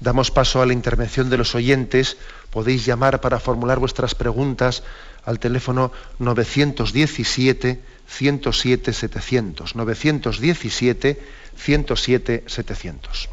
Damos 0.00 0.30
paso 0.30 0.62
a 0.62 0.66
la 0.66 0.72
intervención 0.72 1.28
de 1.28 1.38
los 1.38 1.54
oyentes. 1.54 2.16
Podéis 2.50 2.86
llamar 2.86 3.20
para 3.20 3.40
formular 3.40 3.78
vuestras 3.78 4.14
preguntas 4.14 4.84
al 5.24 5.40
teléfono 5.40 5.92
917 6.18 7.80
107 8.06 8.92
700. 8.92 9.74
917 9.74 11.20
107 11.56 12.44
700. 12.46 13.28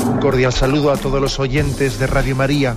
Un 0.00 0.18
cordial 0.20 0.52
saludo 0.52 0.90
a 0.90 0.96
todos 0.96 1.20
los 1.20 1.38
oyentes 1.38 2.00
de 2.00 2.06
Radio 2.08 2.34
María. 2.34 2.76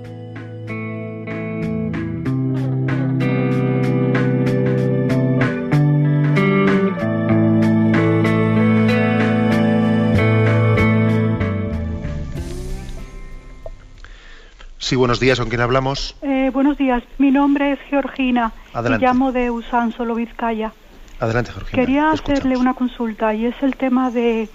Sí, 14.91 14.97
buenos 14.97 15.21
días, 15.21 15.39
¿con 15.39 15.47
quién 15.47 15.61
hablamos? 15.61 16.17
Eh, 16.21 16.49
buenos 16.51 16.77
días, 16.77 17.01
mi 17.17 17.31
nombre 17.31 17.71
es 17.71 17.79
Georgina 17.89 18.51
Adelante. 18.73 19.05
y 19.05 19.07
llamo 19.07 19.31
de 19.31 19.49
Usánsolo, 19.49 20.15
Vizcaya. 20.15 20.73
Adelante, 21.17 21.53
Georgina. 21.53 21.81
Quería 21.81 22.11
hacerle 22.11 22.57
una 22.57 22.73
consulta 22.73 23.33
y 23.33 23.45
es 23.45 23.55
el 23.61 23.77
tema 23.77 24.11
de, 24.11 24.49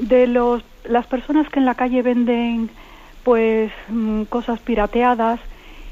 de 0.00 0.26
los, 0.28 0.64
las 0.84 1.06
personas 1.08 1.46
que 1.50 1.58
en 1.58 1.66
la 1.66 1.74
calle 1.74 2.00
venden 2.00 2.70
pues 3.22 3.70
mm, 3.90 4.22
cosas 4.30 4.60
pirateadas 4.60 5.40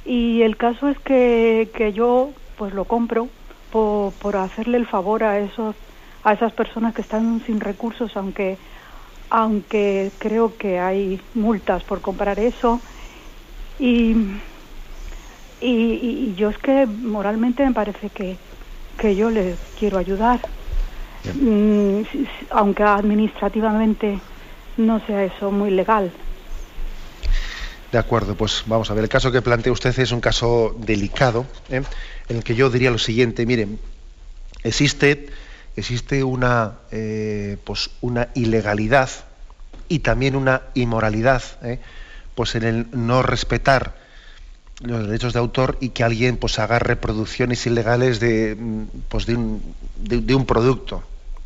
y 0.07 0.41
el 0.41 0.57
caso 0.57 0.89
es 0.89 0.99
que, 1.01 1.71
que 1.75 1.93
yo 1.93 2.31
pues 2.57 2.73
lo 2.73 2.87
compro 2.87 3.29
por, 3.69 4.15
por 4.15 4.39
hacerle 4.39 4.79
el 4.79 4.87
favor 4.87 5.25
a 5.25 5.41
esos 5.41 5.77
a 6.23 6.33
esas 6.33 6.55
personas 6.55 6.95
que 6.95 7.03
están 7.03 7.43
sin 7.45 7.61
recursos 7.61 8.17
aunque 8.17 8.57
aunque 9.29 10.13
creo 10.21 10.57
que 10.57 10.79
hay 10.79 11.21
multas 11.35 11.85
por 11.85 12.01
comprar 12.01 12.41
eso 12.41 12.81
y, 13.79 14.15
y, 15.61 16.35
yo 16.37 16.51
es 16.51 16.59
que 16.59 16.87
moralmente 16.87 17.65
me 17.65 17.73
parece 17.73 18.11
que, 18.11 18.37
que 18.99 19.17
yo 19.17 19.31
les 19.31 19.57
quiero 19.79 19.99
ayudar, 19.99 20.41
mm, 21.35 22.03
aunque 22.51 22.83
administrativamente 22.83 24.19
no 24.77 25.05
sea 25.07 25.25
eso 25.25 25.51
muy 25.51 25.71
legal. 25.71 26.13
De 27.95 27.99
acuerdo, 27.99 28.35
pues 28.35 28.65
vamos 28.67 28.91
a 28.91 28.95
ver, 28.95 29.05
el 29.05 29.09
caso 29.09 29.31
que 29.31 29.41
plantea 29.41 29.73
usted 29.73 29.97
es 29.97 30.11
un 30.11 30.21
caso 30.21 30.75
delicado, 30.81 31.47
¿eh? 31.71 31.83
en 32.29 32.37
el 32.37 32.43
que 32.43 32.57
yo 32.57 32.69
diría 32.69 32.91
lo 32.91 32.99
siguiente, 32.99 33.47
miren, 33.47 33.79
existe, 34.65 35.29
existe 35.77 36.25
una, 36.25 36.79
eh, 36.91 37.57
pues 37.63 37.91
una 38.01 38.31
ilegalidad 38.35 39.11
y 39.89 40.01
también 40.01 40.35
una 40.35 40.63
inmoralidad. 40.75 41.43
¿eh? 41.63 41.79
Pues 42.35 42.55
en 42.55 42.63
el 42.65 42.87
no 42.93 43.23
respetar 43.23 43.95
los 44.81 45.07
derechos 45.07 45.33
de 45.33 45.39
autor 45.39 45.79
y 45.81 45.91
que 45.91 46.03
alguien 46.03 46.37
pues 46.37 46.59
haga 46.59 46.79
reproducciones 46.79 47.67
ilegales 47.67 48.21
de, 48.21 48.57
mm, 48.59 48.85
pues, 49.09 49.27
de, 49.27 49.37
un, 49.37 49.75
de, 49.97 50.35
un 50.35 50.47
producto. 50.47 51.03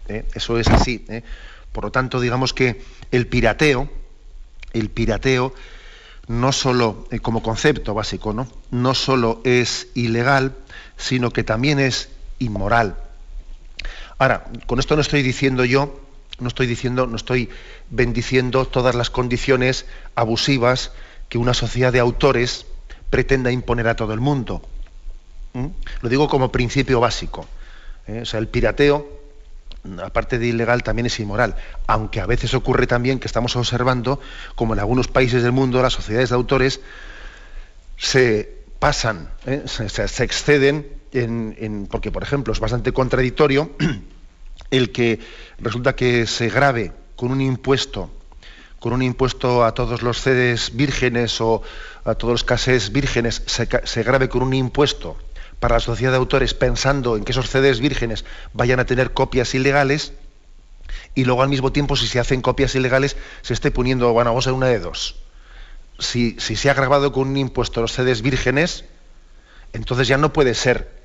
¿eh? 0.09 0.25
Eso 0.35 0.59
es 0.59 0.69
así. 0.69 1.05
¿eh? 1.09 1.23
Por 1.73 1.85
lo 1.85 1.91
tanto, 1.91 2.21
digamos 2.21 2.55
que 2.55 2.83
el 3.11 3.27
pirateo, 3.27 3.89
el 4.73 4.89
pirateo 4.91 5.55
no 6.27 6.53
solo 6.53 7.07
eh, 7.11 7.21
como 7.21 7.43
concepto 7.43 7.95
básico, 7.95 8.33
¿no? 8.33 8.49
no 8.71 8.95
solo 8.95 9.41
es 9.45 9.89
ilegal, 9.95 10.55
sino 10.97 11.31
que 11.31 11.45
también 11.45 11.79
es 11.79 12.09
inmoral. 12.39 12.97
Ahora, 14.19 14.45
con 14.67 14.79
esto 14.79 14.97
no 14.97 15.03
estoy 15.03 15.23
diciendo 15.23 15.65
yo 15.65 16.08
no 16.39 16.49
estoy 16.49 16.67
diciendo, 16.67 17.07
no 17.07 17.17
estoy 17.17 17.49
bendiciendo 17.91 18.65
todas 18.65 18.95
las 18.95 19.11
condiciones 19.11 19.87
abusivas 20.15 20.93
que 21.29 21.39
una 21.39 21.55
sociedad 21.55 21.93
de 21.93 22.01
autores 22.01 22.67
pretenda 23.11 23.51
imponer 23.51 23.89
a 23.89 23.97
todo 23.97 24.13
el 24.13 24.21
mundo. 24.21 24.63
¿Mm? 25.55 25.67
Lo 26.03 26.09
digo 26.09 26.29
como 26.29 26.53
principio 26.53 27.01
básico. 27.01 27.47
¿eh? 28.07 28.21
O 28.23 28.25
sea, 28.25 28.39
el 28.39 28.49
pirateo, 28.49 29.09
aparte 30.03 30.39
de 30.39 30.47
ilegal, 30.47 30.83
también 30.83 31.07
es 31.07 31.19
inmoral. 31.19 31.57
Aunque 31.87 32.21
a 32.21 32.27
veces 32.27 32.55
ocurre 32.55 32.87
también 32.87 33.19
que 33.19 33.27
estamos 33.27 33.57
observando 33.57 34.21
como 34.55 34.75
en 34.75 34.81
algunos 34.81 35.09
países 35.09 35.43
del 35.43 35.53
mundo 35.53 35.83
las 35.83 35.93
sociedades 35.93 36.31
de 36.31 36.35
autores 36.37 36.81
se 37.97 38.59
pasan, 38.79 39.29
¿eh? 39.45 39.65
se, 39.67 40.25
exceden 40.25 40.87
en, 41.13 41.89
porque, 41.91 42.13
por 42.13 42.23
ejemplo, 42.23 42.53
es 42.53 42.61
bastante 42.61 42.93
contradictorio 42.93 43.73
el 44.71 44.93
que 44.93 45.21
resulta 45.59 45.97
que 45.97 46.27
se 46.27 46.49
grave 46.49 46.93
con 47.17 47.31
un 47.31 47.41
impuesto, 47.41 48.11
con 48.79 48.93
un 48.93 49.03
impuesto 49.03 49.65
a 49.65 49.75
todos 49.75 50.03
los 50.03 50.21
CDs 50.21 50.75
vírgenes 50.75 51.41
o 51.41 51.63
a 52.05 52.15
todos 52.15 52.33
los 52.33 52.45
casés 52.45 52.93
vírgenes, 52.93 53.43
se, 53.47 53.69
se 53.85 54.03
grave 54.03 54.29
con 54.29 54.43
un 54.43 54.55
impuesto 54.55 55.17
para 55.61 55.77
la 55.77 55.81
sociedad 55.81 56.13
de 56.13 56.19
autores 56.19 56.55
pensando 56.55 57.17
en 57.17 57.25
que 57.25 57.33
esos 57.33 57.51
CDs 57.51 57.81
vírgenes 57.81 58.25
vayan 58.53 58.81
a 58.81 58.87
tener 58.87 59.13
copias 59.13 59.55
ilegales 59.55 60.13
y 61.15 61.25
luego 61.25 61.43
al 61.43 61.49
mismo 61.49 61.73
tiempo 61.73 61.97
si 61.97 62.07
se 62.07 62.21
hacen 62.21 62.41
copias 62.43 62.75
ilegales 62.75 63.17
se 63.43 63.55
esté 63.55 63.71
poniendo, 63.71 64.13
bueno, 64.13 64.31
vamos 64.31 64.47
a 64.47 64.53
una 64.53 64.67
de 64.67 64.79
dos. 64.79 65.17
Si, 65.99 66.37
si 66.39 66.55
se 66.55 66.71
ha 66.71 66.75
grabado 66.75 67.11
con 67.11 67.29
un 67.29 67.37
impuesto 67.37 67.81
los 67.81 67.93
CDs 67.93 68.23
vírgenes, 68.23 68.85
entonces 69.73 70.07
ya 70.07 70.17
no 70.17 70.33
puede 70.33 70.55
ser 70.55 70.98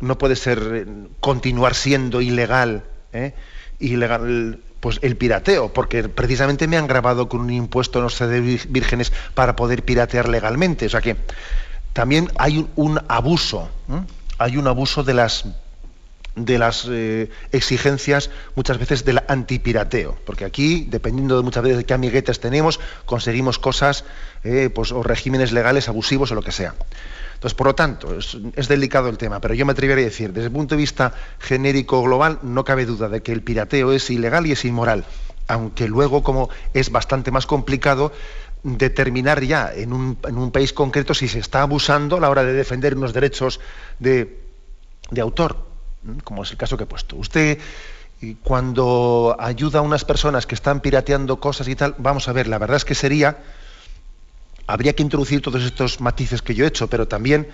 no 0.00 0.18
puede 0.18 0.36
ser 0.36 0.58
eh, 0.74 0.86
continuar 1.20 1.74
siendo 1.74 2.20
ilegal, 2.20 2.84
¿eh? 3.12 3.34
ilegal 3.78 4.60
pues 4.80 4.98
el 5.02 5.16
pirateo, 5.16 5.72
porque 5.72 6.08
precisamente 6.08 6.66
me 6.66 6.78
han 6.78 6.86
grabado 6.86 7.28
con 7.28 7.40
un 7.40 7.50
impuesto 7.50 7.98
en 7.98 8.04
los 8.04 8.14
CD 8.14 8.40
vírgenes 8.40 9.12
para 9.34 9.54
poder 9.54 9.84
piratear 9.84 10.28
legalmente. 10.28 10.86
O 10.86 10.88
sea 10.88 11.02
que 11.02 11.16
también 11.92 12.30
hay 12.38 12.66
un, 12.76 12.98
abuso, 13.08 13.68
hay 14.38 14.56
un 14.56 14.66
abuso 14.66 15.04
de 15.04 15.14
las 15.14 15.44
de 16.36 16.58
las 16.58 16.86
eh, 16.88 17.28
exigencias 17.50 18.30
muchas 18.54 18.78
veces 18.78 19.04
del 19.04 19.20
antipirateo, 19.26 20.16
porque 20.24 20.44
aquí, 20.44 20.86
dependiendo 20.88 21.36
de 21.36 21.42
muchas 21.42 21.62
veces 21.64 21.78
de 21.78 21.84
qué 21.84 21.92
amiguetes 21.92 22.38
tenemos, 22.40 22.78
conseguimos 23.04 23.58
cosas 23.58 24.04
pues, 24.74 24.92
o 24.92 25.02
regímenes 25.02 25.52
legales 25.52 25.88
abusivos 25.88 26.30
o 26.30 26.34
lo 26.36 26.42
que 26.42 26.52
sea. 26.52 26.74
Entonces, 27.40 27.56
por 27.56 27.68
lo 27.68 27.74
tanto, 27.74 28.14
es, 28.18 28.68
delicado 28.68 29.08
el 29.08 29.16
tema, 29.16 29.40
pero 29.40 29.54
yo 29.54 29.64
me 29.64 29.72
atrevería 29.72 30.04
a 30.04 30.10
decir, 30.10 30.30
desde 30.30 30.48
el 30.48 30.52
punto 30.52 30.74
de 30.74 30.78
vista 30.82 31.14
genérico 31.38 32.02
global, 32.02 32.38
no 32.42 32.66
cabe 32.66 32.84
duda 32.84 33.08
de 33.08 33.22
que 33.22 33.32
el 33.32 33.42
pirateo 33.42 33.92
es 33.92 34.10
ilegal 34.10 34.46
y 34.46 34.52
es 34.52 34.62
inmoral, 34.66 35.06
aunque 35.48 35.88
luego, 35.88 36.22
como 36.22 36.50
es 36.74 36.90
bastante 36.90 37.30
más 37.30 37.46
complicado, 37.46 38.12
determinar 38.62 39.42
ya 39.42 39.72
en 39.74 39.94
un, 39.94 40.50
país 40.52 40.74
concreto 40.74 41.14
si 41.14 41.28
se 41.28 41.38
está 41.38 41.62
abusando 41.62 42.18
a 42.18 42.20
la 42.20 42.28
hora 42.28 42.44
de 42.44 42.52
defender 42.52 42.94
unos 42.94 43.14
derechos 43.14 43.58
de, 44.00 44.42
de 45.10 45.20
autor, 45.22 45.64
como 46.24 46.42
es 46.42 46.50
el 46.50 46.58
caso 46.58 46.76
que 46.76 46.84
he 46.84 46.86
puesto. 46.86 47.16
Usted 47.16 47.58
cuando 48.42 49.34
ayuda 49.40 49.78
a 49.78 49.82
unas 49.82 50.04
personas 50.04 50.44
que 50.44 50.54
están 50.54 50.80
pirateando 50.80 51.40
cosas 51.40 51.68
y 51.68 51.74
tal, 51.74 51.94
vamos 51.96 52.28
a 52.28 52.34
ver, 52.34 52.48
la 52.48 52.58
verdad 52.58 52.76
es 52.76 52.84
que 52.84 52.94
sería 52.94 53.38
habría 54.70 54.94
que 54.94 55.02
introducir 55.02 55.42
todos 55.42 55.64
estos 55.64 56.00
matices 56.00 56.42
que 56.42 56.54
yo 56.54 56.64
he 56.64 56.68
hecho, 56.68 56.88
pero 56.88 57.08
también 57.08 57.48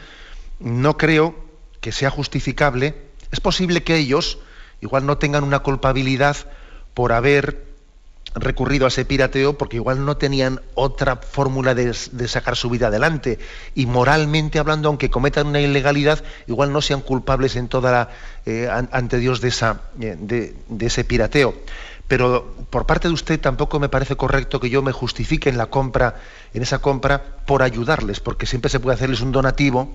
no 0.61 0.97
creo 0.97 1.35
que 1.81 1.91
sea 1.91 2.11
justificable. 2.11 2.95
Es 3.33 3.41
posible 3.41 3.83
que 3.83 3.97
ellos 3.97 4.39
igual 4.81 5.07
no 5.07 5.17
tengan 5.17 5.43
una 5.43 5.61
culpabilidad 5.61 6.37
por 6.93 7.13
haber 7.13 7.65
recurrido 8.35 8.85
a 8.85 8.89
ese 8.89 9.07
pirateo 9.07 9.57
porque 9.57 9.77
igual 9.77 10.05
no 10.05 10.19
tenían 10.19 10.61
otra 10.75 11.17
fórmula 11.17 11.75
de, 11.75 11.95
sacar 12.29 12.55
su 12.55 12.69
vida 12.69 12.89
adelante 12.89 13.39
y 13.75 13.87
moralmente 13.87 14.59
hablando 14.59 14.89
aunque 14.89 15.09
cometan 15.09 15.47
una 15.47 15.61
ilegalidad 15.61 16.23
igual 16.47 16.71
no 16.71 16.83
sean 16.83 17.01
culpables 17.01 17.57
en 17.57 17.69
toda 17.69 17.93
la, 17.93 18.09
eh, 18.45 18.69
ante 18.71 19.19
Dios 19.19 19.41
de, 19.41 19.55
eh, 20.01 20.55
de 20.69 20.87
ese 20.87 21.05
pirateo 21.05 21.55
pero 22.09 22.55
por 22.71 22.87
parte 22.87 23.09
de 23.09 23.15
usted 23.15 23.41
tampoco 23.41 23.81
me 23.81 23.89
parece 23.89 24.17
correcto 24.17 24.61
que 24.61 24.71
yo 24.71 24.83
me 24.83 24.93
justifique 24.93 25.49
en 25.49 25.59
la 25.59 25.67
compra, 25.67 26.17
en 26.55 26.63
esa 26.63 26.79
compra, 26.79 27.23
por 27.47 27.63
ayudarles, 27.63 28.21
porque 28.21 28.47
siempre 28.47 28.71
se 28.71 28.81
puede 28.81 28.95
hacerles 28.95 29.21
un 29.21 29.33
donativo, 29.33 29.93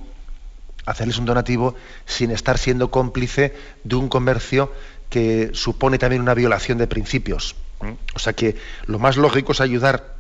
hacerles 0.86 1.18
un 1.18 1.26
donativo 1.26 1.76
sin 2.06 2.32
estar 2.32 2.58
siendo 2.58 2.92
cómplice 2.92 3.56
de 3.84 3.96
un 3.96 4.10
comercio 4.10 4.74
que 5.10 5.52
supone 5.54 5.98
también 5.98 6.22
una 6.22 6.34
violación 6.34 6.78
de 6.78 6.88
principios. 6.88 7.56
O 8.14 8.20
sea 8.20 8.34
que 8.34 8.58
lo 8.86 9.00
más 9.00 9.18
lógico 9.18 9.54
es 9.54 9.62
ayudar, 9.62 10.16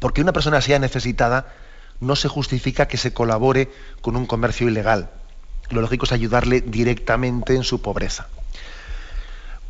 porque 0.00 0.20
una 0.20 0.32
persona 0.32 0.60
sea 0.60 0.78
necesitada 0.78 1.54
no 2.00 2.16
se 2.16 2.28
justifica 2.28 2.88
que 2.88 2.96
se 2.96 3.12
colabore 3.12 3.70
con 4.00 4.16
un 4.16 4.26
comercio 4.26 4.68
ilegal. 4.68 5.10
Lo 5.70 5.80
lógico 5.80 6.04
es 6.04 6.12
ayudarle 6.12 6.60
directamente 6.60 7.54
en 7.54 7.62
su 7.62 7.80
pobreza. 7.80 8.28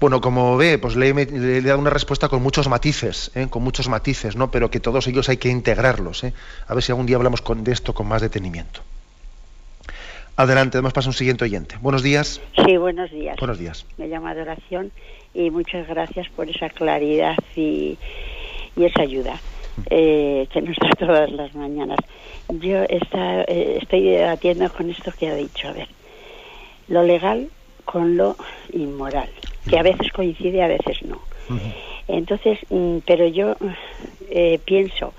Bueno, 0.03 0.21
como 0.21 0.57
ve, 0.57 0.79
pues 0.79 0.97
le, 0.97 1.11
he 1.11 1.63
dado 1.63 1.79
una 1.79 1.89
respuesta 1.89 2.29
con 2.29 2.43
muchos 2.43 2.67
matices, 2.69 3.31
¿eh? 3.37 3.47
con 3.49 3.63
muchos 3.63 3.89
matices, 3.89 4.35
¿no? 4.35 4.51
Pero 4.51 4.69
que 4.69 4.81
todos 4.81 5.07
ellos 5.07 5.29
hay 5.29 5.37
que 5.37 5.49
integrarlos. 5.49 6.25
¿eh? 6.25 6.35
A 6.67 6.75
ver 6.75 6.83
si 6.83 6.91
algún 6.91 7.07
día 7.07 7.15
hablamos 7.15 7.41
con, 7.41 7.63
de 7.63 7.71
esto 7.71 7.95
con 7.95 8.09
más 8.09 8.21
detenimiento. 8.21 8.81
Adelante, 10.35 10.79
además 10.79 10.93
pasa 10.93 11.09
un 11.09 11.15
siguiente 11.15 11.45
oyente. 11.45 11.77
Buenos 11.81 12.03
días. 12.03 12.41
Sí, 12.67 12.77
buenos 12.79 13.13
días. 13.13 13.37
Buenos 13.39 13.61
días. 13.61 13.87
Me 13.97 14.09
llamo 14.09 14.27
Adoración 14.27 14.91
y 15.35 15.51
muchas 15.51 15.87
gracias 15.87 16.29
por 16.31 16.51
esa 16.51 16.69
claridad 16.69 17.37
y, 17.55 17.97
esa 18.75 19.03
ayuda 19.03 19.41
eh, 19.89 20.49
que 20.53 20.63
nos 20.63 20.77
da 20.79 20.91
todas 20.99 21.31
las 21.31 21.55
mañanas. 21.55 22.01
Yo 22.49 22.83
está, 22.89 23.43
estoy 23.43 24.03
debatiendo 24.03 24.69
con 24.73 24.91
esto 24.91 25.13
que 25.17 25.29
ha 25.29 25.37
dicho. 25.37 25.69
A 25.69 25.73
ver, 25.73 25.87
lo 26.89 27.05
legal 27.05 27.51
con 27.85 28.17
lo 28.17 28.37
inmoral 28.73 29.29
que 29.69 29.79
a 29.79 29.83
veces 29.83 30.11
coincide, 30.13 30.63
a 30.63 30.69
veces 30.69 31.03
no. 31.03 31.21
Entonces, 32.09 32.59
mm, 32.71 32.99
pero 33.07 33.27
yo 33.27 33.55
eh, 34.31 34.59
pienso 34.65 35.13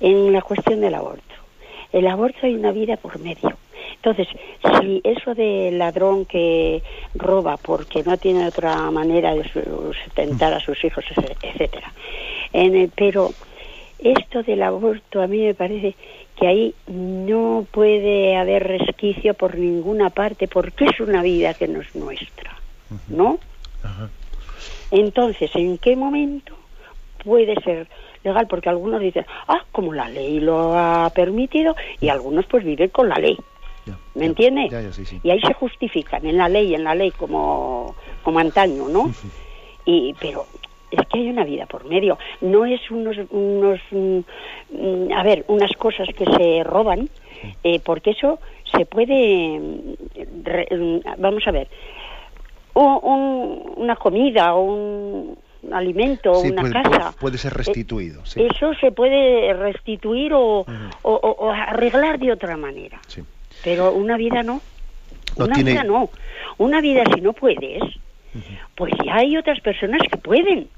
en 0.00 0.32
la 0.32 0.42
cuestión 0.42 0.80
del 0.80 0.94
aborto. 0.94 1.22
El 1.92 2.06
aborto 2.06 2.38
hay 2.42 2.54
una 2.54 2.72
vida 2.72 2.96
por 2.96 3.18
medio. 3.20 3.56
Entonces, 3.96 4.28
si 4.80 5.00
eso 5.04 5.34
de 5.34 5.70
ladrón 5.72 6.26
que 6.26 6.82
roba 7.14 7.56
porque 7.56 8.02
no 8.02 8.18
tiene 8.18 8.46
otra 8.46 8.90
manera 8.90 9.34
de 9.34 9.44
sustentar 9.44 10.52
a 10.52 10.60
sus 10.60 10.84
hijos, 10.84 11.04
etcétera. 11.42 11.92
En 12.52 12.74
el, 12.74 12.90
pero 12.94 13.30
esto 13.98 14.42
del 14.42 14.62
aborto 14.62 15.22
a 15.22 15.26
mí 15.26 15.38
me 15.38 15.54
parece 15.54 15.94
que 16.36 16.46
ahí 16.46 16.74
no 16.86 17.66
puede 17.70 18.36
haber 18.36 18.66
resquicio 18.66 19.34
por 19.34 19.56
ninguna 19.56 20.10
parte 20.10 20.48
porque 20.48 20.86
es 20.86 21.00
una 21.00 21.22
vida 21.22 21.54
que 21.54 21.68
no 21.68 21.80
es 21.80 21.94
nuestra, 21.94 22.58
¿no? 23.08 23.38
Entonces, 24.90 25.50
¿en 25.54 25.78
qué 25.78 25.96
momento 25.96 26.54
puede 27.22 27.54
ser 27.62 27.88
legal? 28.22 28.46
Porque 28.48 28.68
algunos 28.68 29.00
dicen, 29.00 29.26
ah, 29.48 29.64
como 29.72 29.92
la 29.92 30.08
ley 30.08 30.40
lo 30.40 30.76
ha 30.76 31.10
permitido, 31.10 31.76
y 32.00 32.08
algunos 32.08 32.46
pues 32.46 32.64
viven 32.64 32.90
con 32.90 33.08
la 33.08 33.16
ley. 33.16 33.36
¿Me 34.14 34.26
entiende? 34.26 34.68
Y 35.22 35.30
ahí 35.30 35.40
se 35.40 35.52
justifican, 35.54 36.24
en 36.24 36.38
la 36.38 36.48
ley, 36.48 36.74
en 36.74 36.84
la 36.84 36.94
ley, 36.94 37.10
como, 37.10 37.94
como 38.22 38.38
antaño, 38.38 38.88
¿no? 38.88 39.12
y 39.84 40.14
Pero 40.20 40.46
es 40.94 41.08
que 41.08 41.18
hay 41.18 41.28
una 41.28 41.44
vida 41.44 41.66
por 41.66 41.84
medio. 41.84 42.18
No 42.40 42.64
es 42.64 42.90
unos, 42.90 43.16
unos 43.30 43.80
mm, 43.90 45.12
a 45.12 45.22
ver, 45.22 45.44
unas 45.48 45.72
cosas 45.72 46.08
que 46.16 46.24
se 46.24 46.64
roban, 46.64 47.08
eh, 47.62 47.80
porque 47.80 48.10
eso 48.10 48.38
se 48.76 48.86
puede, 48.86 49.58
mm, 49.58 51.00
vamos 51.18 51.46
a 51.46 51.50
ver, 51.50 51.68
una 52.74 53.96
comida 53.96 54.54
o 54.54 54.62
un 54.64 55.38
alimento 55.72 56.32
o 56.32 56.40
una 56.40 56.70
casa. 56.70 57.14
Puede 57.18 57.38
ser 57.38 57.54
restituido. 57.54 58.22
Eso 58.22 58.74
se 58.74 58.90
puede 58.92 59.52
restituir 59.54 60.32
o, 60.34 60.66
arreglar 61.52 62.18
de 62.18 62.32
otra 62.32 62.56
manera. 62.56 63.00
Pero 63.62 63.92
una 63.92 64.16
vida 64.16 64.42
no. 64.42 64.60
una 65.36 65.62
vida 65.62 65.84
no. 65.84 66.10
Una 66.58 66.80
vida 66.80 67.02
si 67.12 67.20
no 67.20 67.32
puedes, 67.32 67.82
pues 68.74 68.92
ya 69.04 69.16
hay 69.16 69.36
otras 69.36 69.60
personas 69.60 70.00
que 70.10 70.16
pueden. 70.16 70.68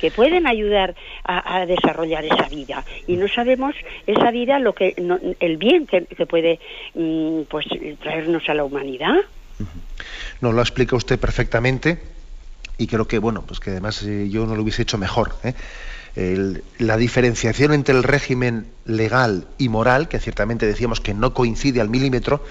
que 0.00 0.10
pueden 0.10 0.46
ayudar 0.46 0.94
a, 1.24 1.64
desarrollar 1.64 2.24
esa 2.24 2.48
vida 2.48 2.84
y 3.06 3.16
no 3.16 3.28
sabemos 3.28 3.74
esa 4.06 4.30
vida 4.30 4.58
lo 4.58 4.74
que 4.74 4.94
el 5.40 5.56
bien 5.56 5.86
que, 5.86 6.02
puede 6.26 6.60
mm, 6.94 7.42
pues 7.48 7.66
traernos 8.02 8.46
a 8.48 8.54
la 8.54 8.64
humanidad 8.64 9.14
nos 10.40 10.54
lo 10.54 10.60
explica 10.60 10.96
usted 10.96 11.18
perfectamente 11.18 11.98
y 12.78 12.86
creo 12.86 13.08
que, 13.08 13.18
bueno, 13.18 13.42
pues 13.46 13.60
que 13.60 13.70
además 13.70 14.02
eh, 14.02 14.28
yo 14.28 14.46
no 14.46 14.54
lo 14.54 14.62
hubiese 14.62 14.82
hecho 14.82 14.98
mejor. 14.98 15.34
¿eh? 15.44 15.54
la 16.78 16.96
diferenciación 16.96 17.74
entre 17.74 17.94
el 17.94 18.02
régimen 18.02 18.66
legal 18.86 19.46
y 19.58 19.68
moral, 19.68 20.08
que 20.08 20.18
ciertamente 20.18 20.64
decíamos 20.64 20.98
que 20.98 21.12
no 21.12 21.34
coincide 21.34 21.82
al 21.82 21.90
milímetro, 21.90 22.42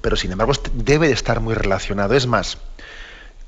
pero 0.00 0.16
sin 0.16 0.32
embargo 0.32 0.52
debe 0.74 1.08
de 1.08 1.14
estar 1.14 1.40
muy 1.40 1.54
relacionado. 1.54 2.14
Es 2.14 2.26
más, 2.26 2.58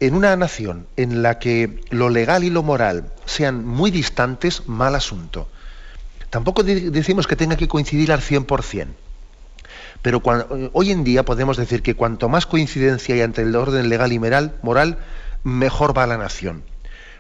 en 0.01 0.15
una 0.15 0.37
nación 0.37 0.87
en 0.97 1.23
la 1.23 1.39
que 1.39 1.81
lo 1.91 2.11
legal 2.11 2.45
y 2.45 2.51
lo 2.51 2.63
moral 2.63 3.13
sean 3.25 3.65
muy 3.65 3.91
distantes, 3.91 4.69
mal 4.69 4.95
asunto. 4.95 5.49
Tampoco 6.31 6.63
decimos 6.63 7.27
que 7.27 7.37
tenga 7.37 7.57
que 7.57 7.69
coincidir 7.69 8.13
al 8.13 8.21
100%. 8.21 8.89
Pero 10.03 10.23
hoy 10.73 10.91
en 10.91 11.05
día 11.05 11.25
podemos 11.25 11.57
decir 11.57 11.83
que 11.83 11.95
cuanto 11.95 12.29
más 12.29 12.47
coincidencia 12.47 13.15
hay 13.15 13.23
entre 13.23 13.45
el 13.45 13.57
orden 13.57 13.89
legal 13.89 14.13
y 14.13 14.19
moral, 14.19 14.99
mejor 15.43 15.97
va 15.97 16.07
la 16.07 16.19
nación. 16.19 16.63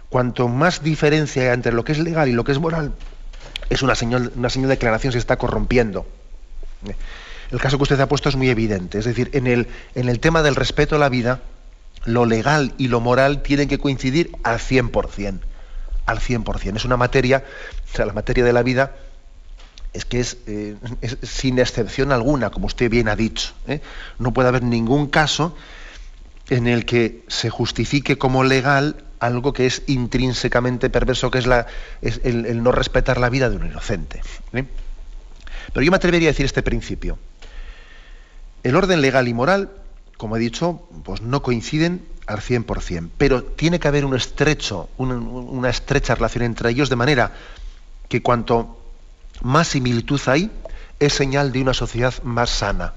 Cuanto 0.08 0.48
más 0.48 0.82
diferencia 0.82 1.42
hay 1.42 1.48
entre 1.48 1.72
lo 1.72 1.84
que 1.84 1.92
es 1.92 1.98
legal 1.98 2.28
y 2.28 2.32
lo 2.32 2.44
que 2.44 2.52
es 2.52 2.58
moral, 2.58 2.92
es 3.70 3.82
una 3.82 3.94
señal, 3.94 4.32
una 4.36 4.50
señal 4.50 4.68
de 4.68 4.78
que 4.78 4.86
la 4.86 4.92
nación 4.92 5.12
se 5.12 5.18
está 5.18 5.36
corrompiendo. 5.36 6.06
El 7.50 7.60
caso 7.60 7.76
que 7.76 7.84
usted 7.84 8.00
ha 8.00 8.08
puesto 8.08 8.28
es 8.28 8.36
muy 8.36 8.50
evidente. 8.50 8.98
Es 8.98 9.04
decir, 9.04 9.30
en 9.32 9.46
el, 9.46 9.68
en 9.94 10.08
el 10.08 10.20
tema 10.20 10.42
del 10.42 10.54
respeto 10.54 10.96
a 10.96 10.98
la 10.98 11.08
vida, 11.08 11.40
lo 12.04 12.24
legal 12.24 12.74
y 12.78 12.88
lo 12.88 13.00
moral 13.00 13.42
tienen 13.42 13.68
que 13.68 13.78
coincidir 13.78 14.30
al 14.42 14.58
100%. 14.58 15.40
Al 16.06 16.18
100%. 16.18 16.76
Es 16.76 16.84
una 16.84 16.96
materia, 16.96 17.44
o 17.92 17.96
sea, 17.96 18.06
la 18.06 18.12
materia 18.12 18.44
de 18.44 18.52
la 18.52 18.62
vida 18.62 18.96
es 19.92 20.04
que 20.04 20.24
eh, 20.46 20.76
es, 21.00 21.16
sin 21.22 21.58
excepción 21.58 22.12
alguna, 22.12 22.50
como 22.50 22.66
usted 22.66 22.90
bien 22.90 23.08
ha 23.08 23.16
dicho. 23.16 23.54
¿eh? 23.66 23.80
No 24.18 24.32
puede 24.32 24.48
haber 24.48 24.62
ningún 24.62 25.08
caso 25.08 25.56
en 26.48 26.66
el 26.66 26.84
que 26.84 27.24
se 27.28 27.50
justifique 27.50 28.18
como 28.18 28.44
legal 28.44 29.04
algo 29.18 29.52
que 29.52 29.66
es 29.66 29.82
intrínsecamente 29.86 30.90
perverso, 30.90 31.30
que 31.30 31.38
es, 31.38 31.46
la, 31.46 31.66
el, 32.02 32.62
no 32.62 32.70
respetar 32.70 33.18
la 33.18 33.30
vida 33.30 33.48
de 33.48 33.56
un 33.56 33.66
inocente. 33.66 34.20
¿eh? 34.52 34.64
Pero 35.72 35.84
yo 35.84 35.90
me 35.90 35.96
atrevería 35.96 36.28
a 36.28 36.32
decir 36.32 36.46
este 36.46 36.62
principio. 36.62 37.18
El 38.66 38.74
orden 38.74 39.00
legal 39.00 39.28
y 39.28 39.32
moral, 39.32 39.70
como 40.16 40.36
he 40.36 40.40
dicho, 40.40 40.88
pues 41.04 41.22
no 41.22 41.40
coinciden 41.40 42.04
al 42.26 42.40
100%, 42.40 43.10
pero 43.16 43.44
tiene 43.44 43.78
que 43.78 43.86
haber 43.86 44.04
un 44.04 44.16
estrecho, 44.16 44.88
una 44.98 45.70
estrecha 45.70 46.16
relación 46.16 46.42
entre 46.42 46.70
ellos, 46.70 46.90
de 46.90 46.96
manera 46.96 47.30
que 48.08 48.22
cuanto 48.22 48.76
más 49.40 49.68
similitud 49.68 50.20
hay, 50.26 50.50
es 50.98 51.12
señal 51.12 51.52
de 51.52 51.62
una 51.62 51.74
sociedad 51.74 52.12
más 52.24 52.50
sana. 52.50 52.94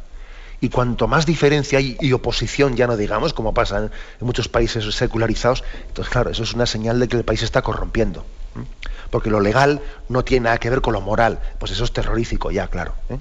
Y 0.59 0.69
cuanto 0.69 1.07
más 1.07 1.27
diferencia 1.27 1.77
hay 1.77 1.97
y 2.01 2.13
oposición, 2.13 2.75
ya 2.75 2.87
no 2.87 2.97
digamos, 2.97 3.35
como 3.35 3.53
pasa 3.53 3.77
en, 3.77 3.91
muchos 4.21 4.47
países 4.47 4.83
secularizados, 4.95 5.63
entonces 5.87 6.11
claro, 6.11 6.31
eso 6.31 6.41
es 6.41 6.53
una 6.55 6.65
señal 6.65 6.99
de 6.99 7.07
que 7.07 7.15
el 7.15 7.23
país 7.23 7.43
está 7.43 7.61
corrompiendo. 7.61 8.25
Porque 9.11 9.29
lo 9.29 9.39
legal 9.39 9.83
no 10.07 10.23
tiene 10.25 10.45
nada 10.45 10.57
que 10.57 10.71
ver 10.71 10.81
con 10.81 10.93
lo 10.93 11.01
moral. 11.01 11.39
Pues 11.59 11.71
eso 11.71 11.83
es 11.83 11.93
terrorífico 11.93 12.49
ya, 12.49 12.69
claro. 12.69 12.95
¿eh? 13.09 13.19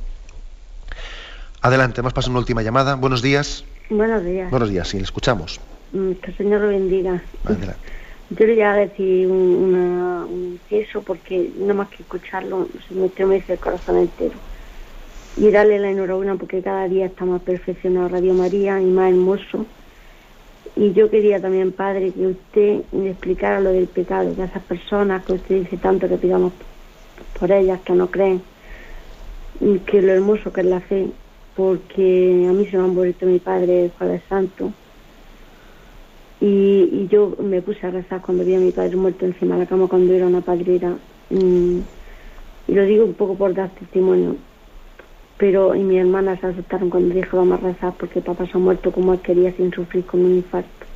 Adelante, 1.61 2.01
hemos 2.01 2.13
pasado 2.13 2.31
una 2.31 2.41
última 2.41 2.63
llamada. 2.63 2.95
Buenos 2.95 3.21
días. 3.21 3.65
Buenos 3.91 4.25
días. 4.25 4.51
Buenos 4.51 4.71
días, 4.71 4.87
sí, 4.87 4.99
le 4.99 5.03
escuchamos. 5.03 5.61
Mm, 5.93 6.13
que 6.13 6.31
el 6.31 6.37
Señor 6.37 6.61
lo 6.61 6.69
bendiga. 6.69 7.21
Adelante. 7.45 7.75
Yo 8.31 8.47
le 8.47 8.53
voy 8.55 8.63
a 8.63 8.75
decir 8.75 9.27
un, 9.27 10.61
eso 10.71 11.03
porque 11.03 11.51
no 11.59 11.75
más 11.75 11.89
que 11.89 12.03
escucharlo 12.03 12.69
se 12.87 12.95
me 12.95 13.07
estremece 13.07 13.55
el 13.55 13.59
corazón 13.59 13.97
entero. 13.99 14.37
Y 15.37 15.51
darle 15.51 15.79
la 15.79 15.91
enhorabuena 15.91 16.37
porque 16.37 16.63
cada 16.63 16.87
día 16.89 17.07
está 17.07 17.25
más 17.25 17.41
perfeccionado 17.43 18.09
Radio 18.09 18.35
María 18.35 18.81
y 18.81 18.85
más 18.85 19.11
hermoso. 19.11 19.67
Y 20.77 20.93
yo 20.93 21.11
quería 21.11 21.41
también, 21.41 21.73
Padre, 21.73 22.13
que 22.13 22.27
usted 22.27 22.83
me 22.93 23.11
explicara 23.11 23.59
lo 23.59 23.73
del 23.73 23.89
pecado, 23.89 24.33
de 24.33 24.45
esas 24.45 24.63
personas 24.63 25.25
que 25.25 25.33
usted 25.33 25.63
dice 25.63 25.77
tanto 25.77 26.09
que 26.09 26.19
pidamos 26.19 26.53
por 27.39 27.51
ellas, 27.51 27.81
que 27.81 27.95
no 27.95 28.09
creen, 28.11 28.43
que 29.87 30.03
lo 30.03 30.13
hermoso 30.13 30.53
que 30.53 30.61
es 30.61 30.67
la 30.67 30.81
fe, 30.81 31.09
porque 31.59 32.47
a 32.49 32.53
mí 32.53 32.67
se 32.67 32.77
me 32.77 32.85
han 32.85 32.95
vuelto 32.95 33.27
mi 33.27 33.41
Padre, 33.41 33.87
el 33.87 33.91
Padre 33.91 34.23
Santo, 34.29 34.73
y, 36.41 37.09
yo 37.09 37.35
me 37.43 37.61
puse 37.63 37.85
a 37.85 37.91
rezar 37.91 38.23
cuando 38.23 38.45
vi 38.45 38.55
a 38.55 38.61
mi 38.61 38.71
padre 38.71 38.95
muerto 38.95 39.27
encima 39.27 39.57
de 39.57 39.63
la 39.63 39.67
cama 39.67 39.89
cuando 39.89 40.13
era 40.13 40.29
una 40.29 40.41
padrera. 40.41 40.97
Mm, 41.31 41.79
y, 42.69 42.73
lo 42.73 42.85
digo 42.85 43.05
un 43.05 43.15
poco 43.15 43.35
por 43.35 43.55
dar 43.55 43.71
testimonio. 43.71 44.37
Pero 45.37 45.75
y 45.75 45.83
mi 45.83 45.99
hermana 45.99 46.39
se 46.39 46.47
asustaron 46.47 46.91
cuando 46.91 47.13
dije 47.13 47.29
vamos 47.33 47.61
a 47.61 47.67
rezar 47.67 47.95
porque 47.99 48.21
papá 48.21 48.47
se 48.47 48.53
ha 48.55 48.61
muerto 48.61 48.93
como 48.93 49.15
él 49.15 49.21
quería 49.21 49.53
sin 49.57 49.73
sufrir 49.73 50.05
con 50.05 50.25
un 50.25 50.37
infarto. 50.37 50.87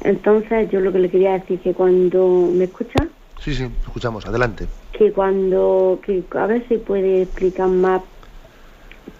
Entonces 0.00 0.68
yo 0.72 0.80
lo 0.80 0.90
que 0.90 0.98
le 0.98 1.10
quería 1.10 1.38
decir 1.38 1.60
que 1.60 1.74
cuando 1.74 2.50
me 2.52 2.64
escucha. 2.64 3.06
Sí, 3.38 3.54
sí, 3.54 3.68
escuchamos, 3.82 4.26
adelante. 4.26 4.66
Que 4.90 5.12
cuando, 5.12 6.00
que 6.04 6.24
a 6.32 6.46
ver 6.46 6.66
si 6.66 6.78
puede 6.78 7.22
explicar 7.22 7.68
más 7.68 8.02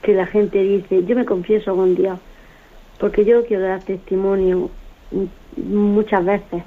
que 0.02 0.14
la 0.14 0.26
gente 0.26 0.62
dice, 0.62 1.04
yo 1.04 1.16
me 1.16 1.24
confieso 1.24 1.74
con 1.74 1.94
Dios, 1.94 2.18
porque 2.98 3.24
yo 3.24 3.44
quiero 3.46 3.64
dar 3.64 3.82
testimonio 3.82 4.70
muchas 5.56 6.24
veces, 6.24 6.62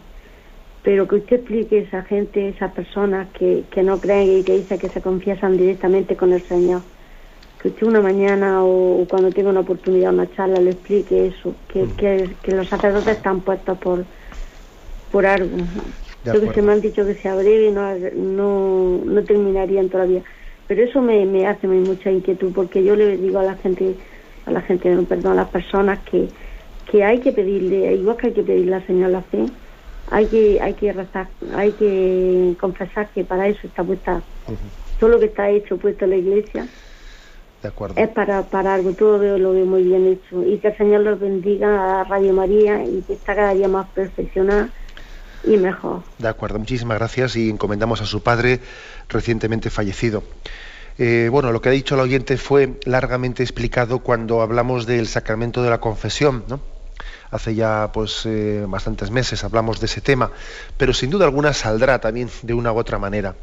pero 0.83 1.07
que 1.07 1.15
usted 1.15 1.37
explique 1.37 1.79
a 1.79 1.81
esa 1.81 2.03
gente, 2.03 2.49
esas 2.49 2.73
personas 2.73 3.29
que, 3.33 3.63
que 3.71 3.83
no 3.83 3.99
creen 3.99 4.39
y 4.39 4.43
que 4.43 4.57
dicen 4.57 4.79
que 4.79 4.89
se 4.89 5.01
confiesan 5.01 5.57
directamente 5.57 6.15
con 6.15 6.33
el 6.33 6.45
Señor, 6.47 6.81
que 7.61 7.69
usted 7.69 7.87
una 7.87 8.01
mañana 8.01 8.63
o, 8.63 9.05
cuando 9.09 9.31
tenga 9.31 9.49
una 9.49 9.61
oportunidad, 9.61 10.13
una 10.13 10.29
charla, 10.35 10.59
le 10.59 10.71
explique 10.71 11.27
eso, 11.27 11.55
que, 11.69 11.87
que, 11.97 12.51
los 12.51 12.67
sacerdotes 12.67 13.15
están 13.15 13.39
puestos 13.41 13.77
por, 13.77 14.03
por 15.11 15.25
algo. 15.25 15.57
Yo 16.25 16.39
que 16.41 16.53
se 16.53 16.61
me 16.61 16.73
han 16.73 16.81
dicho 16.81 17.05
que 17.05 17.15
sea 17.15 17.35
breve 17.35 17.71
no, 17.71 17.95
no, 18.15 19.05
no 19.05 19.23
terminarían 19.23 19.89
todavía. 19.89 20.23
Pero 20.67 20.83
eso 20.83 21.01
me, 21.01 21.25
me 21.25 21.45
hace 21.47 21.67
mucha 21.67 22.11
inquietud 22.11 22.51
porque 22.53 22.83
yo 22.83 22.95
le 22.95 23.17
digo 23.17 23.39
a 23.39 23.43
la 23.43 23.55
gente, 23.55 23.95
a 24.45 24.51
la 24.51 24.61
gente, 24.61 24.95
perdón, 25.07 25.33
a 25.33 25.35
las 25.35 25.49
personas 25.49 25.99
que, 26.09 26.27
que 26.89 27.03
hay 27.03 27.19
que 27.19 27.31
pedirle, 27.31 27.93
igual 27.93 28.17
que 28.17 28.27
hay 28.27 28.33
que 28.33 28.43
pedirle 28.43 28.75
al 28.75 28.87
Señor 28.87 29.11
la 29.11 29.21
fe, 29.21 29.45
hay 30.09 30.25
que, 30.27 30.59
hay 30.61 30.73
que 30.73 30.93
rezar, 30.93 31.27
hay 31.55 31.71
que 31.73 32.55
confesar 32.59 33.09
que 33.09 33.23
para 33.23 33.47
eso 33.47 33.67
está 33.67 33.83
puesta, 33.83 34.21
todo 34.99 35.09
lo 35.09 35.19
que 35.19 35.25
está 35.25 35.49
hecho, 35.49 35.77
puesto 35.77 36.05
en 36.05 36.11
la 36.11 36.17
iglesia, 36.17 36.67
es 37.95 38.09
para, 38.09 38.43
para 38.43 38.73
algo, 38.73 38.91
todo 38.91 39.17
lo 39.37 39.53
veo 39.53 39.65
muy 39.65 39.83
bien 39.83 40.05
hecho. 40.05 40.43
Y 40.43 40.57
que 40.57 40.67
el 40.67 40.77
Señor 40.77 41.01
los 41.01 41.19
bendiga 41.19 42.01
a 42.01 42.03
Radio 42.03 42.33
María 42.33 42.83
y 42.83 43.01
que 43.03 43.13
está 43.13 43.35
cada 43.35 43.53
día 43.53 43.69
más 43.69 43.87
perfeccionada 43.91 44.69
y 45.43 45.57
mejor. 45.57 46.03
De 46.17 46.27
acuerdo, 46.27 46.59
muchísimas 46.59 46.97
gracias 46.97 47.35
y 47.35 47.49
encomendamos 47.49 48.01
a 48.01 48.05
su 48.05 48.21
padre 48.23 48.59
recientemente 49.09 49.69
fallecido. 49.69 50.23
Eh, 50.97 51.29
bueno, 51.31 51.51
lo 51.51 51.61
que 51.61 51.69
ha 51.69 51.71
dicho 51.71 51.95
el 51.95 52.01
oyente 52.01 52.37
fue 52.37 52.79
largamente 52.85 53.43
explicado 53.43 53.99
cuando 53.99 54.41
hablamos 54.41 54.85
del 54.85 55.07
sacramento 55.07 55.63
de 55.63 55.69
la 55.69 55.79
confesión, 55.79 56.43
¿no? 56.47 56.59
Hace 57.31 57.55
ya 57.55 57.89
pues 57.91 58.25
eh, 58.25 58.63
bastantes 58.67 59.09
meses 59.09 59.43
hablamos 59.43 59.79
de 59.79 59.87
ese 59.87 60.01
tema, 60.01 60.29
pero 60.77 60.93
sin 60.93 61.09
duda 61.09 61.25
alguna 61.25 61.51
saldrá 61.53 61.99
también 61.99 62.29
de 62.43 62.53
una 62.53 62.71
u 62.71 62.77
otra 62.77 62.99
manera. 62.99 63.35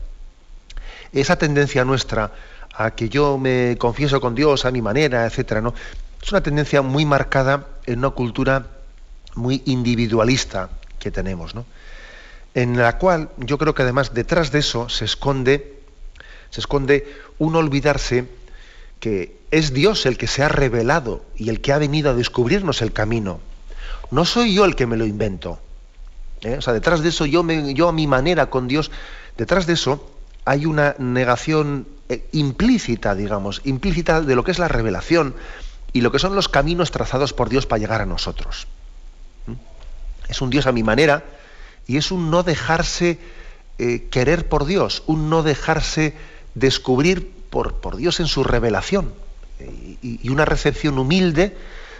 Esa 1.12 1.36
tendencia 1.36 1.84
nuestra 1.84 2.30
a 2.72 2.92
que 2.92 3.08
yo 3.08 3.36
me 3.36 3.76
confieso 3.78 4.20
con 4.20 4.36
Dios 4.36 4.64
a 4.64 4.70
mi 4.70 4.80
manera, 4.80 5.26
etcétera, 5.26 5.60
¿no? 5.60 5.74
Es 6.22 6.30
una 6.30 6.40
tendencia 6.40 6.82
muy 6.82 7.04
marcada 7.04 7.66
en 7.84 7.98
una 7.98 8.10
cultura 8.10 8.66
muy 9.34 9.62
individualista 9.64 10.70
que 11.00 11.10
tenemos, 11.10 11.56
¿no? 11.56 11.64
En 12.54 12.76
la 12.76 12.98
cual 12.98 13.30
yo 13.38 13.58
creo 13.58 13.74
que 13.74 13.82
además 13.82 14.12
detrás 14.12 14.50
de 14.50 14.58
eso 14.58 14.88
se 14.88 15.04
esconde, 15.04 15.80
se 16.50 16.60
esconde 16.60 17.06
un 17.38 17.54
olvidarse 17.56 18.26
que 18.98 19.38
es 19.50 19.72
Dios 19.72 20.04
el 20.06 20.18
que 20.18 20.26
se 20.26 20.42
ha 20.42 20.48
revelado 20.48 21.24
y 21.36 21.48
el 21.48 21.60
que 21.60 21.72
ha 21.72 21.78
venido 21.78 22.10
a 22.10 22.14
descubrirnos 22.14 22.82
el 22.82 22.92
camino. 22.92 23.40
No 24.10 24.24
soy 24.24 24.54
yo 24.54 24.64
el 24.64 24.76
que 24.76 24.86
me 24.86 24.96
lo 24.96 25.06
invento. 25.06 25.60
¿eh? 26.42 26.56
O 26.58 26.62
sea, 26.62 26.72
detrás 26.72 27.02
de 27.02 27.08
eso, 27.08 27.26
yo, 27.26 27.46
yo 27.48 27.88
a 27.88 27.92
mi 27.92 28.06
manera 28.06 28.50
con 28.50 28.68
Dios, 28.68 28.90
detrás 29.36 29.66
de 29.66 29.74
eso 29.74 30.10
hay 30.44 30.66
una 30.66 30.96
negación 30.98 31.86
eh, 32.08 32.26
implícita, 32.32 33.14
digamos, 33.14 33.60
implícita 33.64 34.20
de 34.20 34.34
lo 34.34 34.44
que 34.44 34.50
es 34.50 34.58
la 34.58 34.68
revelación 34.68 35.34
y 35.92 36.00
lo 36.00 36.12
que 36.12 36.18
son 36.18 36.34
los 36.34 36.48
caminos 36.48 36.90
trazados 36.90 37.32
por 37.32 37.48
Dios 37.48 37.66
para 37.66 37.80
llegar 37.80 38.00
a 38.00 38.06
nosotros. 38.06 38.66
Es 40.28 40.40
un 40.40 40.50
Dios 40.50 40.66
a 40.66 40.72
mi 40.72 40.82
manera 40.82 41.24
y 41.86 41.96
es 41.96 42.10
un 42.10 42.30
no 42.30 42.42
dejarse 42.42 43.18
eh, 43.78 44.08
querer 44.10 44.48
por 44.48 44.64
Dios, 44.64 45.02
un 45.06 45.30
no 45.30 45.42
dejarse 45.42 46.14
descubrir 46.54 47.30
por, 47.50 47.74
por 47.74 47.96
Dios 47.96 48.20
en 48.20 48.26
su 48.26 48.44
revelación 48.44 49.12
y, 50.02 50.28
una 50.28 50.44
recepción 50.44 50.98
humilde 50.98 51.56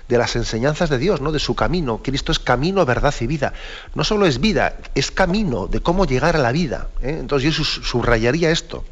de 0.08 0.18
las 0.18 0.34
enseñanzas 0.36 0.90
de 0.90 0.98
Dios, 0.98 1.20
¿no? 1.20 1.32
de 1.32 1.38
su 1.38 1.54
camino. 1.54 2.00
Cristo 2.02 2.32
es 2.32 2.38
camino, 2.38 2.84
verdad 2.84 3.14
y 3.20 3.26
vida. 3.26 3.52
No 3.94 4.02
solo 4.02 4.26
es 4.26 4.40
vida, 4.40 4.76
es 4.94 5.10
camino 5.10 5.66
de 5.66 5.80
cómo 5.80 6.04
llegar 6.04 6.36
a 6.36 6.40
la 6.40 6.52
vida. 6.52 6.88
¿eh? 7.00 7.16
Entonces 7.20 7.56
yo 7.56 7.64
subrayaría 7.64 8.50
esto. 8.50 8.84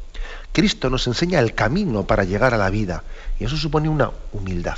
Cristo 0.53 0.89
nos 0.89 1.05
enseña 1.07 1.39
el 1.39 1.53
camino 1.53 2.07
para 2.07 2.23
llegar 2.23 2.53
a 2.53 2.57
la 2.57 2.69
vida 2.69 3.03
y 3.39 3.45
eso 3.45 3.57
supone 3.57 3.89
una 3.89 4.11
humildad. 4.31 4.77